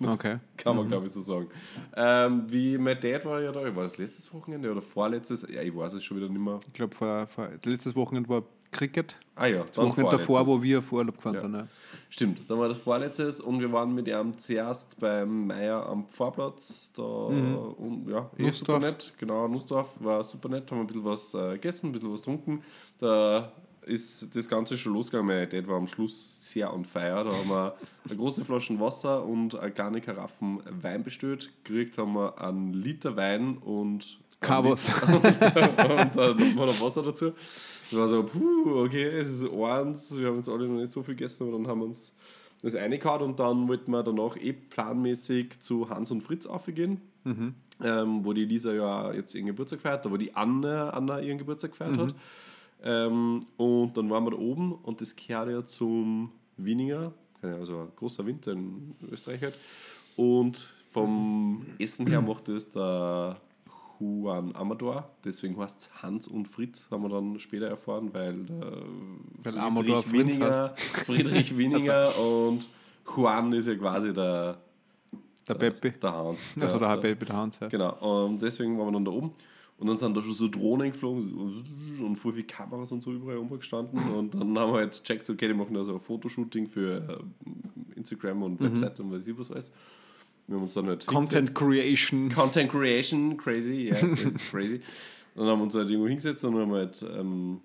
okay. 0.03 0.39
Kann 0.59 0.75
Mhm. 0.75 0.81
man, 0.81 0.89
glaube 0.89 1.07
ich, 1.07 1.13
so 1.13 1.21
sagen. 1.23 1.49
Ähm, 1.97 2.43
wie 2.49 2.77
mein 2.77 3.01
Dad 3.01 3.25
war 3.25 3.41
ja 3.41 3.53
da, 3.53 3.63
war 3.75 3.85
das 3.85 3.97
letztes 3.97 4.31
Wochenende 4.35 4.71
oder 4.71 4.83
vorletztes? 4.83 5.47
Ja, 5.49 5.63
ich 5.63 5.75
weiß 5.75 5.95
es 5.95 6.05
schon 6.05 6.17
wieder 6.19 6.29
nicht 6.29 6.39
mehr. 6.43 6.61
Ich 6.67 6.73
glaube, 6.75 6.95
vor, 6.95 7.27
vor, 7.29 7.49
letztes 7.65 7.95
Wochenende 7.97 8.29
war 8.29 8.43
Cricket. 8.77 9.17
Ah 9.35 9.47
ja, 9.47 9.65
Das 9.65 9.77
Wochenende 9.77 10.13
davor, 10.17 10.47
wo 10.47 10.63
wir 10.63 10.79
auf 10.79 10.91
Urlaub 10.93 11.17
gefahren 11.17 11.35
Ja. 11.35 11.41
sind. 11.41 11.55
Ja. 11.55 11.69
Stimmt, 12.09 12.43
dann 12.49 12.59
war 12.59 12.69
das 12.69 12.79
vorletztes 12.79 13.41
und 13.41 13.61
wir 13.61 13.71
waren 13.73 13.95
mit 13.95 14.09
ihm 14.09 14.39
zuerst 14.39 14.99
beim 15.01 15.49
Meier 15.49 15.85
am 15.87 16.07
Pfarrplatz. 16.07 16.93
Da 16.97 17.03
und, 17.03 18.07
ja, 18.09 18.31
eh 18.37 18.43
Mhm. 18.43 18.47
Nussdorf. 18.47 18.77
super 18.77 18.79
nett. 18.79 19.13
Genau, 19.19 19.49
Nussdorf 19.49 19.89
war 20.01 20.23
super 20.25 20.49
nett. 20.49 20.71
Haben 20.71 20.81
ein 20.81 20.87
bisschen 20.87 21.05
was 21.05 21.35
äh, 21.35 21.53
gegessen, 21.53 21.87
ein 21.89 21.93
bisschen 21.93 22.13
was 22.13 22.21
getrunken. 22.21 22.63
Da 22.99 23.53
ist 23.83 24.35
das 24.35 24.49
Ganze 24.49 24.79
schon 24.79 24.95
losgegangen. 24.95 25.27
Mein 25.27 25.49
Dad 25.49 25.69
war 25.69 25.77
am 25.77 25.87
Schluss 25.87 26.51
sehr 26.53 26.73
on 26.73 26.85
fire. 26.85 27.25
Da 27.25 27.33
haben 27.33 27.49
wir 27.49 27.75
eine 28.09 28.17
große 28.17 28.45
Flasche 28.45 28.79
Wasser 28.81 29.25
und 29.25 29.55
eine 29.59 29.71
kleine 29.73 30.01
Karaffen 30.01 30.61
Wein 30.83 31.03
bestellt. 31.05 31.51
Gekriegt 31.65 31.99
haben 31.99 32.15
wir 32.15 32.41
einen 32.41 32.73
Liter 32.73 33.17
Wein 33.17 33.59
und 33.59 34.19
Wasser. 34.41 34.93
und 35.15 36.17
dann 36.17 36.37
nochmal 36.37 36.67
noch 36.67 36.81
Wasser 36.81 37.03
dazu. 37.03 37.33
Das 37.91 37.99
war 37.99 38.07
so, 38.09 38.25
puh, 38.25 38.85
okay, 38.85 39.05
es 39.05 39.29
ist 39.29 39.51
eins, 39.53 40.17
wir 40.17 40.29
haben 40.29 40.37
jetzt 40.37 40.49
alle 40.49 40.67
noch 40.69 40.81
nicht 40.81 40.93
so 40.93 41.03
viel 41.03 41.15
gegessen, 41.15 41.45
aber 41.45 41.53
dann 41.59 41.69
haben 41.69 41.81
wir 41.81 41.87
uns 41.87 42.13
das 42.63 42.75
reingehauen 42.75 43.23
und 43.23 43.39
dann 43.39 43.69
wollten 43.69 43.91
wir 43.91 44.03
danach 44.03 44.37
eh 44.37 44.53
planmäßig 44.53 45.61
zu 45.61 45.89
Hans 45.89 46.11
und 46.11 46.23
Fritz 46.23 46.47
aufgehen, 46.47 47.01
ähm, 47.85 48.25
wo 48.25 48.33
die 48.33 48.45
Lisa 48.45 48.73
ja 48.73 49.13
jetzt 49.13 49.35
ihren 49.35 49.47
Geburtstag 49.47 49.81
feiert, 49.81 50.05
da 50.05 50.11
wo 50.11 50.17
die 50.17 50.35
Anne, 50.35 50.93
Anna 50.93 51.21
ihren 51.21 51.39
Geburtstag 51.39 51.73
gefeiert 51.73 51.99
hat. 51.99 52.15
Ähm, 52.83 53.41
und 53.57 53.97
dann 53.97 54.11
waren 54.11 54.25
wir 54.25 54.33
da 54.33 54.39
oben 54.39 54.73
und 54.73 55.01
das 55.01 55.15
gehört 55.15 55.49
ja 55.51 55.65
zum 55.65 56.33
Wieninger, 56.57 57.13
also 57.43 57.81
ein 57.81 57.89
großer 57.95 58.27
Winter 58.27 58.53
in 58.53 58.95
Österreich 59.11 59.43
halt. 59.43 59.59
Und 60.17 60.69
vom 60.91 61.67
Essen 61.79 62.07
her 62.07 62.23
macht 62.23 62.49
es 62.49 62.71
der 62.71 63.41
Juan 63.99 64.55
Amador, 64.55 65.09
deswegen 65.25 65.57
heißt 65.59 65.81
es 65.81 66.03
Hans 66.03 66.29
und 66.29 66.49
Fritz, 66.49 66.89
haben 66.91 67.03
wir 67.03 67.09
dann 67.09 67.39
später 67.39 67.67
erfahren, 67.69 68.11
weil 68.13 68.45
der 68.45 68.73
Weil 69.43 69.59
Amador 69.59 70.03
Fritz 70.03 70.13
Wieninger. 70.13 70.75
Friedrich 71.07 71.57
Wieninger 71.57 72.19
und 72.19 72.69
Juan 73.17 73.53
ist 73.53 73.69
ja 73.69 73.75
quasi 73.77 74.13
der, 74.13 74.59
Der 75.49 75.55
Peppi. 75.55 75.93
der 75.93 76.13
Hans. 76.13 76.51
Also 76.61 76.79
der 76.79 76.89
Also- 76.89 77.01
Peppi, 77.01 77.25
der 77.25 77.37
Hans. 77.37 77.61
Ja. 77.61 77.69
Genau, 77.69 78.25
und 78.25 78.43
deswegen 78.43 78.79
waren 78.79 78.89
wir 78.89 78.93
dann 78.93 79.05
da 79.05 79.11
oben. 79.13 79.31
Und 79.79 79.89
dann 79.89 79.99
sind 79.99 80.17
da 80.17 80.23
schon 80.23 80.33
so 80.33 80.49
Drohnen 80.49 80.91
geflogen 80.91 82.01
und 82.03 82.17
voll 82.17 82.33
viele 82.33 82.47
Kameras 82.47 82.93
und 82.93 83.03
so 83.03 83.13
überall 83.13 83.37
rumgestanden. 83.37 83.99
Und 84.15 84.35
dann 84.35 84.59
haben 84.59 84.73
wir 84.73 84.79
halt 84.79 84.93
gecheckt, 85.05 85.29
okay, 85.29 85.49
die 85.49 85.53
machen 85.53 85.75
da 85.75 85.85
so 85.85 85.93
ein 85.93 86.01
Fotoshooting 86.01 86.67
für 86.67 86.97
äh, 87.07 87.95
Instagram 87.99 88.43
und 88.43 88.59
Website 88.59 88.99
und 89.01 89.13
weiß 89.13 89.27
ich 89.27 89.39
was 89.39 89.51
alles. 89.53 89.71
Wir 90.47 90.57
haben 90.57 90.63
uns 90.63 90.75
dann 90.75 90.87
halt 90.87 91.07
Content 91.07 91.33
hingesetzt. 91.33 91.57
Creation. 91.57 92.31
Content 92.31 92.71
Creation, 92.71 93.37
crazy, 93.37 93.89
ja, 93.89 93.95
crazy, 93.95 94.31
crazy. 94.51 94.81
Dann 95.35 95.47
haben 95.47 95.59
wir 95.59 95.65
uns 95.65 95.75
halt 95.75 95.91
irgendwo 95.91 96.09
hingesetzt 96.09 96.45
und 96.45 96.57
haben 96.57 96.73
halt, 96.73 97.03
ähm, 97.03 97.61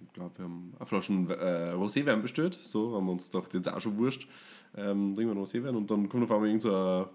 ich 0.00 0.12
glaube, 0.12 0.36
wir 0.36 0.44
haben 0.44 0.74
eine 0.76 0.86
Flasche 0.86 1.12
äh, 1.12 1.72
Roséwein 1.72 2.20
bestellt. 2.20 2.58
So 2.60 2.94
haben 2.94 3.06
wir 3.06 3.12
uns 3.12 3.30
gedacht, 3.30 3.54
jetzt 3.54 3.72
auch 3.72 3.80
schon 3.80 3.96
wurscht. 3.96 4.28
Ähm, 4.76 5.14
trinken 5.14 5.30
wir 5.34 5.36
einen 5.36 5.44
Roséwein 5.44 5.76
und 5.76 5.90
dann 5.90 6.08
kommt 6.08 6.24
auf 6.24 6.32
einmal 6.32 6.48
irgend 6.48 6.62
so 6.62 6.74
ein 6.74 7.06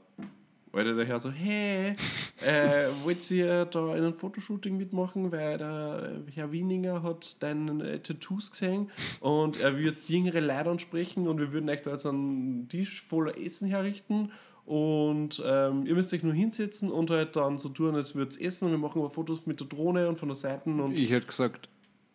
Alter 0.71 0.95
daher 0.95 1.17
so, 1.17 1.31
hey, 1.31 1.95
äh, 2.41 2.89
wollt 3.03 3.29
ihr 3.31 3.65
da 3.65 3.95
in 3.95 4.03
einem 4.03 4.13
Fotoshooting 4.13 4.77
mitmachen, 4.77 5.31
weil 5.31 5.57
der 5.57 6.21
Herr 6.33 6.51
Wieninger 6.51 7.01
hat 7.01 7.41
deine 7.41 7.83
äh, 7.83 7.99
Tattoos 7.99 8.51
gesehen 8.51 8.91
und 9.19 9.59
er 9.59 9.77
würde 9.77 9.97
jüngere 10.07 10.41
Leute 10.41 10.69
ansprechen 10.69 11.27
und 11.27 11.39
wir 11.39 11.51
würden 11.51 11.69
euch 11.69 11.81
da 11.81 11.91
jetzt 11.91 12.05
einen 12.05 12.69
Tisch 12.69 13.01
voller 13.01 13.37
Essen 13.37 13.67
herrichten 13.67 14.31
und 14.69 15.41
ähm, 15.43 15.87
ihr 15.87 15.95
müsst 15.95 16.13
euch 16.13 16.21
nur 16.21 16.33
hinsetzen 16.33 16.91
und 16.91 17.09
halt 17.09 17.35
dann 17.35 17.57
so 17.57 17.69
tun, 17.69 17.95
als 17.95 18.13
würdet 18.13 18.39
ihr 18.39 18.47
essen 18.49 18.65
und 18.65 18.71
wir 18.71 18.77
machen 18.77 18.99
aber 18.99 19.09
Fotos 19.09 19.47
mit 19.47 19.59
der 19.59 19.65
Drohne 19.65 20.07
und 20.07 20.15
von 20.15 20.29
der 20.29 20.35
Seite 20.35 20.69
und 20.69 20.95
Ich 20.95 21.09
hätte 21.09 21.25
gesagt, 21.25 21.67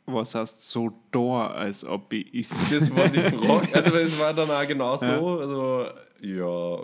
was 0.07 0.37
heißt 0.37 0.71
so 0.71 0.93
da, 1.11 1.49
als 1.49 1.85
ob 1.85 2.13
ich 2.13 2.33
ist. 2.33 2.73
Das 2.73 2.95
war 2.95 3.09
die 3.09 3.19
Frage. 3.19 3.69
Also 3.73 3.97
es 3.97 4.17
war 4.21 4.33
dann 4.33 4.49
auch 4.49 4.69
genau 4.69 4.97
so. 4.97 5.41
Also, 5.41 5.87
ja, 6.21 6.79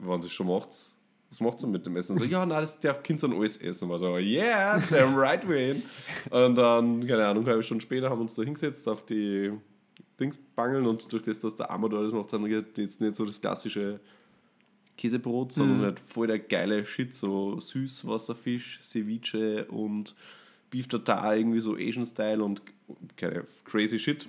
wenn 0.00 0.20
sie 0.20 0.28
schon 0.28 0.48
macht's, 0.48 1.00
was 1.30 1.40
macht 1.40 1.60
sie 1.60 1.66
mit 1.66 1.86
dem 1.86 1.96
Essen? 1.96 2.18
So, 2.18 2.26
ja, 2.26 2.44
nein, 2.44 2.60
das 2.60 2.78
darf 2.78 3.02
Kind 3.02 3.20
so 3.20 3.26
alles 3.26 3.56
essen. 3.56 3.88
War 3.88 3.98
so, 3.98 4.18
yeah, 4.18 4.78
damn 4.90 5.16
right 5.16 5.48
way. 5.48 5.82
Und 6.28 6.56
dann, 6.56 7.06
keine 7.06 7.26
Ahnung, 7.26 7.44
eine 7.44 7.52
halbe 7.52 7.62
Stunde 7.62 7.80
später 7.80 8.10
haben 8.10 8.18
wir 8.18 8.24
uns 8.24 8.34
da 8.34 8.42
hingesetzt 8.42 8.86
auf 8.86 9.06
die 9.06 9.50
Dings 10.20 10.38
bangeln 10.54 10.86
und 10.86 11.10
durch 11.10 11.22
das, 11.22 11.38
dass 11.38 11.56
der 11.56 11.70
Amador 11.70 12.02
das 12.02 12.12
macht, 12.12 12.30
dann 12.34 12.44
jetzt 12.44 13.00
nicht 13.00 13.16
so 13.16 13.24
das 13.24 13.40
klassische 13.40 13.98
Käsebrot, 14.96 15.52
sondern 15.52 15.82
halt 15.82 16.00
voll 16.00 16.26
der 16.26 16.38
geile 16.38 16.86
Shit, 16.86 17.14
so 17.14 17.58
Süßwasserfisch, 17.58 18.78
Ceviche 18.80 19.66
und 19.66 20.14
Beef 20.70 20.88
Tartar, 20.88 21.36
irgendwie 21.36 21.60
so 21.60 21.74
Asian-Style 21.74 22.42
und 22.42 22.62
keine 23.16 23.44
crazy 23.64 23.98
Shit. 23.98 24.28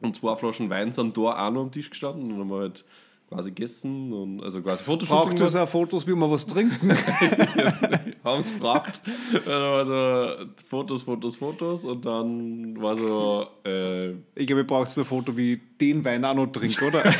Und 0.00 0.16
zwei 0.16 0.36
Flaschen 0.36 0.70
Wein 0.70 0.92
sind 0.92 1.16
da 1.16 1.20
auch 1.22 1.50
noch 1.50 1.62
am 1.62 1.72
Tisch 1.72 1.90
gestanden 1.90 2.32
und 2.32 2.38
haben 2.38 2.50
wir 2.50 2.60
halt 2.60 2.84
quasi 3.28 3.50
gegessen 3.50 4.12
und 4.12 4.42
also 4.42 4.62
quasi 4.62 4.82
Fotoshooting 4.84 5.30
Braucht 5.30 5.40
es 5.40 5.54
auch 5.54 5.68
Fotos, 5.68 6.06
wie 6.06 6.14
wir 6.14 6.30
was 6.30 6.46
trinken? 6.46 6.90
haben 8.24 8.40
es 8.40 8.52
gebracht. 8.52 9.00
Und 9.32 9.46
dann 9.46 9.62
war 9.62 9.84
so 9.84 10.46
Fotos, 10.68 11.02
Fotos, 11.02 11.36
Fotos 11.36 11.84
und 11.84 12.06
dann 12.06 12.80
war 12.80 12.96
so, 12.96 13.46
äh, 13.66 14.12
Ich 14.34 14.46
glaube, 14.46 14.62
ihr 14.62 14.66
braucht 14.66 14.96
ein 14.96 15.04
Foto, 15.04 15.36
wie 15.36 15.54
ich 15.54 15.60
den 15.78 16.04
Wein 16.04 16.24
auch 16.24 16.34
noch 16.34 16.46
trinke, 16.46 16.86
oder? 16.86 17.04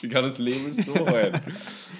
wie 0.00 0.08
kann 0.08 0.24
das 0.24 0.38
Leben 0.38 0.70
so 0.72 0.94
sein? 0.94 1.32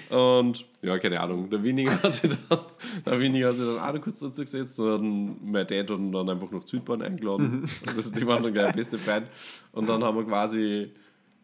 Und 0.09 0.65
ja, 0.81 0.97
keine 0.99 1.19
Ahnung, 1.19 1.49
der 1.49 1.61
Wieninger 1.63 2.01
hat 2.03 2.13
sich 2.13 2.31
dann, 2.49 2.59
der 3.05 3.19
Wieninger 3.19 3.49
hat 3.49 3.55
sich 3.55 3.65
dann 3.65 3.79
auch 3.79 3.93
noch 3.93 4.01
kurz 4.01 4.19
dazu 4.19 4.41
gesetzt 4.41 4.79
und 4.79 4.87
dann 4.87 5.37
mein 5.51 5.67
Dad 5.67 5.89
ihn 5.89 6.11
dann 6.11 6.29
einfach 6.29 6.51
nach 6.51 6.65
Südbahn 6.65 7.01
eingeladen. 7.01 7.69
Also 7.95 8.11
die 8.11 8.25
waren 8.27 8.43
dann 8.43 8.53
gleich 8.53 8.73
beste 8.75 8.97
Fan. 8.97 9.23
Und 9.71 9.87
dann 9.89 10.03
haben 10.03 10.17
wir 10.17 10.25
quasi 10.25 10.91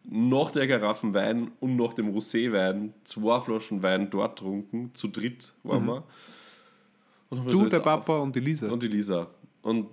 nach 0.04 0.50
der 0.50 0.68
Karaffen 0.68 1.14
Wein 1.14 1.50
und 1.60 1.76
nach 1.76 1.94
dem 1.94 2.08
Roséwein 2.14 2.90
zwei 3.04 3.40
Flaschen 3.40 3.82
Wein 3.82 4.10
dort 4.10 4.36
getrunken, 4.38 4.90
zu 4.94 5.08
dritt 5.08 5.52
waren 5.62 5.86
wir. 5.86 6.04
Und 7.30 7.38
haben 7.40 7.46
das 7.46 7.56
Du, 7.58 7.66
der 7.66 7.78
auf- 7.78 7.84
Papa 7.84 8.18
und 8.18 8.34
die 8.36 8.40
Lisa. 8.40 8.68
Und 8.68 8.82
die 8.82 8.88
Lisa. 8.88 9.28
Und 9.62 9.88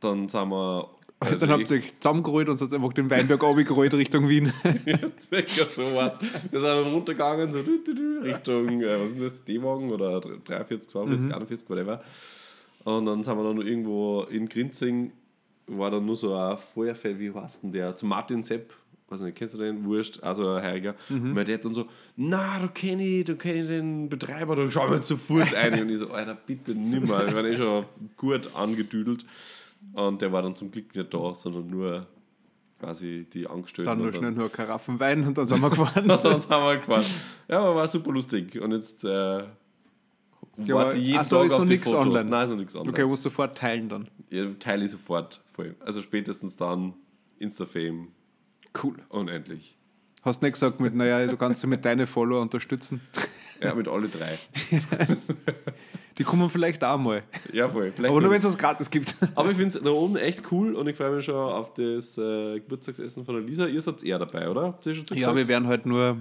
dann 0.00 0.28
sind 0.28 0.48
wir. 0.48 0.88
Also 1.24 1.46
dann 1.46 1.50
habt 1.50 1.70
ihr 1.70 1.76
euch 1.78 1.92
zusammengerollt 1.98 2.48
und 2.48 2.56
seid 2.56 2.72
einfach 2.72 2.92
den 2.92 3.10
Weinberg 3.10 3.42
runtergerollt 3.42 3.94
Richtung 3.94 4.28
Wien. 4.28 4.52
Circa 5.20 5.72
sowas. 5.72 6.18
Wir 6.50 6.60
sind 6.60 6.68
dann 6.68 6.92
runtergegangen, 6.92 7.52
so 7.52 7.62
dü, 7.62 7.82
dü, 7.84 7.94
dü, 7.94 8.20
Richtung, 8.22 8.80
äh, 8.80 9.00
was 9.00 9.10
ist 9.10 9.22
das, 9.22 9.44
D-Wagen 9.44 9.90
oder 9.90 10.20
43, 10.20 10.88
42, 10.88 11.32
41, 11.32 11.70
whatever. 11.70 12.02
Und 12.84 13.06
dann 13.06 13.22
sind 13.22 13.36
wir 13.36 13.44
dann 13.44 13.56
noch 13.56 13.64
irgendwo 13.64 14.22
in 14.30 14.48
Grinzing, 14.48 15.12
war 15.66 15.90
dann 15.90 16.04
nur 16.04 16.16
so 16.16 16.34
ein 16.34 16.58
Feuerfeld, 16.58 17.18
wie 17.18 17.32
heißt 17.32 17.62
denn 17.62 17.72
der, 17.72 17.96
zu 17.96 18.06
Martin 18.06 18.42
Sepp, 18.42 18.74
weiß 19.08 19.22
nicht, 19.22 19.36
kennst 19.36 19.54
du 19.54 19.58
den? 19.58 19.84
Wurscht, 19.84 20.22
also 20.22 20.48
ein 20.50 20.62
Heiriger. 20.62 20.94
Und 21.08 21.32
mein 21.32 21.46
Dad 21.46 21.64
dann 21.64 21.74
so, 21.74 21.86
na, 22.16 22.58
du 22.58 22.68
kenn 22.68 23.00
ich, 23.00 23.24
du 23.24 23.36
kenn 23.36 23.56
ich 23.56 23.66
den 23.66 24.08
Betreiber, 24.08 24.56
du 24.56 24.70
schau 24.70 24.88
mir 24.88 24.96
jetzt 24.96 25.08
sofort 25.08 25.54
ein. 25.54 25.80
Und 25.80 25.90
ich 25.90 25.98
so, 25.98 26.10
Alter, 26.10 26.34
bitte 26.34 26.72
nimmer. 26.72 27.26
Ich 27.26 27.34
war 27.34 27.44
eh 27.44 27.56
schon 27.56 27.84
gut 28.16 28.54
angedüdelt. 28.54 29.24
Und 29.92 30.22
der 30.22 30.32
war 30.32 30.42
dann 30.42 30.54
zum 30.56 30.70
Glück 30.70 30.94
nicht 30.94 31.12
da, 31.14 31.34
sondern 31.34 31.66
nur 31.68 32.06
quasi 32.80 33.26
die 33.32 33.46
Angestellten. 33.46 33.88
Dann 33.88 33.98
nur 34.02 34.12
schnell 34.12 34.32
nur 34.32 34.50
Karaffen 34.50 34.98
Wein 35.00 35.24
und 35.24 35.38
dann 35.38 35.46
sind 35.46 35.60
wir 35.60 35.70
gefahren. 35.70 36.08
dann 36.08 36.40
sind 36.40 36.50
wir 36.50 36.76
gefahren. 36.78 37.04
Ja, 37.48 37.60
aber 37.60 37.76
war 37.76 37.88
super 37.88 38.10
lustig. 38.12 38.60
Und 38.60 38.72
jetzt 38.72 39.04
äh, 39.04 39.08
Ja, 39.08 39.46
warte 40.74 40.96
jeden 40.96 41.18
ach 41.18 41.24
so, 41.24 41.36
Tag 41.38 41.46
ist 41.46 41.52
auf 41.54 41.64
noch 41.64 41.68
Fotos. 41.76 41.94
online? 41.94 42.24
Nein, 42.24 42.44
ist 42.44 42.50
noch 42.50 42.56
nichts 42.56 42.76
online. 42.76 42.92
Okay, 42.92 43.06
musst 43.06 43.24
du 43.24 43.28
sofort 43.30 43.56
teilen 43.56 43.88
dann. 43.88 44.08
Ja, 44.30 44.46
teile 44.58 44.84
ich 44.84 44.90
sofort. 44.90 45.40
Voll. 45.52 45.76
Also 45.80 46.02
spätestens 46.02 46.56
dann 46.56 46.94
Insta-Fame 47.38 48.08
Cool. 48.82 48.96
unendlich. 49.08 49.76
Hast 50.22 50.42
nicht 50.42 50.54
gesagt 50.54 50.80
mit, 50.80 50.94
naja, 50.94 51.26
du 51.26 51.36
kannst 51.36 51.64
mit 51.66 51.84
deinen 51.84 52.06
Follower 52.06 52.40
unterstützen. 52.40 53.00
Ja, 53.60 53.74
mit 53.74 53.88
alle 53.88 54.08
drei. 54.08 54.38
Die 56.18 56.24
kommen 56.24 56.48
vielleicht 56.48 56.84
auch 56.84 56.98
mal. 56.98 57.22
Ja, 57.52 57.68
voll. 57.68 57.92
Vielleicht 57.92 58.10
Aber 58.10 58.20
nur 58.20 58.30
wenn 58.30 58.38
es 58.38 58.44
was 58.44 58.56
gratis 58.56 58.88
gibt. 58.88 59.16
Aber 59.34 59.50
ich 59.50 59.56
finde 59.56 59.76
es 59.76 59.82
da 59.82 59.90
oben 59.90 60.16
echt 60.16 60.42
cool 60.52 60.74
und 60.74 60.86
ich 60.86 60.96
freue 60.96 61.16
mich 61.16 61.24
schon 61.24 61.34
auf 61.34 61.74
das 61.74 62.16
äh, 62.18 62.60
Geburtstagsessen 62.60 63.24
von 63.24 63.34
der 63.34 63.44
Lisa. 63.44 63.66
Ihr 63.66 63.80
seid 63.80 64.04
eher 64.04 64.18
dabei, 64.18 64.48
oder? 64.48 64.62
Habt 64.64 64.86
ihr 64.86 64.94
schon 64.94 65.04
Ja, 65.16 65.34
wir 65.34 65.48
werden 65.48 65.66
halt 65.66 65.86
nur 65.86 66.18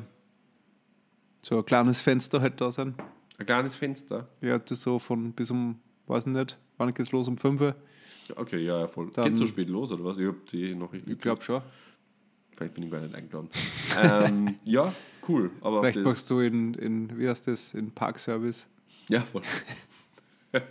so 1.42 1.58
ein 1.58 1.66
kleines 1.66 2.02
Fenster 2.02 2.42
halt 2.42 2.60
da 2.60 2.72
sein. 2.72 2.96
Ein 3.38 3.46
kleines 3.46 3.76
Fenster. 3.76 4.28
Ja, 4.42 4.58
das 4.58 4.82
so 4.82 4.98
von 5.00 5.34
bis 5.34 5.52
um, 5.52 5.80
weiß 6.08 6.26
ich 6.26 6.34
nicht, 6.34 6.58
wann 6.78 6.94
geht's 6.94 7.12
los? 7.12 7.28
Um 7.28 7.38
5 7.38 7.62
Uhr? 7.62 7.76
Okay, 8.36 8.64
ja, 8.64 8.80
ja, 8.80 8.88
voll. 8.88 9.12
Dann- 9.14 9.26
Geht 9.26 9.38
so 9.38 9.48
spät 9.48 9.70
los, 9.70 9.92
oder 9.92 10.06
was? 10.06 10.18
Ich 10.18 10.28
hab 10.28 10.46
die 10.48 10.74
noch 10.74 10.92
nicht 10.92 11.10
Ich 11.10 11.20
glaube 11.20 11.42
schon. 11.42 11.62
Vielleicht 12.56 12.74
bin 12.74 12.84
ich 12.84 12.92
gar 12.92 13.02
nicht 13.02 13.14
eingeladen. 13.14 13.50
ähm, 14.02 14.56
ja, 14.64 14.94
cool. 15.28 15.52
Aber 15.62 15.82
Vielleicht 15.82 16.00
machst 16.02 16.30
du 16.30 16.40
in, 16.40 16.74
in, 16.76 17.18
wie 17.18 17.28
heißt 17.28 17.48
das, 17.48 17.74
in 17.74 17.92
Parkservice. 17.92 18.68
Ja, 19.10 19.22
voll. 19.22 19.42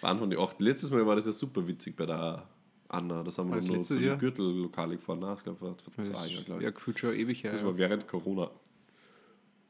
Waren 0.00 0.18
von 0.18 0.30
die 0.30 0.36
acht. 0.36 0.60
Letztes 0.60 0.90
Mal 0.90 1.06
war 1.06 1.16
das 1.16 1.26
ja 1.26 1.32
super 1.32 1.66
witzig 1.66 1.96
bei 1.96 2.06
der 2.06 2.46
Anna. 2.88 3.18
Wir 3.20 3.24
das 3.24 3.36
dann 3.36 3.48
noch 3.48 3.56
letztes 3.56 3.88
so 3.88 3.98
Jahr? 3.98 4.16
Gürtellokale 4.16 4.96
gefahren. 4.96 5.20
Nein, 5.20 5.34
ich 5.36 5.44
glaube, 5.44 5.58
vor, 5.58 5.76
zwei 6.04 6.26
Jahren, 6.26 6.44
glaube 6.44 6.62
ja 6.62 6.68
ich. 6.68 6.74
gefühlt 6.74 6.98
schon 6.98 7.14
ewig 7.14 7.42
her. 7.42 7.50
Das 7.50 7.60
ja. 7.60 7.66
war 7.66 7.76
während 7.76 8.06
Corona. 8.06 8.50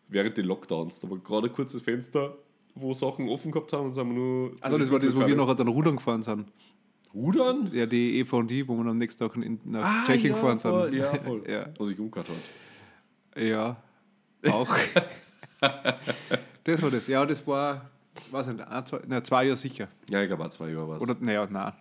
Während 0.08 0.36
den 0.36 0.46
Lockdowns. 0.46 1.00
Da 1.00 1.10
war 1.10 1.18
gerade 1.18 1.48
ein 1.48 1.52
kurzes 1.52 1.82
Fenster, 1.82 2.36
wo 2.74 2.92
Sachen 2.92 3.28
offen 3.28 3.50
gehabt 3.50 3.72
haben 3.72 3.86
und 3.86 3.94
sind 3.94 4.06
wir 4.08 4.14
nur. 4.14 4.52
Also 4.60 4.78
das 4.78 4.90
war 4.90 4.98
das, 4.98 5.16
wo 5.16 5.26
wir 5.26 5.34
nachher 5.34 5.54
dann 5.54 5.68
Rudern 5.68 5.96
gefahren 5.96 6.22
sind. 6.22 6.46
Rudern? 7.14 7.70
Ja, 7.72 7.86
die 7.86 8.22
und 8.24 8.48
die, 8.50 8.66
wo 8.66 8.76
wir 8.76 8.84
am 8.90 8.98
nächsten 8.98 9.20
Tag 9.20 9.36
in, 9.36 9.60
nach 9.64 9.84
Ah, 9.84 10.04
Tschechien 10.06 10.32
ja, 10.32 10.34
gefahren 10.34 10.58
voll, 10.58 10.90
sind. 10.90 10.98
Ja, 10.98 11.14
voll. 11.20 11.42
ja. 11.48 11.68
Was 11.78 11.88
ich 11.88 11.98
umgehört 11.98 12.28
hat. 12.28 13.42
ja, 13.42 13.76
auch. 14.50 14.68
das 16.64 16.82
war 16.82 16.90
das. 16.90 17.06
Ja, 17.06 17.24
das 17.26 17.46
war, 17.46 17.90
weiß 18.30 18.48
nicht, 18.48 18.60
ein, 18.66 18.86
zwei, 18.86 19.00
nein, 19.06 19.24
zwei 19.24 19.44
Jahre 19.44 19.56
sicher. 19.56 19.88
Ja, 20.10 20.22
ich 20.22 20.28
glaube 20.28 20.48
zwei 20.50 20.70
Jahre 20.70 20.88
war 20.88 20.96
es. 20.96 21.02
Oder, 21.02 21.16
naja, 21.20 21.46
nein. 21.50 21.72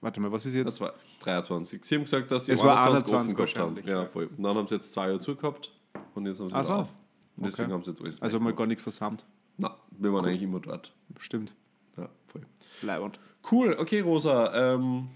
Warte 0.00 0.20
mal, 0.20 0.32
was 0.32 0.46
ist 0.46 0.54
jetzt? 0.54 0.76
zwei- 0.76 0.90
23. 1.20 1.84
Sie 1.84 1.94
haben 1.94 2.02
gesagt, 2.02 2.30
dass 2.32 2.46
sie 2.46 2.52
Es 2.52 2.64
war 2.64 2.76
21 2.84 3.14
21 3.14 3.14
offen 3.14 3.36
gehabt 3.36 3.58
haben. 3.58 3.76
wahrscheinlich, 3.76 3.86
Ja, 3.86 4.06
voll. 4.06 4.28
Und 4.36 4.42
dann 4.42 4.56
haben 4.56 4.66
sie 4.66 4.74
jetzt 4.74 4.92
zwei 4.92 5.06
Jahre 5.06 5.20
zugehabt 5.20 5.72
und 6.14 6.26
jetzt 6.26 6.40
haben 6.40 6.48
sie 6.48 6.54
Ach 6.54 6.64
so. 6.64 6.72
auf. 6.72 6.88
Und 7.36 7.46
deswegen 7.46 7.66
Okay. 7.66 7.74
haben 7.74 7.84
sie 7.84 7.90
jetzt 7.92 8.00
alles 8.02 8.20
Also 8.22 8.40
mal 8.40 8.52
gar 8.52 8.66
nichts 8.66 8.82
versammelt. 8.82 9.24
Na, 9.58 9.76
wir 9.92 10.12
waren 10.12 10.24
eigentlich 10.24 10.42
immer 10.42 10.58
dort. 10.58 10.92
Stimmt. 11.18 11.54
Ja, 11.96 12.08
voll. 12.26 12.42
Leibend. 12.82 13.20
Cool, 13.50 13.76
okay, 13.78 14.00
Rosa. 14.00 14.74
Ähm, 14.74 15.08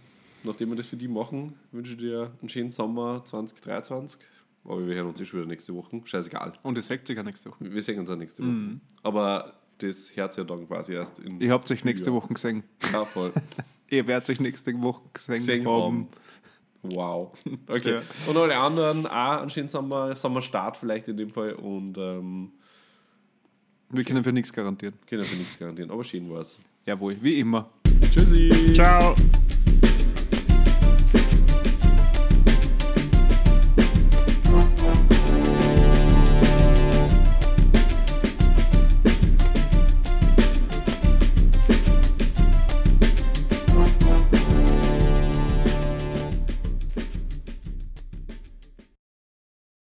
nachdem 0.45 0.68
wir 0.68 0.76
das 0.76 0.87
für 0.87 0.97
die 0.97 1.09
machen, 1.09 1.59
wünsche 1.72 1.93
ich 1.95 1.99
dir 1.99 2.30
einen 2.41 2.49
schönen 2.49 2.70
Sommer 2.70 3.24
2023. 3.24 4.20
Aber 4.68 4.86
wir 4.86 4.94
hören 4.94 5.06
uns 5.06 5.20
eh 5.20 5.24
schon 5.24 5.40
wieder 5.40 5.48
nächste 5.48 5.74
Woche. 5.74 6.00
Scheißegal. 6.04 6.52
Und 6.62 6.76
das 6.76 6.86
sagt 6.88 7.06
sich 7.06 7.16
ja 7.16 7.22
nächste 7.22 7.50
Woche. 7.50 7.58
Wir 7.60 7.82
sehen 7.82 7.98
uns 8.00 8.10
ja 8.10 8.16
nächste 8.16 8.42
Woche. 8.42 8.80
Aber 9.02 9.54
das 9.78 10.14
Herz 10.16 10.36
ja 10.36 10.44
dann 10.44 10.66
quasi 10.66 10.94
erst 10.94 11.18
in. 11.20 11.40
Ihr 11.40 11.52
habt 11.52 11.70
euch 11.70 11.84
nächste. 11.84 12.12
Woche 12.12 12.32
gesehen. 12.34 12.64
Ja, 12.92 13.04
voll. 13.04 13.32
Ihr 13.90 14.06
werdet 14.06 14.28
euch 14.30 14.40
nächste 14.40 14.72
Woche 14.82 15.02
gesehen, 15.12 15.34
Gesehen 15.36 15.66
haben. 15.68 15.82
haben. 15.82 16.08
Wow. 16.82 17.32
Okay. 17.68 17.94
Ja. 17.96 18.02
Und 18.28 18.36
alle 18.36 18.56
anderen 18.56 19.06
auch 19.06 19.40
einen 19.40 19.50
schönen 19.50 19.68
Sommer, 19.68 20.14
Sommerstart 20.16 20.76
vielleicht 20.76 21.08
in 21.08 21.16
dem 21.16 21.30
Fall. 21.30 21.52
Und 21.54 21.96
ähm, 21.98 22.52
Wir 23.90 24.04
können 24.04 24.22
für 24.24 24.32
nichts 24.32 24.52
garantieren. 24.52 24.94
können 25.08 25.24
für 25.24 25.36
nichts 25.36 25.58
garantieren. 25.58 25.90
Aber 25.90 26.02
schön 26.04 26.28
war's. 26.30 26.58
Jawohl, 26.84 27.16
wie 27.20 27.40
immer. 27.40 27.70
Tschüssi. 28.12 28.72
Ciao. 28.74 29.14